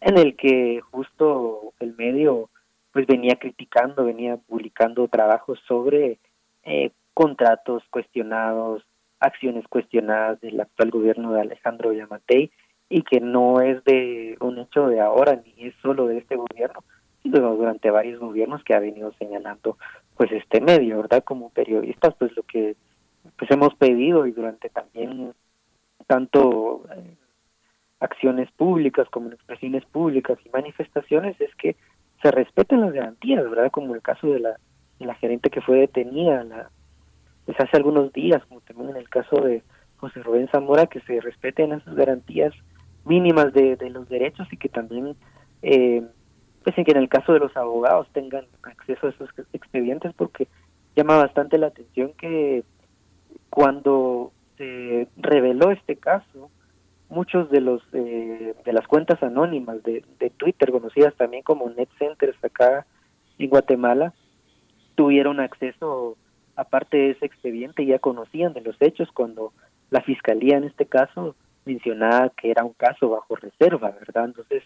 [0.00, 2.50] en el que justo el medio
[2.92, 6.18] pues venía criticando, venía publicando trabajos sobre
[6.64, 8.84] eh, contratos cuestionados,
[9.20, 12.50] acciones cuestionadas del actual gobierno de Alejandro Yamatei
[12.88, 16.84] y que no es de un hecho de ahora ni es solo de este gobierno,
[17.22, 19.76] sino durante varios gobiernos que ha venido señalando
[20.16, 21.22] pues este medio, ¿verdad?
[21.22, 22.76] Como periodistas, pues lo que
[23.36, 25.32] pues hemos pedido y durante también
[26.06, 27.14] tanto eh,
[28.00, 31.76] acciones públicas como expresiones públicas y manifestaciones es que
[32.22, 33.70] se respeten las garantías, ¿verdad?
[33.70, 34.56] Como el caso de la,
[34.98, 36.70] de la gerente que fue detenida la,
[37.48, 39.62] pues hace algunos días, como también en el caso de
[39.96, 42.52] José Rubén Zamora, que se respeten esas garantías
[43.06, 45.16] mínimas de, los derechos y que también,
[45.62, 46.06] eh,
[46.62, 50.46] pues en que en el caso de los abogados tengan acceso a esos expedientes, porque
[50.94, 52.64] llama bastante la atención que
[53.48, 56.50] cuando se reveló este caso,
[57.08, 61.88] muchos de los eh, de las cuentas anónimas de, de Twitter, conocidas también como net
[61.98, 62.84] centers acá
[63.38, 64.12] en Guatemala,
[64.96, 66.18] tuvieron acceso
[66.58, 69.52] aparte de ese expediente, ya conocían de los hechos cuando
[69.90, 74.24] la fiscalía en este caso mencionaba que era un caso bajo reserva, ¿verdad?
[74.24, 74.64] Entonces,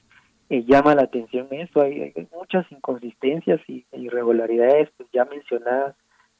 [0.48, 5.94] eh, llama la atención eso, hay, muchas inconsistencias y irregularidades pues, ya mencionadas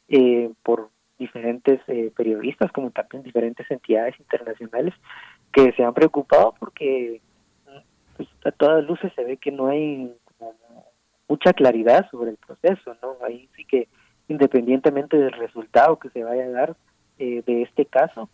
[0.08, 0.88] eh, por
[1.18, 4.94] diferentes eh, periodistas como también diferentes entidades internacionales
[5.52, 7.20] que se han preocupado porque
[8.16, 10.14] pues, a todas luces se ve que no hay
[11.28, 13.16] mucha claridad sobre el proceso, ¿no?
[13.22, 13.88] Ahí sí que
[14.28, 16.76] independientemente del resultado que se vaya a dar
[17.18, 18.28] de este caso,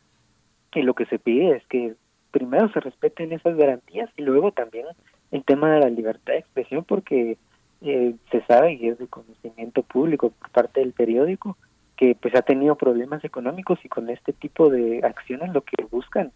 [0.70, 1.94] que lo que se pide es que
[2.30, 4.86] primero se respeten esas garantías y luego también
[5.30, 7.36] el tema de la libertad de expresión porque
[7.80, 11.56] eh, se sabe y es de conocimiento público por parte del periódico
[11.96, 16.32] que pues ha tenido problemas económicos y con este tipo de acciones lo que buscan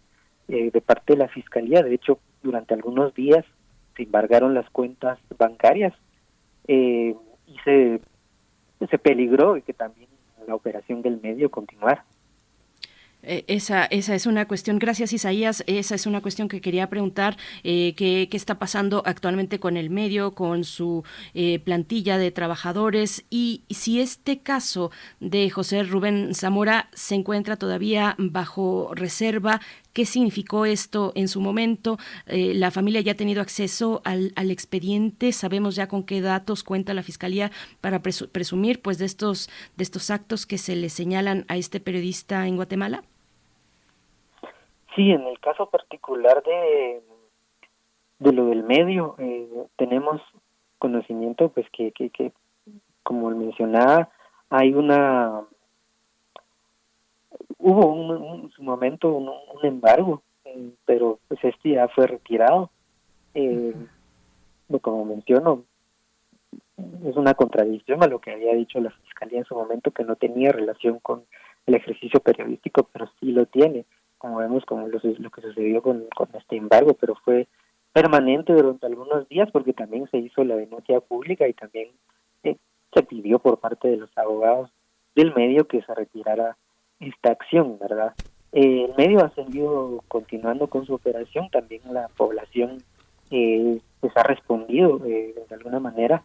[0.47, 1.83] eh, de parte de la fiscalía.
[1.83, 3.45] De hecho durante algunos días
[3.95, 5.93] se embargaron las cuentas bancarias
[6.67, 7.15] eh,
[7.47, 8.01] y se
[8.87, 10.09] se peligró y que también
[10.47, 12.05] la operación del medio continuara.
[13.23, 17.37] Eh, esa, esa es una cuestión, gracias Isaías, esa es una cuestión que quería preguntar,
[17.63, 23.63] eh, ¿qué, está pasando actualmente con el medio, con su eh, plantilla de trabajadores y
[23.69, 24.91] si este caso
[25.21, 29.61] de José Rubén Zamora se encuentra todavía bajo reserva,
[29.93, 31.97] qué significó esto en su momento.
[32.25, 36.93] la familia ya ha tenido acceso al, al, expediente, sabemos ya con qué datos cuenta
[36.93, 37.51] la fiscalía
[37.81, 42.47] para presumir pues de estos de estos actos que se le señalan a este periodista
[42.47, 43.03] en Guatemala.
[44.95, 47.01] Sí, en el caso particular de,
[48.19, 50.21] de lo del medio, eh, tenemos
[50.77, 52.31] conocimiento, pues que, que, que,
[53.01, 54.09] como mencionaba,
[54.49, 55.41] hay una,
[57.63, 59.31] hubo un, en su momento un,
[59.63, 62.69] embargo, eh, pero pues este ya fue retirado.
[63.33, 63.73] Eh,
[64.81, 65.63] como menciono,
[67.05, 70.15] es una contradicción a lo que había dicho la fiscalía en su momento, que no
[70.15, 71.23] tenía relación con
[71.65, 73.85] el ejercicio periodístico, pero sí lo tiene
[74.23, 77.49] como vemos, como lo, que sucedió con, este embargo, pero fue
[77.91, 81.89] permanente durante algunos días porque también se hizo la denuncia pública y también
[82.43, 82.55] eh,
[82.93, 84.69] se pidió por parte de los abogados
[85.13, 86.55] del medio que se retirara
[87.07, 88.13] esta acción, ¿verdad?
[88.51, 92.83] Eh, el medio ha seguido continuando con su operación, también la población
[93.31, 96.23] eh, pues ha respondido de alguna manera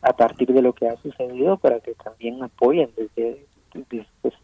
[0.00, 3.44] a partir de lo que ha sucedido para que también apoyen desde,
[4.22, 4.34] pues,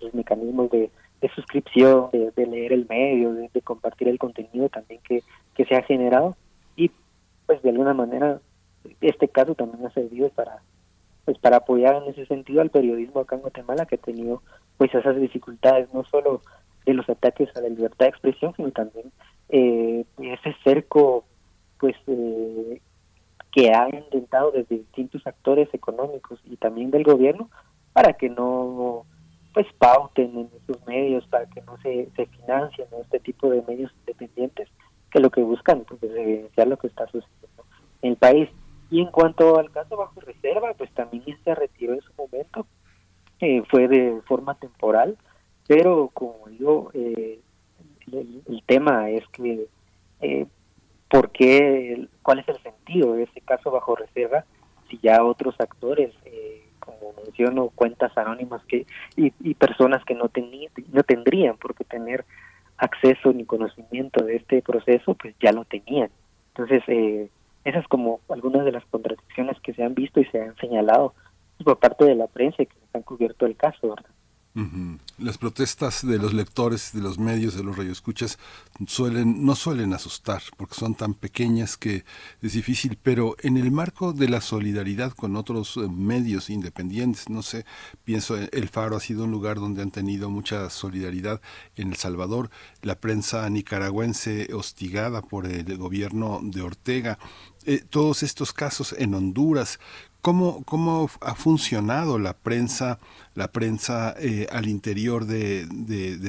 [0.00, 0.90] los mecanismos de
[1.20, 5.22] de suscripción, de, leer el medio, de, compartir el contenido también que,
[5.54, 6.36] que se ha generado
[6.76, 6.90] y
[7.46, 8.40] pues de alguna manera
[9.00, 10.62] este caso también ha servido para
[11.30, 14.42] pues para apoyar en ese sentido al periodismo acá en Guatemala que ha tenido
[14.76, 16.42] pues esas dificultades no solo
[16.84, 19.12] de los ataques a la libertad de expresión sino también
[19.48, 21.24] eh, ese cerco
[21.78, 22.80] pues eh,
[23.52, 27.48] que ha intentado desde distintos actores económicos y también del gobierno
[27.92, 29.06] para que no
[29.54, 33.92] pues pauten en esos medios para que no se, se financien este tipo de medios
[34.00, 34.68] independientes
[35.12, 37.66] que lo que buscan pues es evidenciar lo que está sucediendo
[38.02, 38.48] en el país
[38.90, 42.66] y en cuanto al caso bajo reserva pues también se retiró en su momento
[43.40, 45.16] eh, fue de forma temporal
[45.66, 47.40] pero como digo eh,
[48.12, 49.66] el, tema es que
[50.20, 50.46] eh,
[51.08, 54.44] por qué cuál es el sentido de ese caso bajo reserva
[54.88, 58.86] si ya otros actores eh, como menciono, cuentas anónimas que
[59.16, 60.30] y, personas que no,
[60.92, 62.24] no tendrían por qué tener
[62.76, 66.10] acceso ni conocimiento de este proceso, pues ya lo tenían.
[66.48, 67.28] Entonces, eh,
[67.64, 71.14] esas como algunas de las contradicciones que se han visto y se han señalado
[71.64, 73.94] por parte de la prensa y que han cubierto el caso.
[75.18, 78.36] Las protestas de los lectores, de los medios, de los radioescuchas,
[78.86, 82.04] suelen, no suelen asustar porque son tan pequeñas que
[82.42, 87.42] es difícil, pero en el marco de la solidaridad con otros eh, medios independientes, no
[87.42, 87.64] sé,
[88.02, 91.40] pienso, El Faro ha sido un lugar donde han tenido mucha solidaridad
[91.76, 92.50] en El Salvador,
[92.82, 97.18] la prensa nicaragüense hostigada por el gobierno de Ortega,
[97.64, 99.78] eh, todos estos casos en Honduras,
[100.22, 102.98] ¿Cómo, ¿Cómo ha funcionado la prensa,
[103.34, 105.66] la prensa eh, al interior de,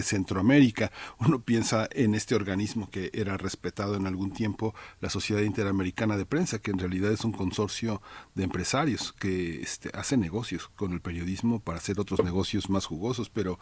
[0.01, 0.93] Centroamérica?
[1.19, 6.25] Uno piensa en este organismo que era respetado en algún tiempo, la Sociedad Interamericana de
[6.25, 8.01] Prensa, que en realidad es un consorcio
[8.33, 13.29] de empresarios que este, hace negocios con el periodismo para hacer otros negocios más jugosos,
[13.29, 13.59] pero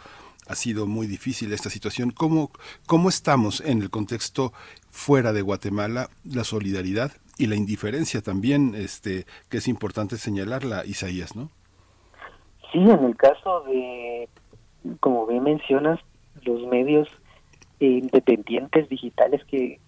[0.49, 2.09] ha sido muy difícil esta situación.
[2.09, 2.49] ¿Cómo,
[2.87, 4.51] cómo estamos en el contexto
[4.89, 11.35] fuera de Guatemala, la solidaridad y la indiferencia también, este, que es importante señalarla, Isaías,
[11.35, 11.51] ¿no?
[12.71, 14.27] Sí, en el caso de,
[14.99, 15.99] como bien mencionas,
[16.41, 17.07] los medios
[17.79, 19.79] independientes digitales, que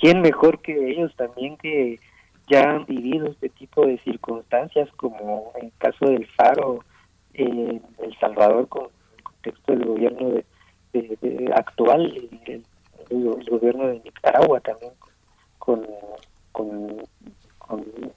[0.00, 2.00] quién mejor que ellos también que
[2.48, 6.84] ya han vivido este tipo de circunstancias, como en el caso del Faro,
[7.32, 8.88] en El Salvador, con
[9.44, 10.42] contexto del gobierno
[10.92, 12.64] de, actual, el,
[13.10, 14.92] el, gobierno de Nicaragua también,
[15.58, 15.84] con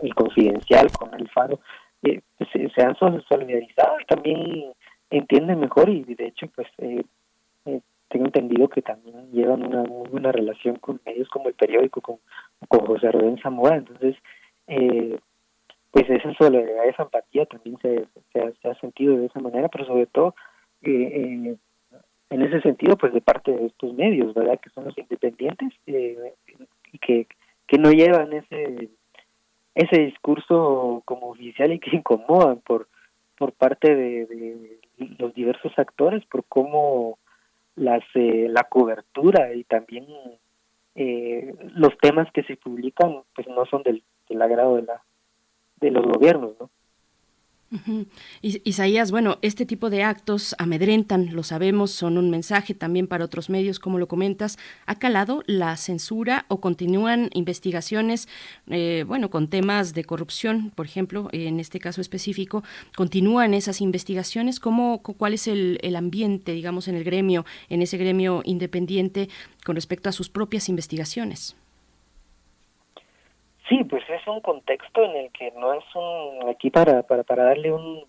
[0.02, 1.60] el confidencial, con el faro,
[2.04, 4.72] eh, pues, se, han solidarizado, también
[5.10, 7.04] entienden mejor y de hecho pues eh,
[7.66, 12.02] eh, tengo entendido que también llevan una muy buena relación con medios como el periódico,
[12.02, 12.18] con,
[12.70, 14.16] José Rubén Zamora, entonces
[15.92, 18.08] pues esa solidaridad, esa empatía también se,
[18.64, 20.36] ha, sentido de esa manera, pero sobre todo
[20.90, 24.60] en ese sentido pues de parte de estos medios, ¿verdad?
[24.60, 27.28] Que son los independientes y que
[27.68, 28.90] que no llevan ese
[29.76, 32.88] ese discurso como oficial y que incomodan por
[33.38, 34.80] por parte de,
[35.20, 37.20] los diversos actores por cómo
[37.76, 40.08] las eh, la cobertura y también
[40.96, 45.04] eh, los temas que se publican pues no son del, del agrado de la
[45.80, 46.70] de los gobiernos no
[48.42, 53.50] Isaías, bueno, este tipo de actos amedrentan, lo sabemos, son un mensaje también para otros
[53.50, 54.58] medios, como lo comentas.
[54.86, 58.30] ¿Ha calado la censura o continúan investigaciones,
[58.68, 62.64] eh, bueno, con temas de corrupción, por ejemplo, en este caso específico?
[62.96, 64.62] ¿Continúan esas investigaciones?
[64.62, 69.30] ¿Cómo, ¿Cuál es el, el ambiente, digamos, en el gremio, en ese gremio independiente
[69.66, 71.58] con respecto a sus propias investigaciones?
[73.70, 77.44] Sí, pues es un contexto en el que no es un aquí para para para
[77.44, 78.06] darle un,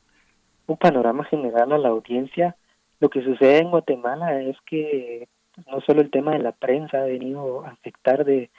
[0.78, 2.55] panorama general a la audiencia.
[3.01, 5.28] Lo que sucede en Guatemala es que
[5.66, 8.51] no solo el tema de la prensa ha venido a afectar de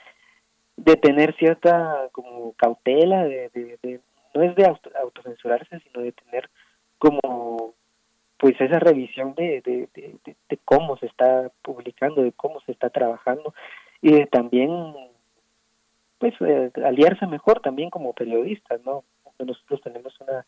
[0.76, 4.00] de tener cierta como cautela de, de,
[4.34, 4.66] no es de
[5.00, 6.50] autocensurarse sino de tener
[6.98, 7.74] como
[8.38, 12.88] pues esa revisión de, de, de, de, cómo se está publicando de cómo se está
[12.90, 13.54] trabajando
[14.00, 14.70] y de también
[16.20, 19.04] pues eh, aliarse mejor también como periodistas, ¿no?
[19.38, 20.44] Nosotros tenemos una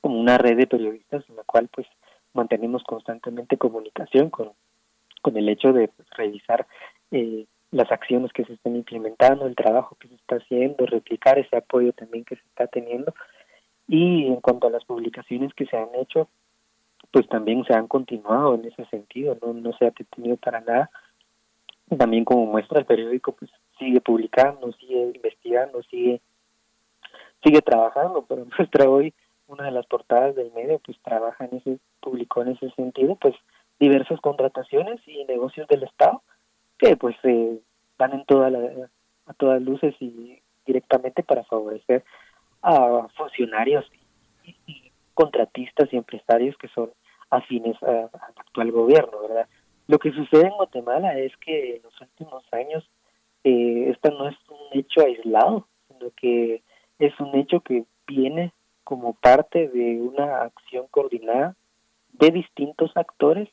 [0.00, 1.86] como una red de periodistas en la cual pues
[2.32, 4.52] mantenemos constantemente comunicación con,
[5.20, 6.68] con el hecho de pues, revisar
[7.10, 11.56] eh, las acciones que se están implementando, el trabajo que se está haciendo, replicar ese
[11.56, 13.12] apoyo también que se está teniendo.
[13.88, 16.28] Y en cuanto a las publicaciones que se han hecho,
[17.10, 20.90] pues también se han continuado en ese sentido, no, no se ha detenido para nada.
[21.98, 26.20] También como muestra el periódico, pues sigue publicando, sigue investigando, sigue
[27.42, 29.14] sigue trabajando, pero muestra hoy
[29.46, 33.34] una de las portadas del medio pues trabaja en ese publicó en ese sentido pues
[33.78, 36.22] diversas contrataciones y negocios del Estado
[36.78, 37.58] que pues eh,
[37.96, 38.88] van en toda la,
[39.26, 42.04] a todas luces y directamente para favorecer
[42.62, 43.84] a funcionarios
[44.44, 46.90] y, contratistas y empresarios que son
[47.30, 49.48] afines al actual gobierno, ¿verdad?
[49.88, 52.88] Lo que sucede en Guatemala es que en los últimos años
[53.48, 56.62] eh, esto no es un hecho aislado, sino que
[56.98, 58.52] es un hecho que viene
[58.84, 61.56] como parte de una acción coordinada
[62.12, 63.48] de distintos actores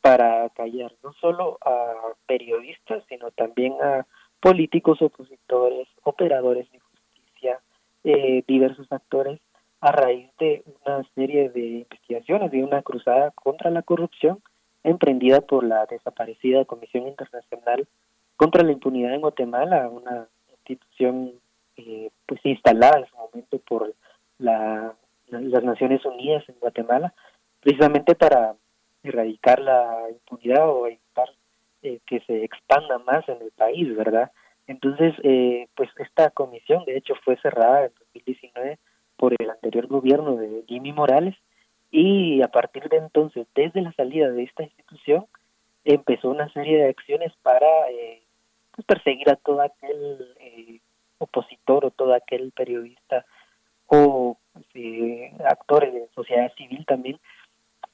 [0.00, 1.92] para callar no solo a
[2.26, 4.06] periodistas, sino también a
[4.40, 7.60] políticos opositores, operadores de justicia,
[8.04, 9.40] eh, diversos actores,
[9.80, 14.40] a raíz de una serie de investigaciones, de una cruzada contra la corrupción
[14.82, 17.86] emprendida por la desaparecida Comisión Internacional
[18.36, 21.32] contra la Impunidad en Guatemala, una institución
[21.76, 23.94] eh, pues instalada en su momento por
[24.38, 24.94] la,
[25.28, 27.14] las Naciones Unidas en Guatemala,
[27.60, 28.54] precisamente para
[29.02, 31.28] erradicar la impunidad o evitar
[31.82, 34.32] eh, que se expanda más en el país, ¿verdad?
[34.66, 38.78] Entonces, eh, pues esta comisión, de hecho, fue cerrada en 2019
[39.16, 41.36] por el anterior gobierno de Jimmy Morales
[41.90, 45.26] y a partir de entonces, desde la salida de esta institución,
[45.84, 48.22] empezó una serie de acciones para eh,
[48.76, 50.80] pues, perseguir a todo aquel eh,
[51.18, 53.24] opositor o todo aquel periodista
[53.86, 54.38] o
[54.74, 57.18] eh, actores de sociedad civil también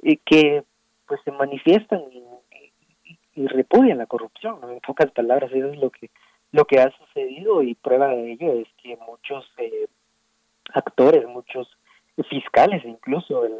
[0.03, 0.65] y que
[1.07, 2.23] pues se manifiestan y,
[3.35, 6.11] repudian la corrupción en pocas palabras eso es lo que
[6.51, 9.87] lo que ha sucedido y prueba de ello es que muchos eh,
[10.75, 11.67] actores muchos
[12.29, 13.55] fiscales incluso el,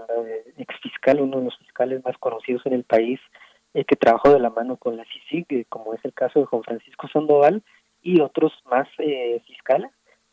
[0.59, 3.19] ex fiscal uno de los fiscales más conocidos en el país
[3.75, 6.63] el que trabajó de la mano con la CICIG como es el caso de Juan
[6.63, 7.63] Francisco Sandoval
[8.03, 9.91] y otros más eh, fiscales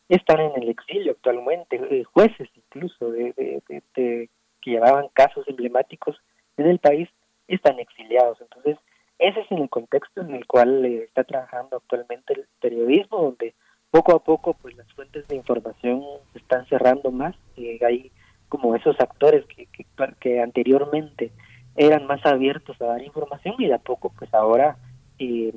[0.08, 4.28] están en el exilio actualmente, eh, jueces incluso de, que
[4.64, 6.16] llevaban casos emblemáticos
[6.56, 7.08] en el país
[7.46, 8.40] están exiliados.
[8.40, 8.76] Entonces,
[9.18, 13.54] ese es el contexto en el cual eh, está trabajando actualmente el periodismo, donde
[13.90, 16.02] poco a poco pues las fuentes de información
[16.32, 17.36] se están cerrando más.
[17.56, 18.10] Eh, hay
[18.48, 19.86] como esos actores que, que,
[20.18, 21.30] que, anteriormente
[21.76, 24.76] eran más abiertos a dar información y de a poco pues ahora
[25.18, 25.54] eh,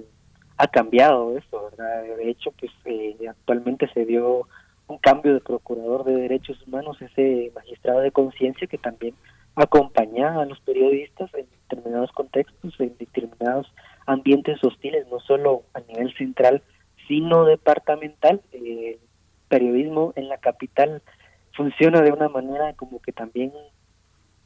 [0.57, 2.03] ha cambiado eso, ¿verdad?
[2.17, 4.47] De hecho, pues eh, actualmente se dio
[4.87, 9.15] un cambio de procurador de derechos humanos, ese magistrado de conciencia que también
[9.55, 13.71] acompañaba a los periodistas en determinados contextos, en determinados
[14.05, 16.61] ambientes hostiles, no solo a nivel central,
[17.07, 18.41] sino departamental.
[18.51, 18.99] el
[19.47, 21.01] periodismo en la capital
[21.55, 23.51] funciona de una manera como que también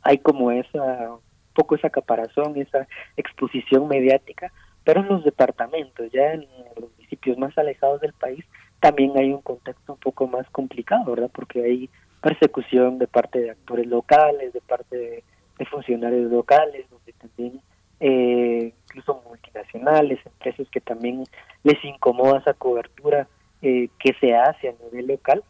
[0.02, 1.18] hay como esa
[1.58, 4.54] poco esa caparazón, esa exposición mediática,
[4.84, 6.46] pero en los departamentos, ya en
[6.80, 8.46] los municipios más alejados del país,
[8.80, 11.32] también hay un contexto un poco más complicado, ¿verdad?
[11.34, 11.90] Porque hay
[12.22, 15.24] persecución de parte de actores locales, de parte de,
[15.66, 17.60] funcionarios locales, donde también
[18.00, 21.24] eh, incluso multinacionales, empresas que también
[21.64, 23.28] les incomoda esa cobertura
[23.64, 25.44] eh, que se hace a nivel local,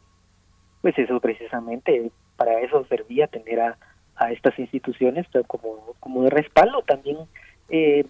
[0.81, 3.77] pues eso precisamente para eso servía tener a,
[4.17, 7.17] a estas instituciones como, como de respaldo también
[7.69, 8.05] eh,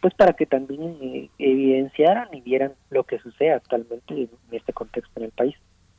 [0.00, 5.12] pues para que también eh, evidenciaran y vieran lo que sucede actualmente en este contexto
[5.16, 5.56] en el país.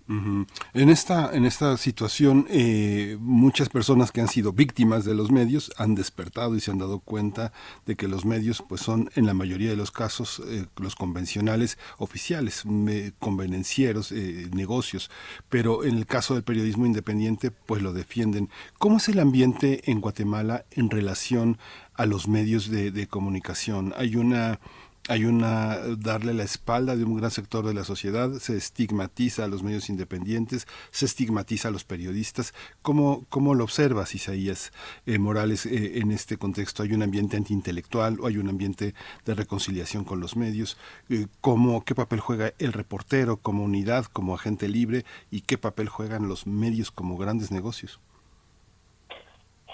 [0.08, 5.72] En esta, en esta situación, eh, muchas personas que han sido víctimas de los medios
[5.78, 7.54] han despertado y se han dado cuenta
[7.86, 11.78] de que los medios, pues, son en la mayoría de los casos eh, los convencionales
[11.98, 12.64] oficiales,
[13.20, 15.10] convenencieros, negocios.
[15.50, 18.50] Pero en el caso del periodismo independiente, pues lo defienden.
[18.78, 21.58] ¿Cómo es el ambiente en Guatemala en relación
[22.02, 23.94] a los medios de, comunicación.
[23.96, 24.60] Hay una
[25.10, 29.48] hay una darle la espalda de un gran sector de la sociedad, se estigmatiza a
[29.48, 32.54] los medios independientes, se estigmatiza a los periodistas.
[32.82, 34.72] ¿Cómo, cómo lo observas, Isaías
[35.06, 36.84] eh, Morales, eh, en este contexto?
[36.84, 38.94] ¿Hay un ambiente antiintelectual o hay un ambiente
[39.26, 40.78] de reconciliación con los medios?
[41.10, 45.90] Eh, ¿cómo, ¿Qué papel juega el reportero como unidad, como agente libre y qué papel
[45.90, 48.00] juegan los medios como grandes negocios?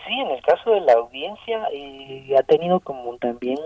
[0.08, 3.58] Sí, en el caso de la audiencia eh, ha tenido como también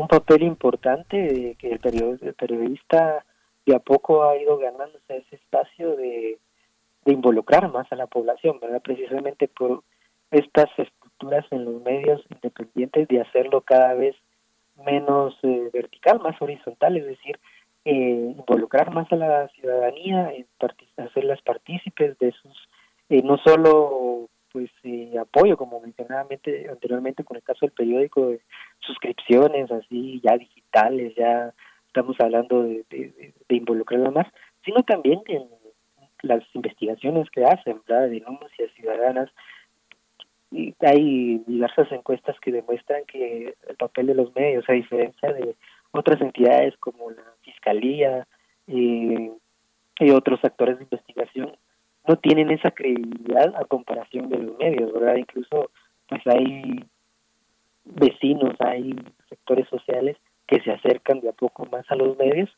[0.00, 3.24] un papel importante de que el, periodista
[3.66, 6.38] de a poco ha ido ganándose ese espacio de,
[7.06, 8.80] involucrar más a la población, ¿verdad?
[8.82, 9.82] Precisamente por
[10.30, 14.14] estas estructuras en los medios independientes de hacerlo cada vez
[14.84, 17.38] menos eh, vertical, más horizontal, es decir,
[17.84, 20.32] eh, involucrar más a la ciudadanía,
[20.96, 22.68] hacerlas partícipes de sus,
[23.08, 26.26] no solo pues eh, apoyo, como mencionaba
[26.70, 28.40] anteriormente con el caso del periódico, de
[28.80, 31.52] suscripciones así ya digitales, ya
[31.86, 34.26] estamos hablando de, de, involucrarla más,
[34.64, 35.48] sino también en
[36.22, 38.04] las investigaciones que hacen, ¿verdad?
[38.08, 39.30] de denuncias ciudadanas.
[40.52, 45.54] Y hay diversas encuestas que demuestran que el papel de los medios, a diferencia de
[45.92, 48.26] otras entidades como la Fiscalía,
[48.66, 49.32] eh,
[50.00, 51.52] y otros actores de investigación
[52.06, 55.16] no tienen esa credibilidad a comparación de los medios, ¿verdad?
[55.16, 55.70] Incluso
[56.08, 56.84] pues hay
[57.84, 58.94] vecinos, hay
[59.28, 60.16] sectores sociales
[60.46, 62.50] que se acercan de a poco más a los medios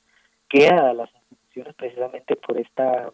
[0.49, 3.11] que a las instituciones precisamente por esta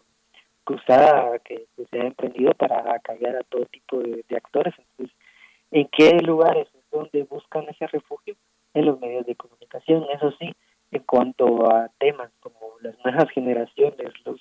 [0.63, 4.73] cruzada que, se ha emprendido para acallar a todo tipo de, actores.
[4.77, 5.15] Entonces,
[5.71, 8.35] ¿en qué lugares es donde buscan ese refugio?
[8.75, 10.05] En los medios de comunicación.
[10.13, 10.53] Eso sí,
[10.91, 14.39] en cuanto a temas como las nuevas generaciones, los,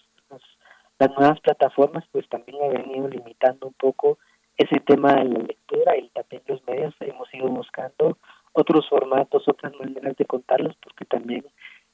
[0.99, 4.19] las nuevas plataformas, pues también ha venido limitando un poco
[4.57, 8.19] ese tema de la lectura y también los medios hemos ido buscando
[8.53, 11.45] otros formatos, otras maneras de contarlos, porque también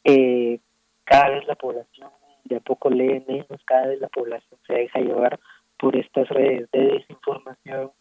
[0.04, 0.58] eh,
[1.04, 2.10] cada vez la población
[2.44, 5.38] de a poco lee menos, cada vez la población se deja llevar
[5.78, 7.92] por estas redes de desinformación,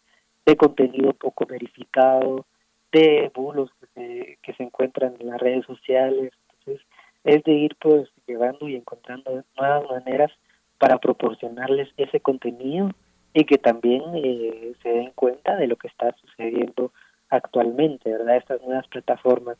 [0.46, 2.46] de contenido poco verificado,
[2.92, 6.32] de bulos que se, que se encuentran en las redes sociales.
[6.50, 6.86] Entonces,
[7.24, 10.30] es de ir pues llevando y encontrando nuevas maneras
[10.78, 12.90] para proporcionarles ese contenido
[13.32, 16.92] y que también eh, se den cuenta de lo que está sucediendo
[17.30, 18.36] actualmente, ¿verdad?
[18.36, 19.56] Estas nuevas plataformas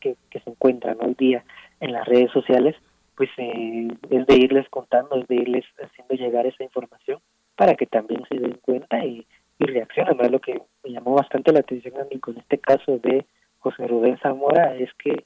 [0.00, 1.44] que, que se encuentran hoy día
[1.80, 2.76] en las redes sociales,
[3.16, 7.18] pues eh, es de irles contando, es de irles haciendo llegar esa información
[7.56, 9.26] para que también se den cuenta y,
[9.58, 10.16] y reaccionen.
[10.16, 10.32] ¿verdad?
[10.32, 13.24] Lo que me llamó bastante la atención a mí con este caso de
[13.58, 15.24] José Rubén Zamora es que,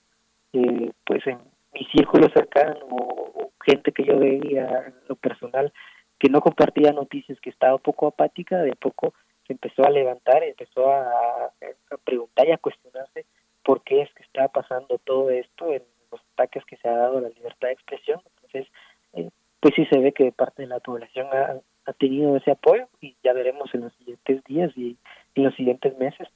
[0.53, 1.39] eh, pues en
[1.75, 5.73] mi círculo cercano o gente que yo veía lo personal
[6.19, 9.15] que no compartía noticias, que estaba un poco apática, de poco
[9.47, 13.25] se empezó a levantar, empezó a, a preguntar y a cuestionarse
[13.65, 15.83] por qué es que está pasando todo esto en
[16.13, 18.21] los ataques que se ha dado a la libertad de expresión.
[18.37, 18.73] Entonces,
[19.15, 19.31] eh,
[19.61, 21.57] pues sí se ve que parte de la población ha,
[21.87, 24.97] ha, tenido ese apoyo y ya veremos en los siguientes días y
[25.35, 26.29] en los siguientes meses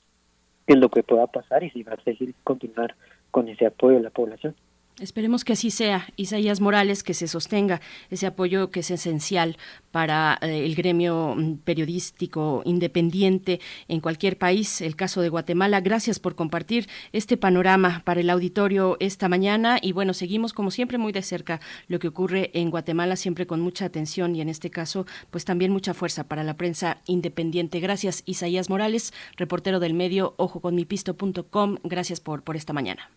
[0.66, 2.94] qué es lo que pueda pasar y si va a seguir continuar
[3.30, 4.55] con ese apoyo de la población.
[5.01, 7.81] Esperemos que así sea, Isaías Morales, que se sostenga
[8.11, 9.57] ese apoyo que es esencial
[9.91, 15.81] para eh, el gremio mm, periodístico independiente en cualquier país, el caso de Guatemala.
[15.81, 20.97] Gracias por compartir este panorama para el auditorio esta mañana y bueno, seguimos como siempre
[20.97, 24.71] muy de cerca lo que ocurre en Guatemala, siempre con mucha atención y en este
[24.71, 27.81] caso pues también mucha fuerza para la prensa independiente.
[27.81, 31.79] Gracias Isaías Morales, reportero del medio ojoconmipisto.com.
[31.83, 33.11] Gracias por, por esta mañana.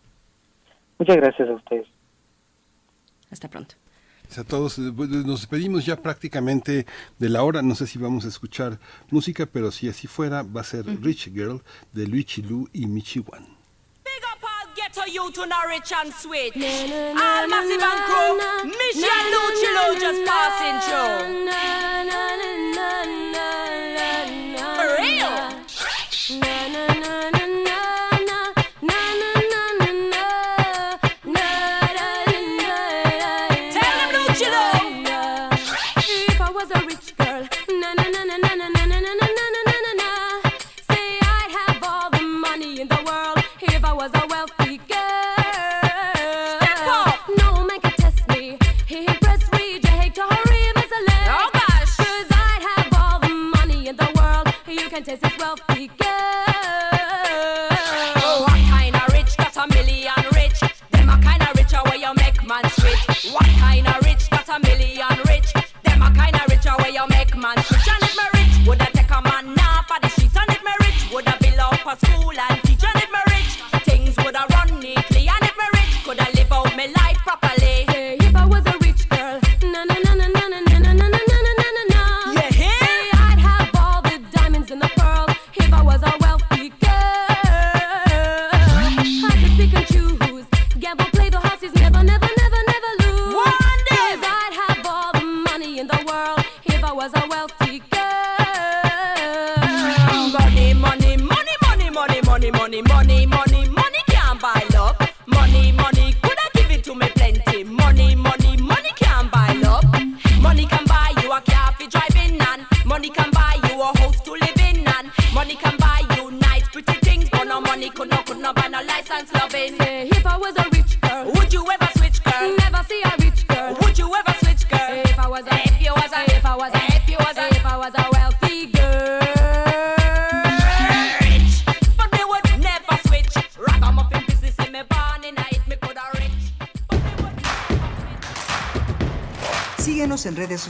[0.98, 1.86] Muchas gracias a ustedes.
[3.30, 3.74] Hasta pronto.
[4.36, 6.86] A todos, eh, pues, nos despedimos ya prácticamente
[7.18, 7.62] de la hora.
[7.62, 8.78] No sé si vamos a escuchar
[9.10, 11.62] música, pero si así fuera, va a ser Rich Girl
[11.92, 13.46] de Luigi Lu y Michi Wan.
[14.04, 16.54] Big up all ghetto youth on a rich and sweet.
[16.54, 18.38] All massive and crew.
[18.68, 21.48] Michi and Luchi Lu just passing through.
[43.98, 44.27] was a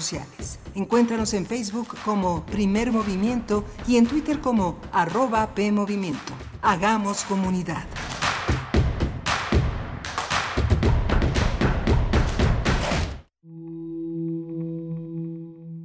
[0.08, 0.58] sociales.
[0.74, 6.32] Encuéntranos en Facebook como Primer Movimiento y en Twitter como arroba PMovimiento.
[6.62, 7.84] Hagamos comunidad.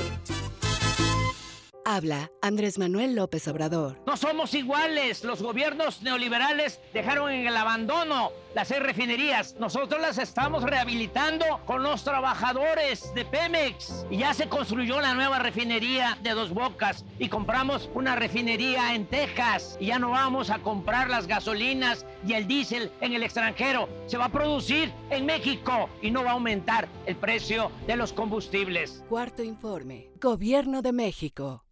[1.85, 3.99] Habla Andrés Manuel López Obrador.
[4.07, 5.23] No somos iguales.
[5.23, 9.55] Los gobiernos neoliberales dejaron en el abandono las seis refinerías.
[9.59, 14.05] Nosotros las estamos rehabilitando con los trabajadores de Pemex.
[14.09, 17.05] Y ya se construyó la nueva refinería de Dos Bocas.
[17.19, 19.77] Y compramos una refinería en Texas.
[19.79, 23.89] Y ya no vamos a comprar las gasolinas y el diésel en el extranjero.
[24.07, 28.13] Se va a producir en México y no va a aumentar el precio de los
[28.13, 29.03] combustibles.
[29.09, 30.07] Cuarto informe.
[30.19, 31.65] Gobierno de México.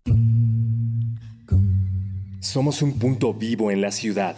[2.39, 4.37] Somos un punto vivo en la ciudad.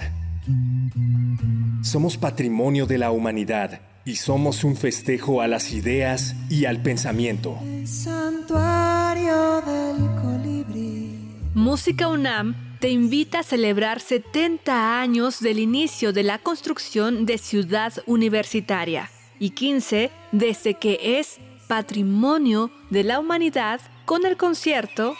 [1.81, 7.59] Somos patrimonio de la humanidad y somos un festejo a las ideas y al pensamiento.
[7.85, 11.17] Santuario del colibrí.
[11.53, 17.93] Música UNAM te invita a celebrar 70 años del inicio de la construcción de Ciudad
[18.05, 19.09] Universitaria
[19.39, 25.15] y 15 desde que es patrimonio de la humanidad con el concierto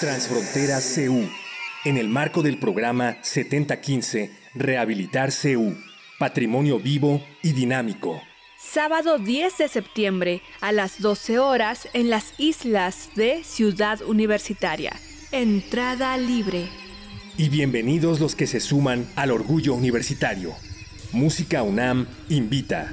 [0.00, 1.26] Transfronteras CU,
[1.86, 5.76] en el marco del programa 7015 Rehabilitar CU,
[6.18, 8.20] Patrimonio Vivo y Dinámico.
[8.58, 14.96] Sábado 10 de septiembre a las 12 horas en las islas de Ciudad Universitaria.
[15.30, 16.66] Entrada libre.
[17.38, 20.54] Y bienvenidos los que se suman al orgullo universitario.
[21.12, 22.92] Música UNAM invita.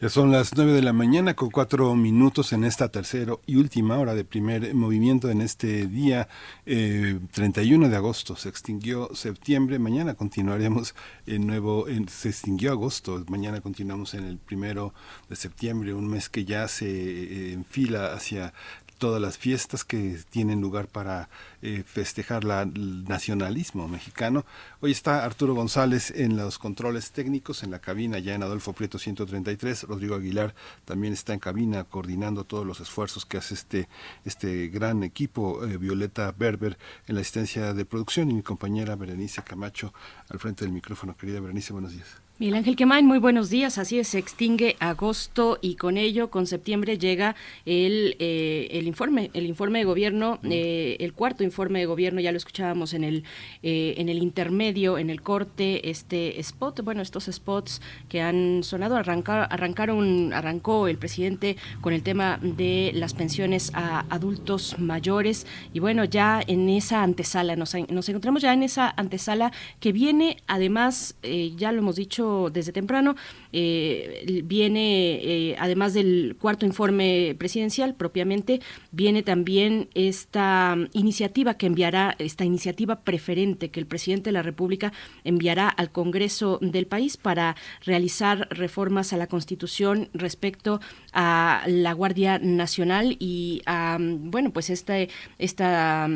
[0.00, 3.98] Ya son las 9 de la mañana con cuatro minutos en esta tercera y última
[3.98, 6.26] hora de primer movimiento en este día
[6.64, 8.34] eh, 31 de agosto.
[8.34, 10.94] Se extinguió septiembre, mañana continuaremos
[11.26, 14.94] en nuevo, se extinguió agosto, mañana continuamos en el primero
[15.28, 18.54] de septiembre, un mes que ya se eh, enfila hacia
[19.00, 21.28] todas las fiestas que tienen lugar para
[21.62, 24.44] eh, festejar la, el nacionalismo mexicano.
[24.80, 28.98] Hoy está Arturo González en los controles técnicos, en la cabina, ya en Adolfo Prieto
[28.98, 29.84] 133.
[29.84, 30.54] Rodrigo Aguilar
[30.84, 33.88] también está en cabina coordinando todos los esfuerzos que hace este,
[34.24, 35.64] este gran equipo.
[35.64, 36.78] eh, Violeta Berber
[37.08, 39.92] en la asistencia de producción y mi compañera Berenice Camacho
[40.28, 41.16] al frente del micrófono.
[41.16, 42.29] Querida Berenice, buenos días.
[42.40, 43.76] Miguel Ángel Quemain, muy buenos días.
[43.76, 47.36] Así es, se extingue agosto y con ello, con septiembre, llega
[47.66, 52.32] el, eh, el informe, el informe de gobierno, eh, el cuarto informe de gobierno, ya
[52.32, 53.24] lo escuchábamos en el,
[53.62, 58.96] eh, en el intermedio, en el corte, este spot, bueno, estos spots que han sonado,
[58.96, 65.80] arrancar, arrancaron, arrancó el presidente con el tema de las pensiones a adultos mayores y
[65.80, 71.16] bueno, ya en esa antesala, nos, nos encontramos ya en esa antesala que viene, además,
[71.22, 73.16] ya lo hemos dicho, desde temprano.
[73.52, 78.60] Eh, viene, eh, además del cuarto informe presidencial propiamente,
[78.92, 84.92] viene también esta iniciativa que enviará, esta iniciativa preferente que el presidente de la República
[85.24, 90.80] enviará al Congreso del país para realizar reformas a la Constitución respecto
[91.12, 95.08] a la Guardia Nacional y a, bueno, pues este,
[95.38, 96.08] esta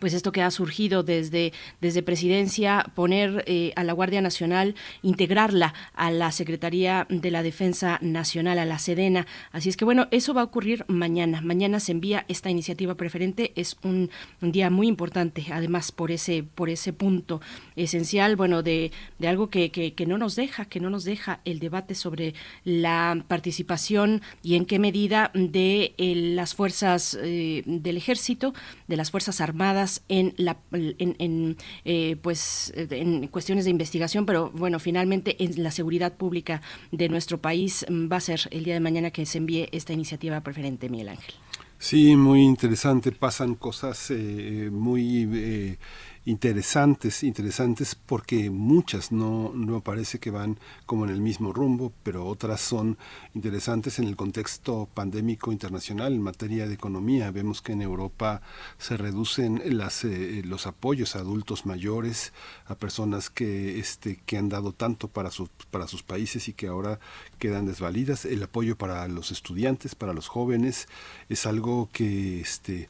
[0.00, 5.74] pues esto que ha surgido desde, desde presidencia, poner eh, a la Guardia Nacional, integrarla
[5.94, 9.26] a la Secretaría de la Defensa Nacional, a la Sedena.
[9.52, 11.40] Así es que bueno, eso va a ocurrir mañana.
[11.40, 13.52] Mañana se envía esta iniciativa preferente.
[13.56, 14.10] Es un,
[14.40, 17.40] día muy importante, además, por ese, por ese punto
[17.76, 21.58] esencial, bueno, de, de algo que, que, no nos deja, que no nos deja el
[21.58, 28.52] debate sobre la participación y en qué medida de eh, las fuerzas eh, del ejército,
[28.88, 34.78] de las Fuerzas Armadas, en la en, eh, pues en cuestiones de investigación, pero bueno,
[34.78, 38.80] finalmente en la seguridad pública de nuestro país mm, va a ser el día de
[38.80, 41.34] mañana que se envíe esta iniciativa preferente, Miguel Ángel.
[41.82, 43.10] Sí, muy interesante.
[43.10, 45.78] Pasan cosas eh, muy eh,
[46.24, 52.26] interesantes, interesantes porque muchas no, no parece que van como en el mismo rumbo, pero
[52.26, 52.96] otras son
[53.34, 57.30] interesantes en el contexto pandémico internacional en materia de economía.
[57.32, 58.40] Vemos que en Europa
[58.78, 62.32] se reducen las, eh, los apoyos a adultos mayores,
[62.66, 66.68] a personas que, este, que han dado tanto para, sus para sus países y que
[66.68, 67.00] ahora
[67.38, 68.24] quedan desvalidas.
[68.24, 70.86] El apoyo para los estudiantes, para los jóvenes,
[71.28, 72.88] es algo que este,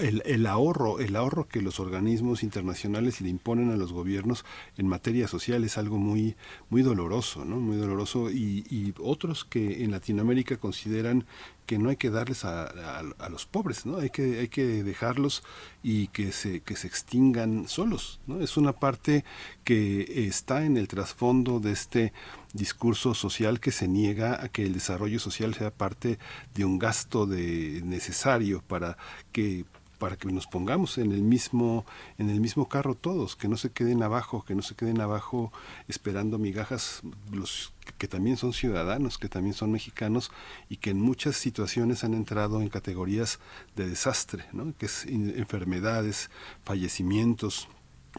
[0.00, 4.44] el, el ahorro, el ahorro que los organismos internacionales le imponen a los gobiernos
[4.76, 6.36] en materia social es algo muy,
[6.70, 7.56] muy doloroso, ¿no?
[7.60, 11.26] Muy doloroso y, y otros que en Latinoamérica consideran
[11.68, 13.98] que no hay que darles a, a, los pobres, ¿no?
[13.98, 15.42] Hay que, hay que dejarlos
[15.82, 18.40] y que se, que se extingan solos, ¿no?
[18.40, 19.22] Es una parte
[19.64, 22.14] que está en el trasfondo de este
[22.54, 26.18] discurso social que se niega a que el desarrollo social sea parte
[26.54, 28.96] de un gasto de necesario para
[29.30, 29.66] que
[29.98, 31.84] para que nos pongamos en el mismo
[32.18, 35.52] en el mismo carro todos, que no se queden abajo, que no se queden abajo
[35.88, 37.02] esperando migajas
[37.32, 40.30] los que también son ciudadanos, que también son mexicanos
[40.68, 43.40] y que en muchas situaciones han entrado en categorías
[43.76, 44.74] de desastre, ¿no?
[44.76, 46.30] que es enfermedades,
[46.64, 47.68] fallecimientos,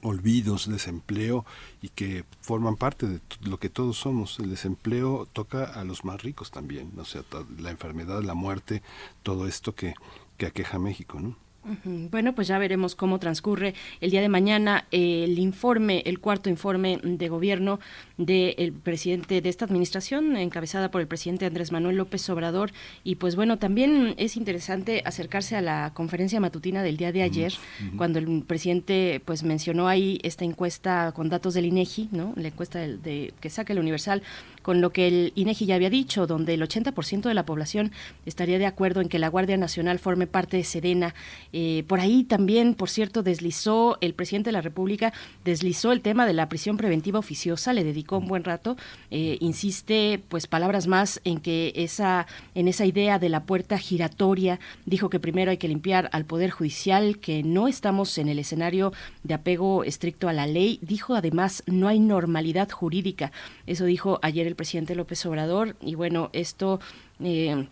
[0.02, 1.46] olvidos, desempleo
[1.82, 4.40] y que forman parte de lo que todos somos.
[4.40, 7.24] El desempleo toca a los más ricos también, o sea,
[7.58, 8.82] la enfermedad, la muerte,
[9.24, 9.94] todo esto que,
[10.38, 11.49] que aqueja México, ¿no?
[11.84, 17.00] Bueno, pues ya veremos cómo transcurre el día de mañana el informe, el cuarto informe
[17.04, 17.80] de gobierno
[18.18, 22.72] del presidente de esta administración, encabezada por el presidente Andrés Manuel López Obrador.
[23.04, 27.54] Y pues bueno, también es interesante acercarse a la conferencia matutina del día de ayer,
[27.98, 32.34] cuando el presidente pues mencionó ahí esta encuesta con datos del INEGI, ¿no?
[32.36, 34.24] La encuesta de, que saca el Universal
[34.62, 37.92] con lo que el INEGI ya había dicho, donde el 80% de la población
[38.26, 41.16] estaría de acuerdo en que la Guardia Nacional forme parte de Sedena.
[41.54, 45.14] Eh, por ahí también, por cierto, deslizó el presidente de la República,
[45.46, 48.78] deslizó el tema de la prisión preventiva oficiosa, le dedicó un buen rato,
[49.12, 54.60] eh, insiste pues palabras más en que esa, en esa idea de la puerta giratoria,
[54.86, 58.94] dijo que primero hay que limpiar al Poder Judicial, que no estamos en el escenario
[59.24, 63.32] de apego estricto a la ley, dijo además no hay normalidad jurídica,
[63.66, 66.80] eso dijo ayer el presidente López Obrador y bueno, esto...
[67.24, 67.68] Eh,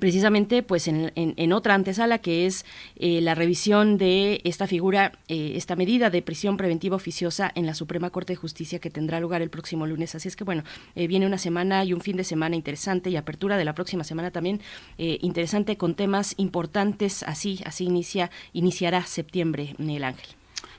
[0.00, 2.66] precisamente pues en, en, otra antesala que es
[2.96, 7.72] eh, la revisión de esta figura, eh, esta medida de prisión preventiva oficiosa en la
[7.72, 10.16] Suprema Corte de Justicia que tendrá lugar el próximo lunes.
[10.16, 10.64] Así es que bueno,
[10.96, 14.32] viene una semana y un fin de semana interesante y apertura de la próxima semana
[14.32, 14.60] también
[14.98, 17.22] interesante con temas importantes.
[17.22, 20.35] Así, así inicia, iniciará septiembre, Miguel Ángel.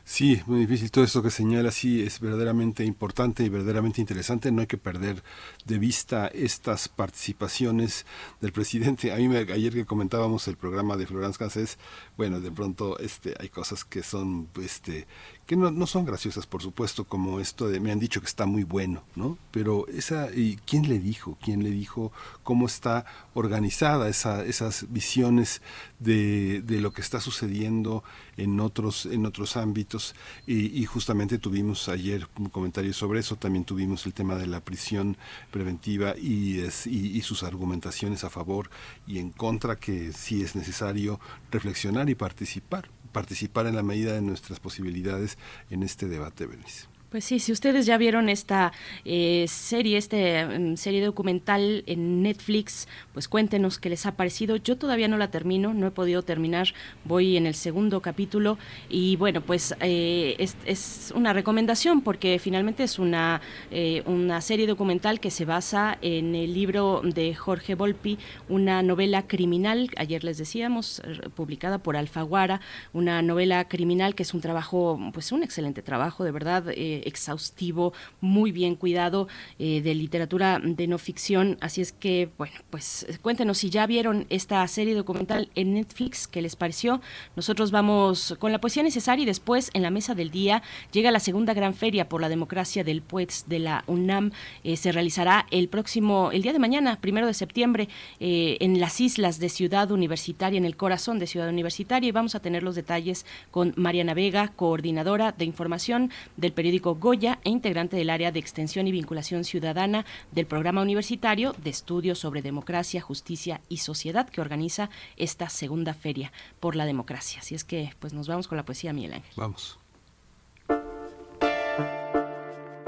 [0.09, 0.89] Sí, muy difícil.
[0.89, 4.51] Todo esto que señala sí es verdaderamente importante y verdaderamente interesante.
[4.53, 5.21] No hay que perder
[5.67, 8.05] de vista estas participaciones
[8.41, 9.11] del presidente.
[9.11, 11.77] A mí me, ayer que comentábamos el programa de Florence Cassés,
[12.15, 15.07] bueno, de pronto este, hay cosas que son este,
[15.47, 18.45] que no, no, son graciosas, por supuesto, como esto de me han dicho que está
[18.45, 19.37] muy bueno, ¿no?
[19.51, 21.37] Pero esa, ¿y quién le dijo?
[21.41, 22.11] ¿Quién le dijo
[22.43, 25.61] cómo está organizada esa, esas visiones
[25.99, 28.03] de, de, lo que está sucediendo
[28.35, 30.15] en otros, en otros ámbitos?
[30.45, 34.59] Y, y, justamente tuvimos ayer un comentario sobre eso, también tuvimos el tema de la
[34.59, 35.15] prisión
[35.57, 38.69] preventiva y, es, y, y sus argumentaciones a favor
[39.07, 41.19] y en contra, que sí es necesario
[41.51, 45.39] reflexionar y participar participar en la medida de nuestras posibilidades
[45.71, 46.96] en este debate, Bernice.
[47.09, 48.73] Pues sí, si ustedes ya vieron esta
[49.05, 54.57] eh, serie, este mm, serie documental en Netflix, pues cuéntenos qué les ha parecido.
[54.57, 56.73] Yo todavía no la termino, no he podido terminar,
[57.05, 58.57] voy en el segundo capítulo
[58.89, 60.35] y bueno, pues eh,
[60.65, 63.39] es, una recomendación porque finalmente es una,
[63.71, 68.19] eh, una serie documental que se basa en el libro de Jorge Volpi,
[68.49, 71.01] una novela criminal, ayer les decíamos,
[71.35, 72.59] publicada por Alfaguara,
[72.91, 76.65] una novela criminal que es un trabajo, pues un excelente trabajo, de verdad
[77.05, 81.57] exhaustivo, muy bien cuidado de literatura de no ficción.
[81.61, 86.41] Así es que, bueno, pues cuéntenos si ya vieron esta serie documental en Netflix, ¿qué
[86.41, 87.01] les pareció?
[87.35, 91.19] Nosotros vamos con la poesía necesaria y después en la mesa del día llega la
[91.19, 94.31] segunda gran feria por la democracia del PUETS de la UNAM.
[94.75, 99.49] se realizará el próximo, el día de mañana, primero de septiembre, en las islas de
[99.49, 103.73] Ciudad Universitaria, en el corazón de Ciudad Universitaria, y vamos a tener los detalles con
[103.75, 108.91] Mariana Vega, coordinadora de información del periódico Goya e integrante del área de extensión y
[108.91, 115.49] vinculación ciudadana del programa universitario de estudios sobre democracia, justicia y sociedad que organiza esta
[115.49, 117.39] segunda feria por la democracia.
[117.41, 119.33] Así es que pues nos vamos con la poesía, Miguel Ángel.
[119.35, 119.79] Vamos.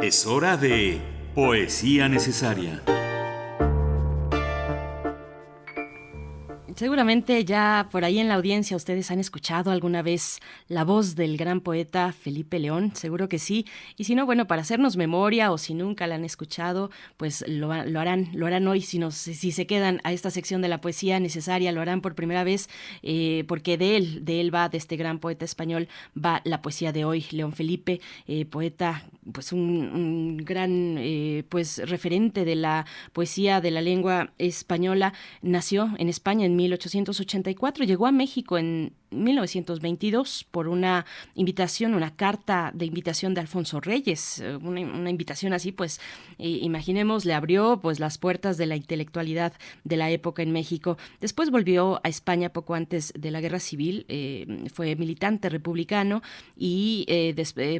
[0.01, 1.01] Es hora de
[1.35, 2.81] poesía necesaria.
[6.75, 11.37] Seguramente ya por ahí en la audiencia ustedes han escuchado alguna vez la voz del
[11.37, 13.65] gran poeta Felipe León, seguro que sí.
[13.97, 17.71] Y si no, bueno, para hacernos memoria o si nunca la han escuchado, pues lo,
[17.71, 18.81] harán, lo harán hoy.
[18.81, 22.15] Si, nos, si se quedan a esta sección de la poesía necesaria, lo harán por
[22.15, 22.69] primera vez,
[23.03, 26.91] eh, porque de él, de él va, de este gran poeta español, va la poesía
[26.91, 27.25] de hoy.
[27.31, 33.81] León Felipe, eh, poeta, pues un, gran eh, pues referente de la poesía de la
[33.81, 37.85] lengua española, nació en España en 1884.
[37.85, 41.05] Llegó a México en 1922 por una
[41.35, 45.99] invitación, una carta de invitación de Alfonso Reyes, eh, una, invitación así, pues
[46.37, 49.53] eh, imaginemos, le abrió pues las puertas de la intelectualidad
[49.83, 50.97] de la época en México.
[51.21, 56.21] Después volvió a España poco antes de la Guerra Civil, eh, fue militante republicano
[56.55, 57.05] y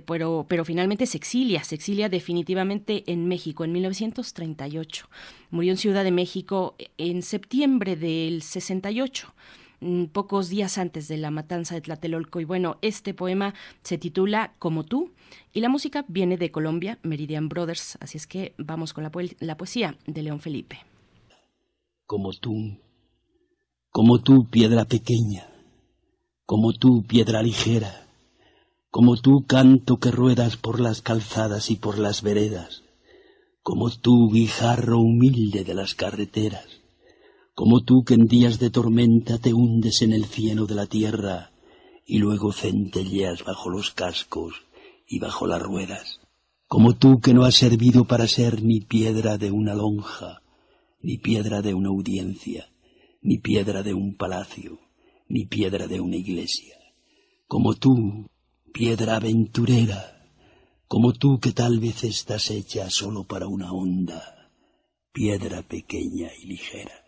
[0.06, 5.10] pero, pero finalmente se exilia, se exilia definitivamente en México en 1938.
[5.52, 9.34] Murió en Ciudad de México en septiembre del 68.
[9.82, 12.40] Mm, pocos días antes de la matanza de Tlatelolco.
[12.40, 15.12] Y bueno, este poema se titula Como tú
[15.54, 17.98] y la música viene de Colombia, Meridian Brothers.
[18.02, 20.80] Así es que vamos con la, la poesía de León Felipe.
[22.06, 22.78] Como tú,
[23.90, 25.48] como tú, piedra pequeña,
[26.46, 28.08] como tú, piedra ligera,
[28.90, 32.84] como tú, canto que ruedas por las calzadas y por las veredas,
[33.62, 36.79] como tú, guijarro humilde de las carreteras
[37.60, 41.52] como tú que en días de tormenta te hundes en el cieno de la tierra
[42.06, 44.54] y luego centelleas bajo los cascos
[45.06, 46.22] y bajo las ruedas,
[46.68, 50.42] como tú que no has servido para ser ni piedra de una lonja,
[51.02, 52.72] ni piedra de una audiencia,
[53.22, 54.80] ni piedra de un palacio,
[55.28, 56.78] ni piedra de una iglesia,
[57.46, 58.30] como tú,
[58.72, 60.24] piedra aventurera,
[60.88, 64.50] como tú que tal vez estás hecha solo para una onda,
[65.12, 66.99] piedra pequeña y ligera.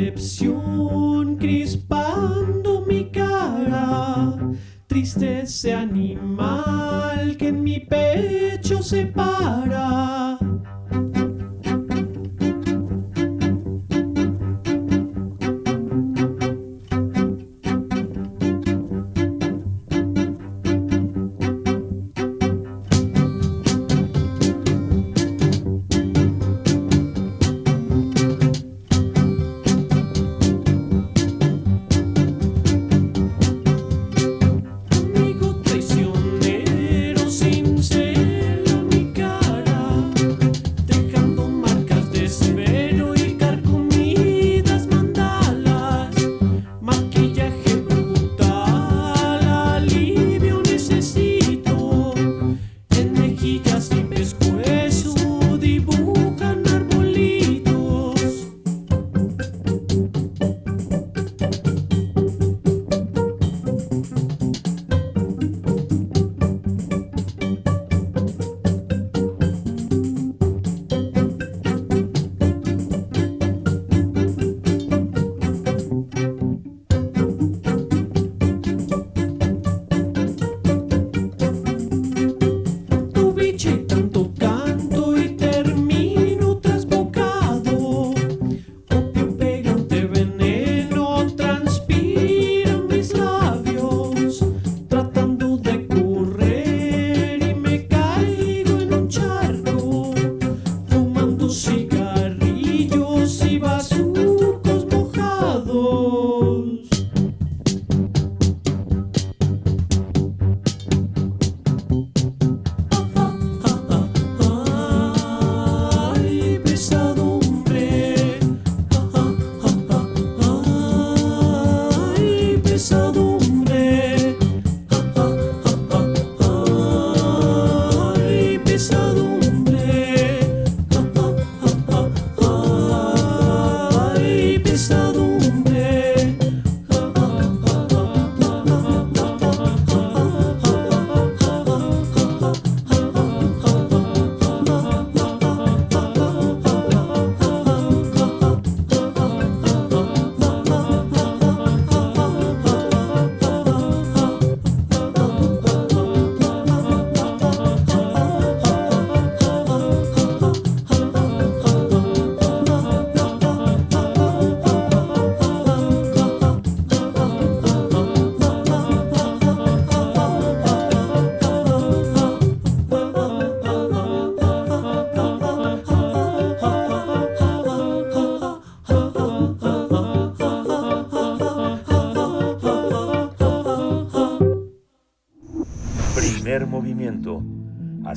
[0.00, 0.29] deep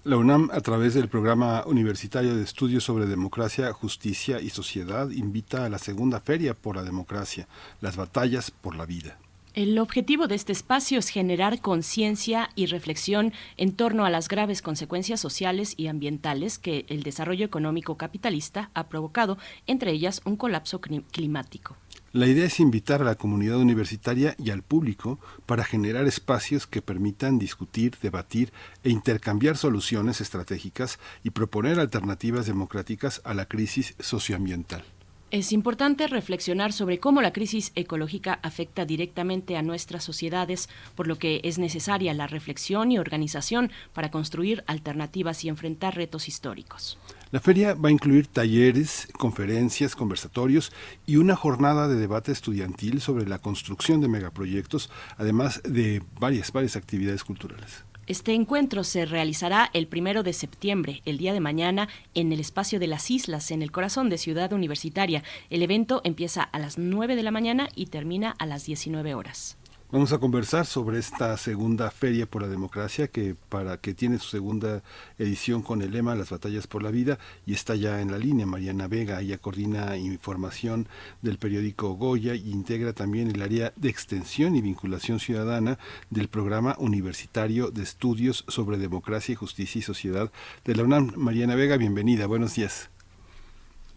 [0.02, 5.64] La UNAM, a través del programa universitario de estudios sobre democracia, justicia y sociedad, invita
[5.64, 7.46] a la segunda feria por la democracia,
[7.80, 9.20] las batallas por la vida.
[9.56, 14.60] El objetivo de este espacio es generar conciencia y reflexión en torno a las graves
[14.60, 20.82] consecuencias sociales y ambientales que el desarrollo económico capitalista ha provocado, entre ellas un colapso
[20.82, 21.74] climático.
[22.12, 26.82] La idea es invitar a la comunidad universitaria y al público para generar espacios que
[26.82, 28.52] permitan discutir, debatir
[28.84, 34.84] e intercambiar soluciones estratégicas y proponer alternativas democráticas a la crisis socioambiental.
[35.32, 41.18] Es importante reflexionar sobre cómo la crisis ecológica afecta directamente a nuestras sociedades, por lo
[41.18, 46.96] que es necesaria la reflexión y organización para construir alternativas y enfrentar retos históricos.
[47.32, 50.70] La feria va a incluir talleres, conferencias, conversatorios
[51.06, 56.76] y una jornada de debate estudiantil sobre la construcción de megaproyectos, además de varias, varias
[56.76, 57.84] actividades culturales.
[58.06, 62.78] Este encuentro se realizará el primero de septiembre, el día de mañana, en el espacio
[62.78, 65.24] de las islas, en el corazón de Ciudad Universitaria.
[65.50, 69.55] El evento empieza a las 9 de la mañana y termina a las 19 horas.
[69.92, 74.28] Vamos a conversar sobre esta segunda Feria por la Democracia que para que tiene su
[74.30, 74.82] segunda
[75.16, 78.46] edición con el lema Las batallas por la vida y está ya en la línea
[78.46, 80.88] Mariana Vega, ella coordina información
[81.22, 85.78] del periódico Goya e integra también el área de extensión y vinculación ciudadana
[86.10, 90.32] del programa universitario de estudios sobre democracia, justicia y sociedad
[90.64, 91.12] de la UNAM.
[91.16, 92.90] Mariana Vega, bienvenida, buenos días.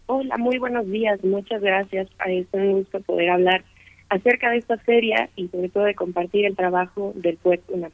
[0.06, 2.08] Hola, muy buenos días, muchas gracias.
[2.28, 3.64] Es un gusto poder hablar
[4.10, 7.92] acerca de esta feria y sobre todo de compartir el trabajo del PUEC UNAM.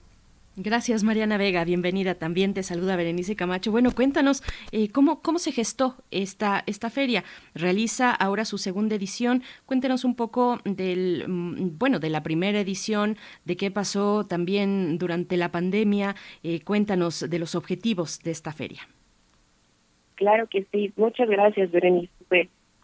[0.58, 1.64] Gracias, Mariana Vega.
[1.64, 2.14] Bienvenida.
[2.14, 3.70] También te saluda Berenice Camacho.
[3.70, 7.24] Bueno, cuéntanos eh, cómo, cómo se gestó esta, esta feria.
[7.54, 9.42] Realiza ahora su segunda edición.
[9.66, 15.36] Cuéntenos un poco del, mm, bueno, de la primera edición, de qué pasó también durante
[15.36, 16.14] la pandemia.
[16.42, 18.88] Eh, cuéntanos de los objetivos de esta feria.
[20.14, 20.90] Claro que sí.
[20.96, 22.15] Muchas gracias, Berenice.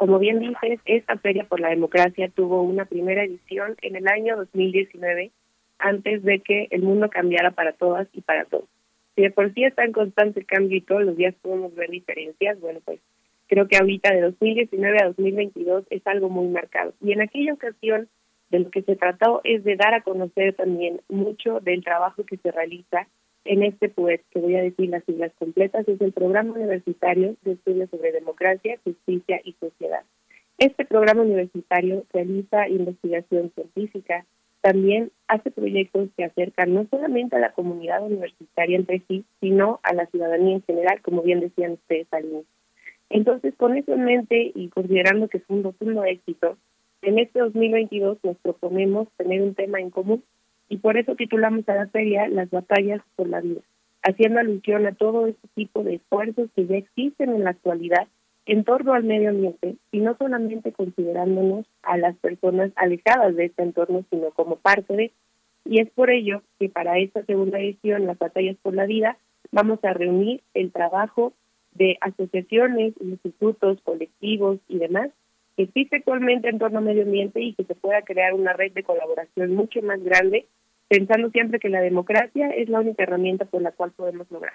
[0.02, 4.36] Como bien dices, esta Feria por la Democracia tuvo una primera edición en el año
[4.36, 5.31] 2019,
[5.78, 8.68] antes de que el mundo cambiara para todas y para todos.
[9.14, 12.58] Si de por sí está en constante cambio y todos los días podemos ver diferencias,
[12.58, 12.98] bueno, pues
[13.47, 16.94] creo que ahorita de 2019 a 2022 es algo muy marcado.
[17.00, 18.08] Y en aquella ocasión
[18.50, 22.39] de lo que se trató es de dar a conocer también mucho del trabajo que
[22.39, 23.06] se realiza
[23.44, 27.52] en este pues que voy a decir las siglas completas, es el Programa Universitario de
[27.52, 30.02] Estudios sobre Democracia, Justicia y Sociedad.
[30.58, 34.24] Este programa universitario realiza investigación científica,
[34.60, 39.92] también hace proyectos que acercan no solamente a la comunidad universitaria entre sí, sino a
[39.92, 42.46] la ciudadanía en general, como bien decían ustedes al inicio.
[43.10, 46.56] Entonces, con eso en mente y considerando que es un rotundo éxito,
[47.02, 50.22] en este 2022 nos proponemos tener un tema en común
[50.73, 53.60] y por eso titulamos a la feria Las batallas por la vida,
[54.02, 58.09] haciendo alusión a todo este tipo de esfuerzos que ya existen en la actualidad
[58.47, 63.62] en torno al medio ambiente y no solamente considerándonos a las personas alejadas de este
[63.62, 65.12] entorno, sino como parte de.
[65.67, 69.18] Y es por ello que para esta segunda edición, Las batallas por la vida,
[69.51, 71.34] vamos a reunir el trabajo
[71.75, 75.10] de asociaciones, institutos, colectivos y demás
[75.55, 78.73] que existe actualmente en torno al medio ambiente y que se pueda crear una red
[78.73, 80.47] de colaboración mucho más grande
[80.92, 84.52] pensando siempre que la democracia es la única herramienta por la cual podemos lograr.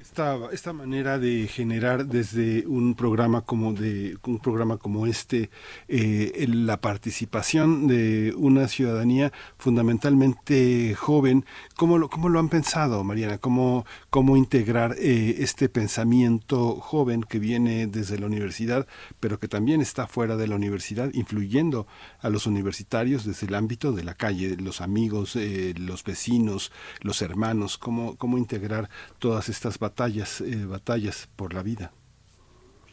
[0.00, 5.50] Esta, esta manera de generar desde un programa como de un programa como este
[5.88, 11.44] eh, la participación de una ciudadanía fundamentalmente joven
[11.76, 17.38] cómo lo cómo lo han pensado Mariana cómo cómo integrar eh, este pensamiento joven que
[17.38, 18.86] viene desde la universidad
[19.20, 21.86] pero que también está fuera de la universidad influyendo
[22.20, 27.22] a los universitarios desde el ámbito de la calle los amigos eh, los vecinos los
[27.22, 28.88] hermanos cómo cómo integrar
[29.18, 31.92] todas estas batallas, eh, batallas por la vida?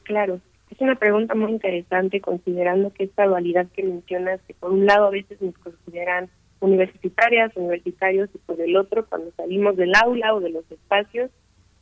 [0.04, 4.86] Claro, es una pregunta muy interesante considerando que esta dualidad que mencionas, que por un
[4.86, 10.34] lado a veces nos consideran universitarias, universitarios y por el otro cuando salimos del aula
[10.34, 11.30] o de los espacios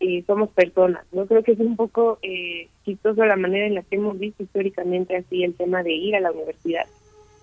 [0.01, 1.05] eh, somos personas.
[1.11, 4.41] No creo que es un poco eh, chistoso la manera en la que hemos visto
[4.41, 6.87] históricamente así el tema de ir a la universidad.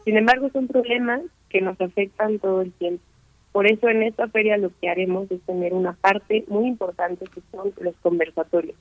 [0.04, 3.04] Sin embargo, son problemas que nos afectan todo el tiempo.
[3.52, 7.40] Por eso en esta feria lo que haremos es tener una parte muy importante que
[7.50, 8.76] son los conversatorios.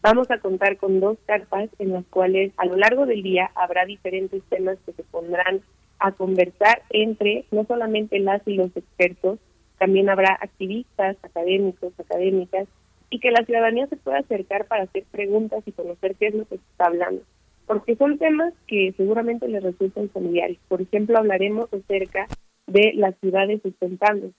[0.00, 3.84] Vamos a contar con dos carpas en las cuales a lo largo del día habrá
[3.84, 5.60] diferentes temas que se pondrán
[5.98, 9.38] a conversar entre no solamente las y los expertos,
[9.78, 12.68] también habrá activistas, académicos, académicas,
[13.10, 16.44] y que la ciudadanía se pueda acercar para hacer preguntas y conocer qué es lo
[16.44, 17.22] que se está hablando.
[17.66, 20.58] Porque son temas que seguramente les resultan familiares.
[20.68, 22.26] Por ejemplo, hablaremos acerca
[22.68, 24.32] de las ciudades sustentables.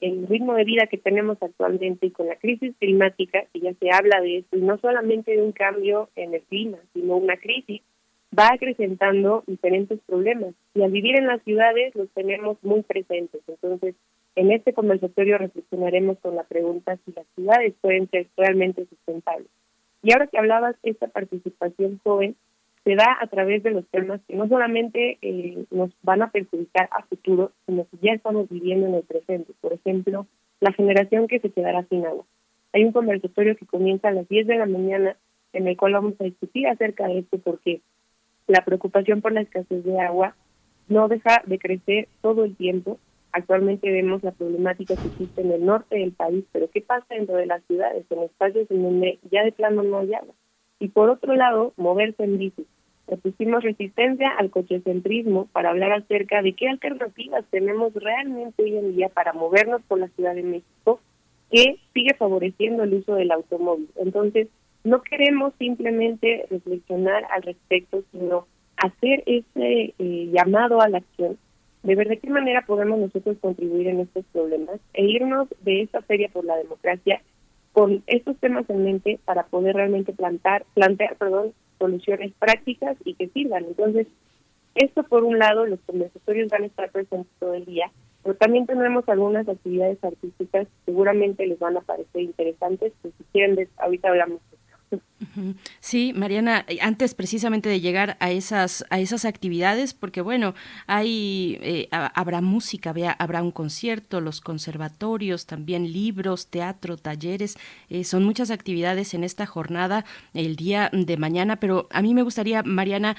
[0.00, 3.90] El ritmo de vida que tenemos actualmente y con la crisis climática, que ya se
[3.90, 7.82] habla de esto, y no solamente de un cambio en el clima, sino una crisis,
[8.36, 10.54] va acrecentando diferentes problemas.
[10.74, 13.40] Y al vivir en las ciudades los tenemos muy presentes.
[13.46, 13.94] Entonces,
[14.36, 19.48] en este conversatorio reflexionaremos con la pregunta si las ciudades pueden ser realmente sustentables.
[20.02, 22.36] Y ahora que hablabas, esta participación joven
[22.84, 26.88] se da a través de los temas que no solamente eh, nos van a perjudicar
[26.92, 29.52] a futuro, sino que ya estamos viviendo en el presente.
[29.60, 30.26] Por ejemplo,
[30.60, 32.24] la generación que se quedará sin agua.
[32.72, 35.16] Hay un conversatorio que comienza a las 10 de la mañana
[35.52, 37.80] en el cual vamos a discutir acerca de esto porque
[38.46, 40.36] la preocupación por la escasez de agua
[40.88, 42.98] no deja de crecer todo el tiempo
[43.34, 47.34] Actualmente vemos la problemática que existe en el norte del país, pero ¿qué pasa dentro
[47.34, 50.32] de las ciudades, en espacios en donde ya de plano no hay agua?
[50.78, 52.66] Y por otro lado, moverse en bici.
[53.08, 58.96] Le pusimos resistencia al cochecentrismo para hablar acerca de qué alternativas tenemos realmente hoy en
[58.96, 61.00] día para movernos por la Ciudad de México
[61.50, 63.88] que sigue favoreciendo el uso del automóvil.
[63.96, 64.48] Entonces,
[64.84, 68.46] no queremos simplemente reflexionar al respecto, sino
[68.76, 71.38] hacer ese eh, llamado a la acción
[71.82, 76.00] de ver de qué manera podemos nosotros contribuir en estos problemas e irnos de esta
[76.02, 77.22] feria por la democracia
[77.74, 83.28] con estos temas en mente para poder realmente plantar, plantear perdón, soluciones prácticas y que
[83.28, 83.64] sirvan.
[83.64, 84.06] Entonces,
[84.76, 87.90] esto por un lado, los conversatorios van a estar presentes todo el día,
[88.22, 93.24] pero también tendremos algunas actividades artísticas que seguramente les van a parecer interesantes, pues si
[93.32, 94.40] quieren, ahorita hablamos
[95.80, 100.54] Sí, Mariana, eh, antes precisamente de llegar a esas a esas actividades, porque bueno,
[100.86, 107.56] hay eh, habrá música, habrá un concierto, los conservatorios, también libros, teatro, talleres,
[107.88, 111.56] eh, son muchas actividades en esta jornada el día de mañana.
[111.56, 113.16] Pero a mí me gustaría, Mariana,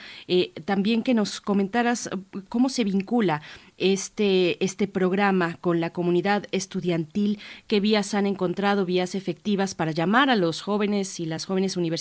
[0.66, 2.09] también que nos comentaras
[2.50, 3.42] cómo se vincula
[3.77, 10.30] este, este programa con la comunidad estudiantil, qué vías han encontrado, vías efectivas para llamar
[10.30, 11.95] a los jóvenes y las jóvenes universitarias,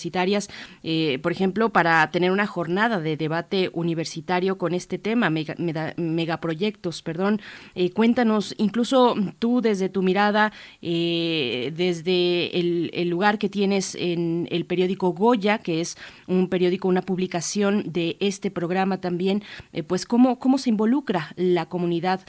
[0.82, 7.40] eh, por ejemplo, para tener una jornada de debate universitario con este tema, megaproyectos, perdón.
[7.74, 14.64] Eh, cuéntanos, incluso tú desde tu mirada, eh, desde el, lugar que tienes en el
[14.64, 19.42] periódico Goya, que es un periódico, una publicación de este programa también,
[19.86, 22.22] pues cómo, cómo se involucra la comunidad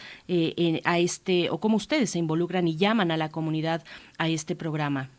[0.84, 3.84] a este, o cómo ustedes se involucran y llaman a la comunidad
[4.18, 5.10] a este programa?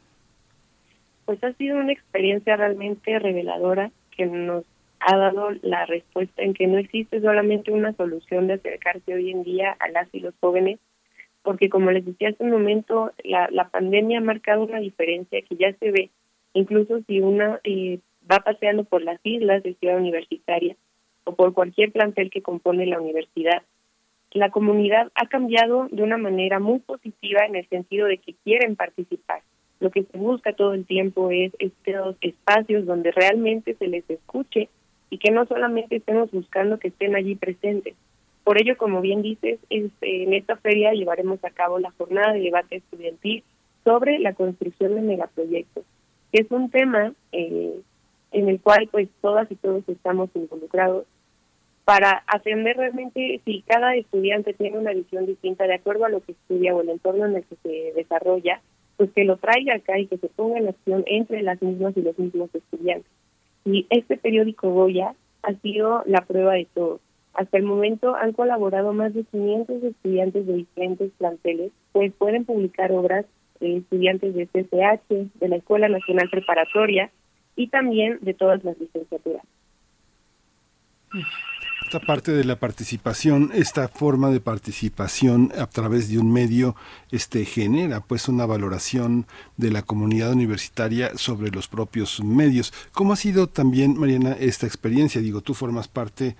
[1.26, 4.64] Pues ha sido una experiencia realmente reveladora que nos
[5.00, 9.42] ha dado la respuesta en que no existe solamente una solución de acercarse hoy en
[9.42, 10.78] día a las y los jóvenes,
[11.42, 15.56] porque como les decía hace un momento, la, la pandemia ha marcado una diferencia que
[15.56, 16.10] ya se ve,
[16.54, 17.98] incluso si una eh,
[18.30, 20.76] va paseando por las islas de Ciudad Universitaria
[21.24, 23.62] o por cualquier plantel que compone la universidad,
[24.32, 28.76] la comunidad ha cambiado de una manera muy positiva en el sentido de que quieren
[28.76, 29.42] participar.
[29.80, 34.68] Lo que se busca todo el tiempo es estos espacios donde realmente se les escuche
[35.10, 37.94] y que no solamente estemos buscando que estén allí presentes.
[38.44, 42.40] Por ello, como bien dices, este, en esta feria llevaremos a cabo la jornada de
[42.40, 43.42] debate estudiantil
[43.84, 45.84] sobre la construcción de megaproyectos,
[46.32, 47.80] que es un tema eh,
[48.32, 51.06] en el cual pues todas y todos estamos involucrados
[51.84, 56.32] para atender realmente si cada estudiante tiene una visión distinta de acuerdo a lo que
[56.32, 58.60] estudia o el entorno en el que se desarrolla,
[58.96, 62.02] pues que lo traiga acá y que se ponga en acción entre las mismas y
[62.02, 63.10] los mismos estudiantes.
[63.64, 67.00] Y este periódico Goya ha sido la prueba de todo.
[67.34, 72.92] Hasta el momento han colaborado más de 500 estudiantes de diferentes planteles, pues pueden publicar
[72.92, 73.26] obras
[73.60, 77.10] de estudiantes de CCH, de la Escuela Nacional Preparatoria
[77.54, 79.42] y también de todas las licenciaturas.
[81.86, 86.74] Esta parte de la participación, esta forma de participación a través de un medio,
[87.12, 92.74] este genera pues una valoración de la comunidad universitaria sobre los propios medios.
[92.90, 95.20] ¿Cómo ha sido también, Mariana, esta experiencia?
[95.20, 96.34] Digo, tú formas parte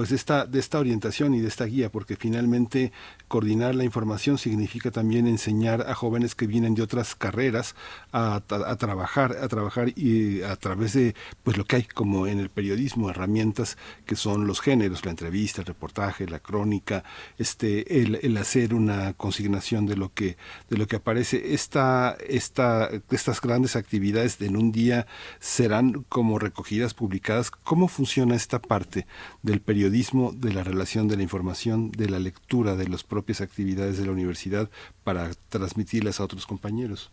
[0.00, 2.90] pues de esta, de esta orientación y de esta guía, porque finalmente
[3.28, 7.74] coordinar la información significa también enseñar a jóvenes que vienen de otras carreras
[8.10, 8.40] a,
[8.78, 13.10] trabajar, a trabajar y a través de pues lo que hay como en el periodismo,
[13.10, 17.04] herramientas que son los géneros, la entrevista, el reportaje, la crónica,
[17.36, 20.38] este, el, hacer una consignación de lo que,
[20.70, 21.52] de lo que aparece.
[21.52, 25.06] Esta, esta, estas grandes actividades en un día
[25.40, 27.50] serán como recogidas, publicadas.
[27.50, 29.06] ¿Cómo funciona esta parte
[29.42, 29.89] del periodismo?
[29.90, 34.06] Periodismo, de la relación de la información, de la lectura de las propias actividades de
[34.06, 34.68] la universidad
[35.02, 37.10] para transmitirlas a otros compañeros.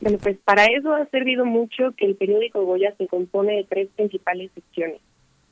[0.00, 3.88] Bueno, pues para eso ha servido mucho que el periódico Goya se compone de tres
[3.94, 5.00] principales secciones.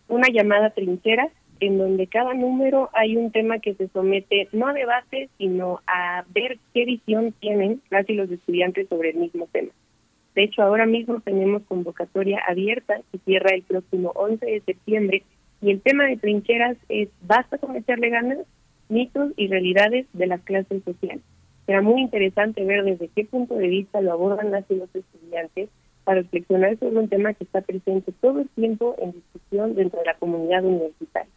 [0.08, 1.28] Una llamada trinchera,
[1.60, 6.24] en donde cada número hay un tema que se somete no a debate, sino a
[6.34, 9.72] ver qué visión tienen las y los estudiantes sobre el mismo tema.
[10.34, 15.22] De hecho, ahora mismo tenemos convocatoria abierta que cierra el próximo 11 de septiembre
[15.62, 18.38] y el tema de trincheras es ¿basta con echarle ganas?
[18.88, 21.22] Mitos y realidades de las clases sociales.
[21.66, 25.70] Será muy interesante ver desde qué punto de vista lo abordan las y los estudiantes
[26.04, 30.06] para reflexionar sobre un tema que está presente todo el tiempo en discusión dentro de
[30.06, 31.30] la comunidad universitaria.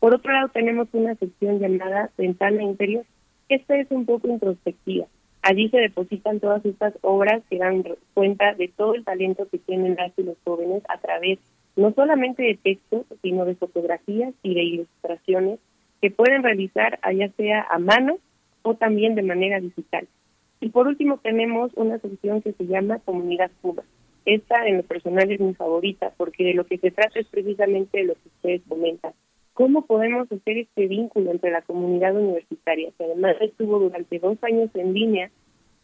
[0.00, 3.04] Por otro lado, tenemos una sección llamada Ventana Interior.
[3.48, 5.06] Esta es un poco introspectiva.
[5.42, 9.94] Allí se depositan todas estas obras que dan cuenta de todo el talento que tienen
[9.94, 11.38] las y los jóvenes a través
[11.78, 15.60] no solamente de textos, sino de fotografías y de ilustraciones
[16.02, 18.18] que pueden realizar ya sea a mano
[18.62, 20.08] o también de manera digital.
[20.60, 23.84] Y por último tenemos una sección que se llama Comunidad Cuba.
[24.24, 27.98] Esta en lo personal es mi favorita porque de lo que se trata es precisamente
[27.98, 29.12] de lo que ustedes comentan.
[29.54, 34.70] ¿Cómo podemos hacer este vínculo entre la comunidad universitaria, que además estuvo durante dos años
[34.74, 35.30] en línea,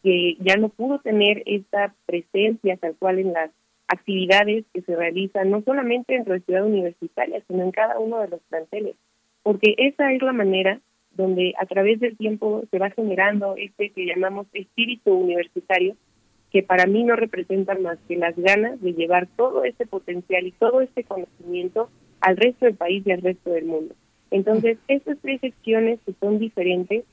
[0.03, 3.51] que ya no pudo tener esta presencia tal cual en las
[3.89, 8.29] actividades que se realizan, no solamente dentro de Ciudad Universitaria, sino en cada uno de
[8.29, 8.97] los planteles?
[9.43, 10.81] Porque esa es la manera
[11.17, 15.97] donde a través del tiempo se va generando este que llamamos espíritu universitario,
[16.51, 20.53] que para mí no representa más que las ganas de llevar todo este potencial y
[20.53, 21.89] todo este conocimiento
[22.21, 23.95] al resto del país y al resto del mundo.
[24.31, 27.05] Entonces, estas tres secciones que son diferentes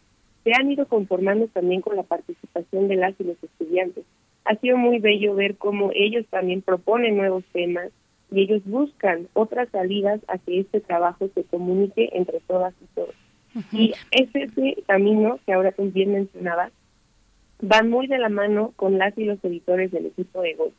[0.43, 4.05] se han ido conformando también con la participación de las y los estudiantes.
[4.45, 7.91] Ha sido muy bello ver cómo ellos también proponen nuevos temas
[8.31, 13.15] y ellos buscan otras salidas a que este trabajo se comunique entre todas y todos.
[13.73, 16.71] Y ese, camino que ahora también mencionaba
[17.61, 20.71] va muy de la mano con las y los editores del equipo de Go.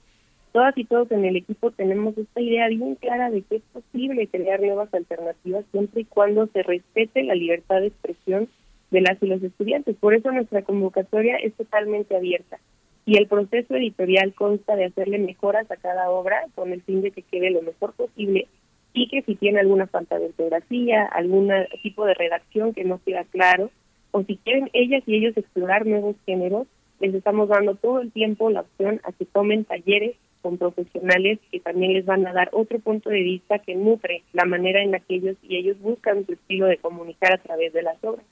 [0.52, 4.26] Todas y todos en el equipo tenemos esta idea bien clara de que es posible
[4.26, 8.48] crear nuevas alternativas siempre y cuando se respete la libertad de expresión
[8.90, 9.96] de las y los estudiantes.
[9.96, 12.58] Por eso nuestra convocatoria es totalmente abierta
[13.04, 17.10] y el proceso editorial consta de hacerle mejoras a cada obra con el fin de
[17.10, 18.48] que quede lo mejor posible
[18.94, 21.50] y que si tiene alguna falta de ortografía, algún
[21.82, 23.70] tipo de redacción que no queda claro,
[24.10, 26.66] o si quieren ellas y ellos explorar nuevos géneros,
[27.00, 31.60] les estamos dando todo el tiempo la opción a que tomen talleres con profesionales que
[31.60, 35.00] también les van a dar otro punto de vista que nutre la manera en la
[35.00, 38.26] que ellos y ellos buscan su estilo de comunicar a través de las obras.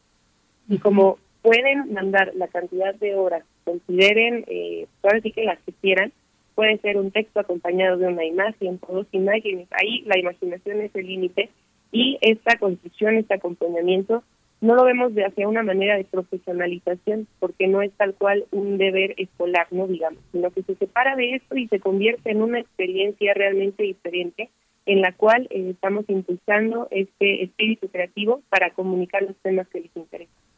[0.69, 5.73] Y como pueden mandar la cantidad de horas, consideren, eh, ahora sí que las que
[5.73, 6.13] quieran,
[6.55, 9.69] puede ser un texto acompañado de una imagen o dos imágenes.
[9.73, 11.51] Ahí la imaginación es el límite
[11.93, 14.23] y esta construcción, este acompañamiento,
[14.61, 18.77] no lo vemos de hacia una manera de profesionalización, porque no es tal cual un
[18.77, 22.61] deber escolar, no digamos, sino que se separa de esto y se convierte en una
[22.61, 24.51] experiencia realmente diferente
[24.85, 29.97] en la cual eh, estamos impulsando este espíritu creativo para comunicar los temas que les
[29.97, 30.50] interesan.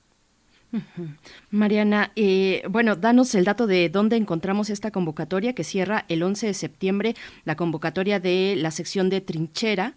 [1.51, 6.47] Mariana, eh, bueno, danos el dato de dónde encontramos esta convocatoria que cierra el 11
[6.47, 9.95] de septiembre, la convocatoria de la sección de trinchera,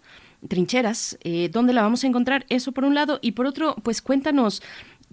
[0.48, 2.46] trincheras, eh, ¿dónde la vamos a encontrar?
[2.48, 4.62] Eso por un lado, y por otro, pues cuéntanos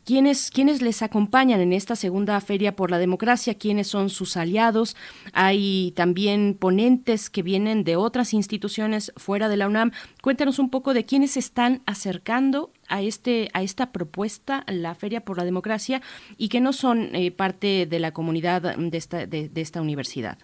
[0.05, 3.53] ¿Quiénes, ¿Quiénes les acompañan en esta segunda Feria por la Democracia?
[3.53, 4.97] ¿Quiénes son sus aliados?
[5.31, 9.91] Hay también ponentes que vienen de otras instituciones fuera de la UNAM.
[10.21, 15.37] Cuéntanos un poco de quiénes están acercando a, este, a esta propuesta, la Feria por
[15.37, 16.01] la Democracia,
[16.37, 20.37] y que no son eh, parte de la comunidad de esta, de, de esta universidad.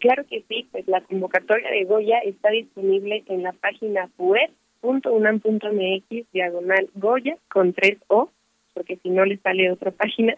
[0.00, 4.50] Claro que sí, pues la convocatoria de Goya está disponible en la página web
[4.82, 8.30] .unam.mx diagonal Goya con tres O,
[8.74, 10.36] porque si no les sale otra página.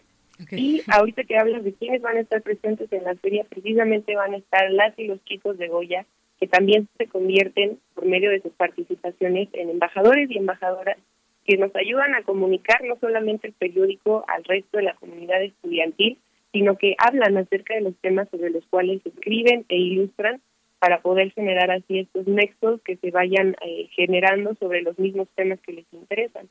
[0.51, 4.33] Y ahorita que hablas de quiénes van a estar presentes en la feria, precisamente van
[4.33, 6.05] a estar las y los chicos de Goya,
[6.39, 10.97] que también se convierten por medio de sus participaciones en embajadores y embajadoras
[11.45, 16.17] que nos ayudan a comunicar no solamente el periódico al resto de la comunidad estudiantil,
[16.51, 20.41] sino que hablan acerca de los temas sobre los cuales escriben e ilustran
[20.79, 25.59] para poder generar así estos nexos que se vayan eh, generando sobre los mismos temas
[25.61, 26.47] que les interesan.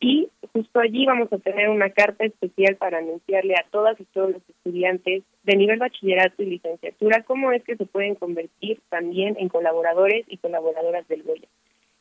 [0.00, 4.30] Y justo allí vamos a tener una carta especial para anunciarle a todas y todos
[4.32, 9.50] los estudiantes de nivel bachillerato y licenciatura cómo es que se pueden convertir también en
[9.50, 11.48] colaboradores y colaboradoras del Goya.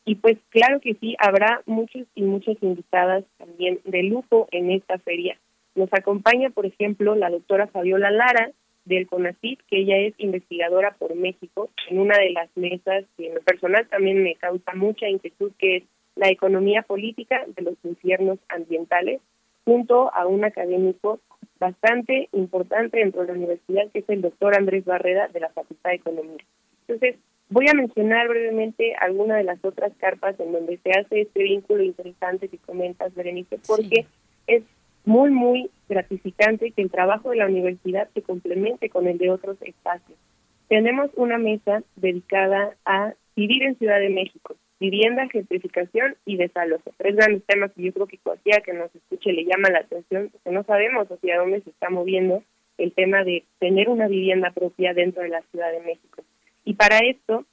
[0.05, 4.97] Y pues claro que sí, habrá muchos y muchas invitadas también de lujo en esta
[4.99, 5.37] feria.
[5.75, 8.51] Nos acompaña, por ejemplo, la doctora Fabiola Lara,
[8.85, 13.35] del CONACYT, que ella es investigadora por México, en una de las mesas que en
[13.35, 15.83] lo personal también me causa mucha inquietud, que es
[16.15, 19.21] la economía política de los infiernos ambientales,
[19.65, 21.19] junto a un académico
[21.59, 25.91] bastante importante dentro de la universidad, que es el doctor Andrés Barrera de la Facultad
[25.91, 26.43] de Economía.
[26.87, 27.17] Entonces,
[27.49, 31.83] voy a mencionar brevemente algunas de las otras carpas en donde se hace este vínculo
[31.83, 34.05] interesante que comentas, Berenice, porque
[34.47, 34.63] es
[35.09, 39.57] muy, muy gratificante que el trabajo de la universidad se complemente con el de otros
[39.61, 40.19] espacios.
[40.67, 46.93] Tenemos una mesa dedicada a vivir en Ciudad de México, vivienda, gentrificación y desalojo.
[46.97, 50.29] Tres grandes temas que yo creo que cualquiera que nos escuche le llama la atención,
[50.31, 52.43] porque no sabemos hacia dónde se está moviendo
[52.77, 56.21] el tema de tener una vivienda propia dentro de la Ciudad de México.
[56.65, 57.45] Y para esto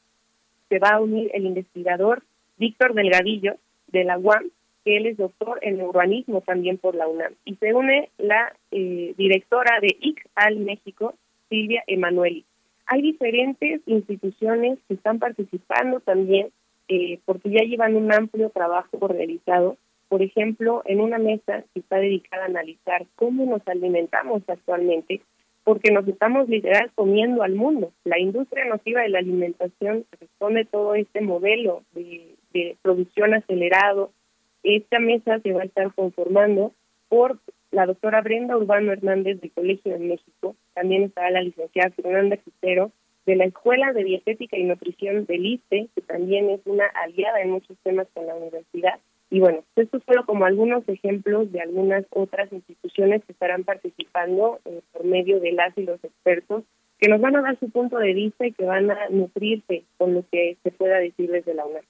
[0.69, 2.23] se va a unir el investigador
[2.59, 3.55] Víctor Delgadillo
[3.89, 4.51] de la UAM,
[4.87, 7.35] que él es doctor en urbanismo también por la UNAM.
[7.45, 11.15] Y se une la eh, directora de ICAL México,
[11.49, 12.45] Silvia Emanueli.
[12.87, 16.51] Hay diferentes instituciones que están participando también
[16.87, 19.77] eh, porque ya llevan un amplio trabajo realizado.
[20.09, 25.21] Por ejemplo, en una mesa que está dedicada a analizar cómo nos alimentamos actualmente,
[25.65, 27.91] porque nos estamos literal comiendo al mundo.
[28.05, 34.13] La industria nociva de la alimentación responde todo este modelo de, de producción acelerado.
[34.67, 36.73] Esta mesa se va a estar conformando
[37.09, 37.39] por
[37.71, 42.91] la doctora Brenda Urbano Hernández del Colegio de México, también estará la licenciada Fernanda Quintero
[43.27, 47.53] de la Escuela de Dietética y Nutrición del ISTE, que también es una aliada en
[47.53, 48.99] muchos temas con la universidad.
[49.31, 54.59] Y bueno, esto es solo como algunos ejemplos de algunas otras instituciones que estarán participando
[54.65, 56.65] eh, por medio de las y los expertos,
[56.99, 60.13] que nos van a dar su punto de vista y que van a nutrirse con
[60.13, 61.85] lo que se pueda decir desde la UNAM.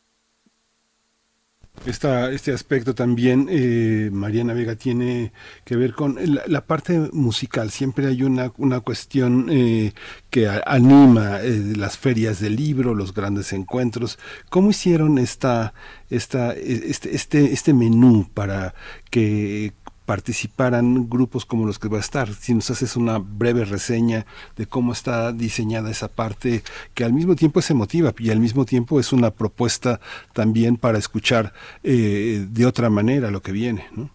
[1.87, 5.33] Esta, este aspecto también, eh, Mariana Vega, tiene
[5.65, 7.71] que ver con la, parte musical.
[7.71, 9.93] Siempre hay una, una cuestión eh,
[10.29, 14.19] que anima eh, las ferias del libro, los grandes encuentros.
[14.51, 15.75] ¿Cómo hicieron esta,
[16.11, 18.75] esta, este, este, este menú para
[19.09, 19.73] que
[20.07, 22.29] participaran grupos como los que va a estar.
[22.29, 24.25] Si nos haces una breve reseña
[24.57, 26.63] de cómo está diseñada esa parte,
[26.95, 30.01] que al mismo tiempo es emotiva y al mismo tiempo es una propuesta
[30.33, 31.53] también para escuchar
[31.83, 34.11] eh, de otra manera lo que viene, ¿no?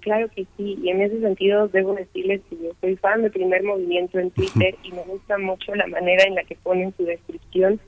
[0.00, 3.64] Claro que sí, y en ese sentido debo decirles que yo soy fan del primer
[3.64, 7.80] movimiento en Twitter y me gusta mucho la manera en la que ponen su descripción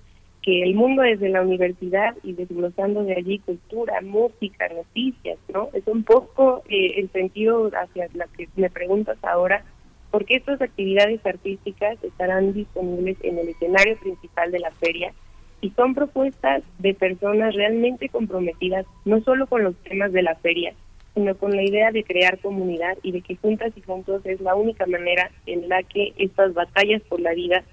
[0.49, 5.69] el mundo desde la universidad y desglosando de allí cultura, música, noticias, ¿no?
[5.73, 9.65] Es un poco eh, el sentido hacia la que me preguntas ahora,
[10.11, 15.13] porque estas actividades artísticas estarán disponibles en el escenario principal de la feria
[15.61, 20.73] y son propuestas de personas realmente comprometidas, no solo con los temas de la feria,
[21.15, 24.55] sino con la idea de crear comunidad y de que juntas y juntos es la
[24.55, 27.65] única manera en la que estas batallas por la vida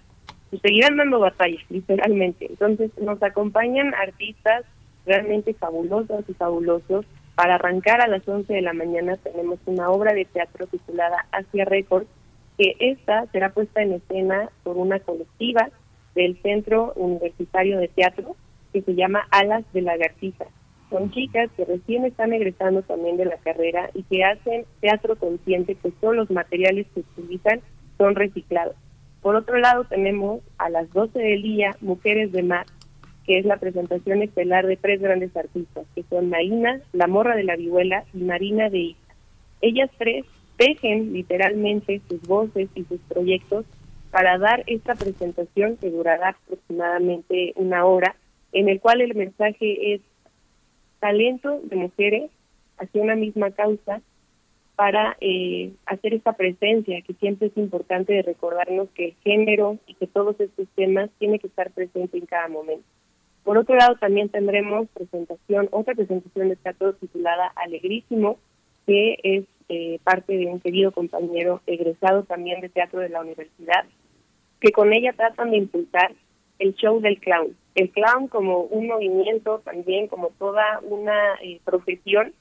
[0.59, 2.47] seguirán dando batallas, literalmente.
[2.47, 4.65] Entonces nos acompañan artistas
[5.05, 7.05] realmente fabulosos y fabulosos.
[7.35, 11.65] Para arrancar a las 11 de la mañana tenemos una obra de teatro titulada Asia
[11.65, 12.07] Records,
[12.57, 15.69] que esta será puesta en escena por una colectiva
[16.15, 18.35] del Centro Universitario de Teatro
[18.71, 20.45] que se llama Alas de Lagartija.
[20.89, 25.75] Son chicas que recién están egresando también de la carrera y que hacen teatro consciente,
[25.75, 27.61] que todos los materiales que utilizan
[27.97, 28.75] son reciclados.
[29.25, 32.67] Por otro lado, tenemos a las 12 del día Mujeres de Mar,
[33.25, 37.43] que es la presentación estelar de tres grandes artistas, que son Marina, La Morra de
[37.43, 39.15] la Vihuela y Marina de Ica.
[39.61, 40.25] Ellas tres
[40.57, 43.65] tejen literalmente sus voces y sus proyectos
[44.11, 48.15] para dar esta presentación que durará aproximadamente una hora,
[48.51, 50.01] en el cual el mensaje es
[50.99, 52.29] talento de mujeres
[52.77, 54.03] hacia una misma causa
[54.75, 59.93] para eh, hacer esta presencia, que siempre es importante de recordarnos que el género y
[59.93, 62.85] que todos estos temas tienen que estar presentes en cada momento.
[63.43, 68.37] Por otro lado, también tendremos presentación, otra presentación de teatro titulada Alegrísimo,
[68.85, 73.85] que es eh, parte de un querido compañero egresado también de teatro de la universidad,
[74.59, 76.11] que con ella tratan de impulsar
[76.59, 77.55] el show del clown.
[77.75, 82.33] El clown como un movimiento también, como toda una eh, profesión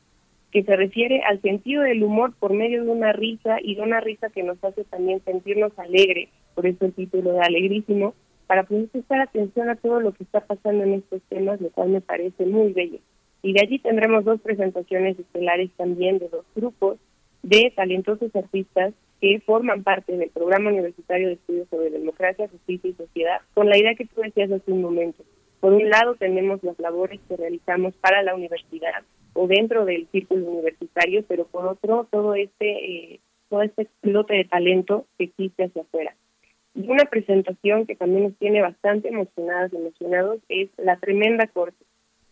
[0.55, 3.99] que se refiere al sentido del humor por medio de una risa y de una
[3.99, 8.15] risa que nos hace también sentirnos alegres, por eso el título de Alegrísimo,
[8.47, 11.89] para poder prestar atención a todo lo que está pasando en estos temas, lo cual
[11.89, 13.00] me parece muy bello.
[13.42, 16.99] Y de allí tendremos dos presentaciones estelares también de dos grupos
[17.42, 22.94] de talentosos artistas que forman parte del Programa Universitario de Estudios sobre Democracia, Justicia y
[22.94, 25.24] Sociedad, con la idea que tú decías hace un momento.
[25.58, 29.02] Por un lado tenemos las labores que realizamos para la universidad
[29.35, 34.45] o dentro del círculo universitario, pero por otro, todo este, eh, todo este explote de
[34.45, 36.15] talento que existe hacia afuera.
[36.75, 41.85] Y una presentación que también nos tiene bastante emocionadas y emocionados es La Tremenda Corte.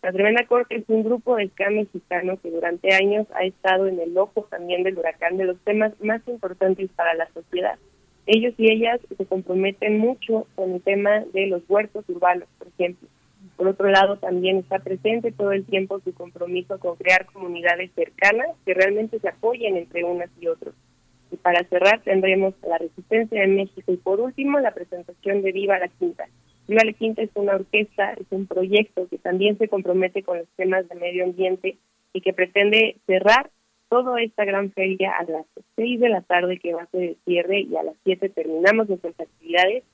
[0.03, 4.01] La Tremenda Corte es un grupo de ska mexicano que durante años ha estado en
[4.01, 7.79] el ojo también del huracán de los temas más importantes para la sociedad.
[8.27, 13.09] Ellos y ellas se comprometen mucho con el tema de los huertos urbanos, por ejemplo.
[13.62, 18.49] Por otro lado, también está presente todo el tiempo su compromiso con crear comunidades cercanas
[18.66, 20.74] que realmente se apoyen entre unas y otros.
[21.31, 25.78] Y para cerrar tendremos la Resistencia de México y por último la presentación de Viva
[25.78, 26.26] la Quinta.
[26.66, 30.49] Viva la Quinta es una orquesta, es un proyecto que también se compromete con los
[30.57, 31.76] temas de medio ambiente
[32.12, 33.49] y que pretende cerrar
[33.89, 37.16] toda esta gran feria a las seis de la tarde que va a ser el
[37.24, 39.84] cierre y a las siete terminamos nuestras actividades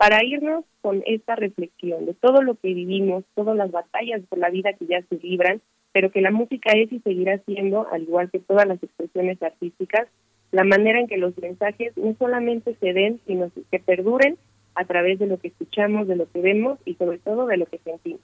[0.00, 4.48] para irnos con esta reflexión de todo lo que vivimos, todas las batallas por la
[4.48, 5.60] vida que ya se libran,
[5.92, 10.08] pero que la música es y seguirá siendo, al igual que todas las expresiones artísticas,
[10.52, 14.38] la manera en que los mensajes no solamente se den, sino que perduren
[14.74, 17.66] a través de lo que escuchamos, de lo que vemos y sobre todo de lo
[17.66, 18.22] que sentimos.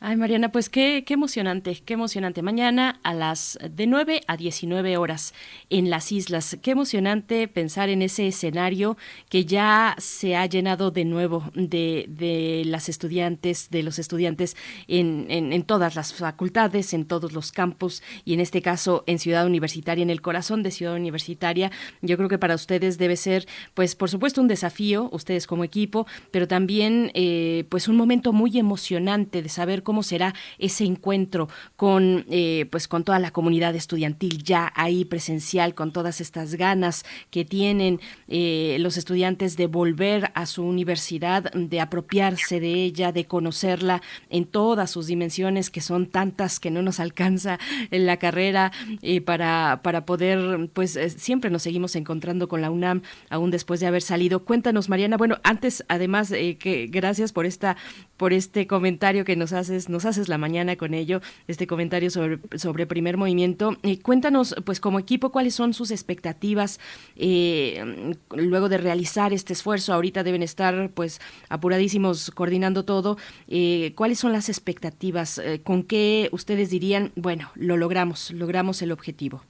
[0.00, 2.40] Ay, Mariana, pues qué, qué emocionante, qué emocionante.
[2.40, 5.34] Mañana a las de 9 a 19 horas
[5.70, 6.56] en las islas.
[6.62, 8.96] Qué emocionante pensar en ese escenario
[9.28, 15.26] que ya se ha llenado de nuevo de, de las estudiantes, de los estudiantes en,
[15.30, 20.02] en, todas las facultades, en todos los campus y en este caso en Ciudad Universitaria,
[20.02, 21.72] en el corazón de Ciudad Universitaria.
[22.02, 26.06] Yo creo que para ustedes debe ser, pues por supuesto, un desafío, ustedes como equipo,
[26.30, 32.26] pero también eh, pues un momento muy emocionante de saber cómo será ese encuentro con,
[32.28, 37.46] eh, pues con toda la comunidad estudiantil ya ahí presencial, con todas estas ganas que
[37.46, 44.02] tienen eh, los estudiantes de volver a su universidad, de apropiarse de ella, de conocerla
[44.28, 47.58] en todas sus dimensiones, que son tantas que no nos alcanza
[47.90, 53.00] en la carrera eh, para, para poder, pues siempre nos seguimos encontrando con la UNAM,
[53.30, 54.44] aún después de haber salido.
[54.44, 57.78] Cuéntanos, Mariana, bueno, antes, además, que gracias por esta,
[58.18, 59.54] por este comentario que nos
[59.88, 63.76] nos haces la mañana con ello, este comentario sobre, sobre primer movimiento.
[63.82, 66.80] Eh, cuéntanos, pues como equipo, cuáles son sus expectativas
[67.16, 69.92] eh, luego de realizar este esfuerzo.
[69.92, 73.16] Ahorita deben estar pues apuradísimos coordinando todo.
[73.48, 75.38] Eh, ¿Cuáles son las expectativas?
[75.38, 79.42] Eh, ¿Con qué ustedes dirían, bueno, lo logramos, logramos el objetivo?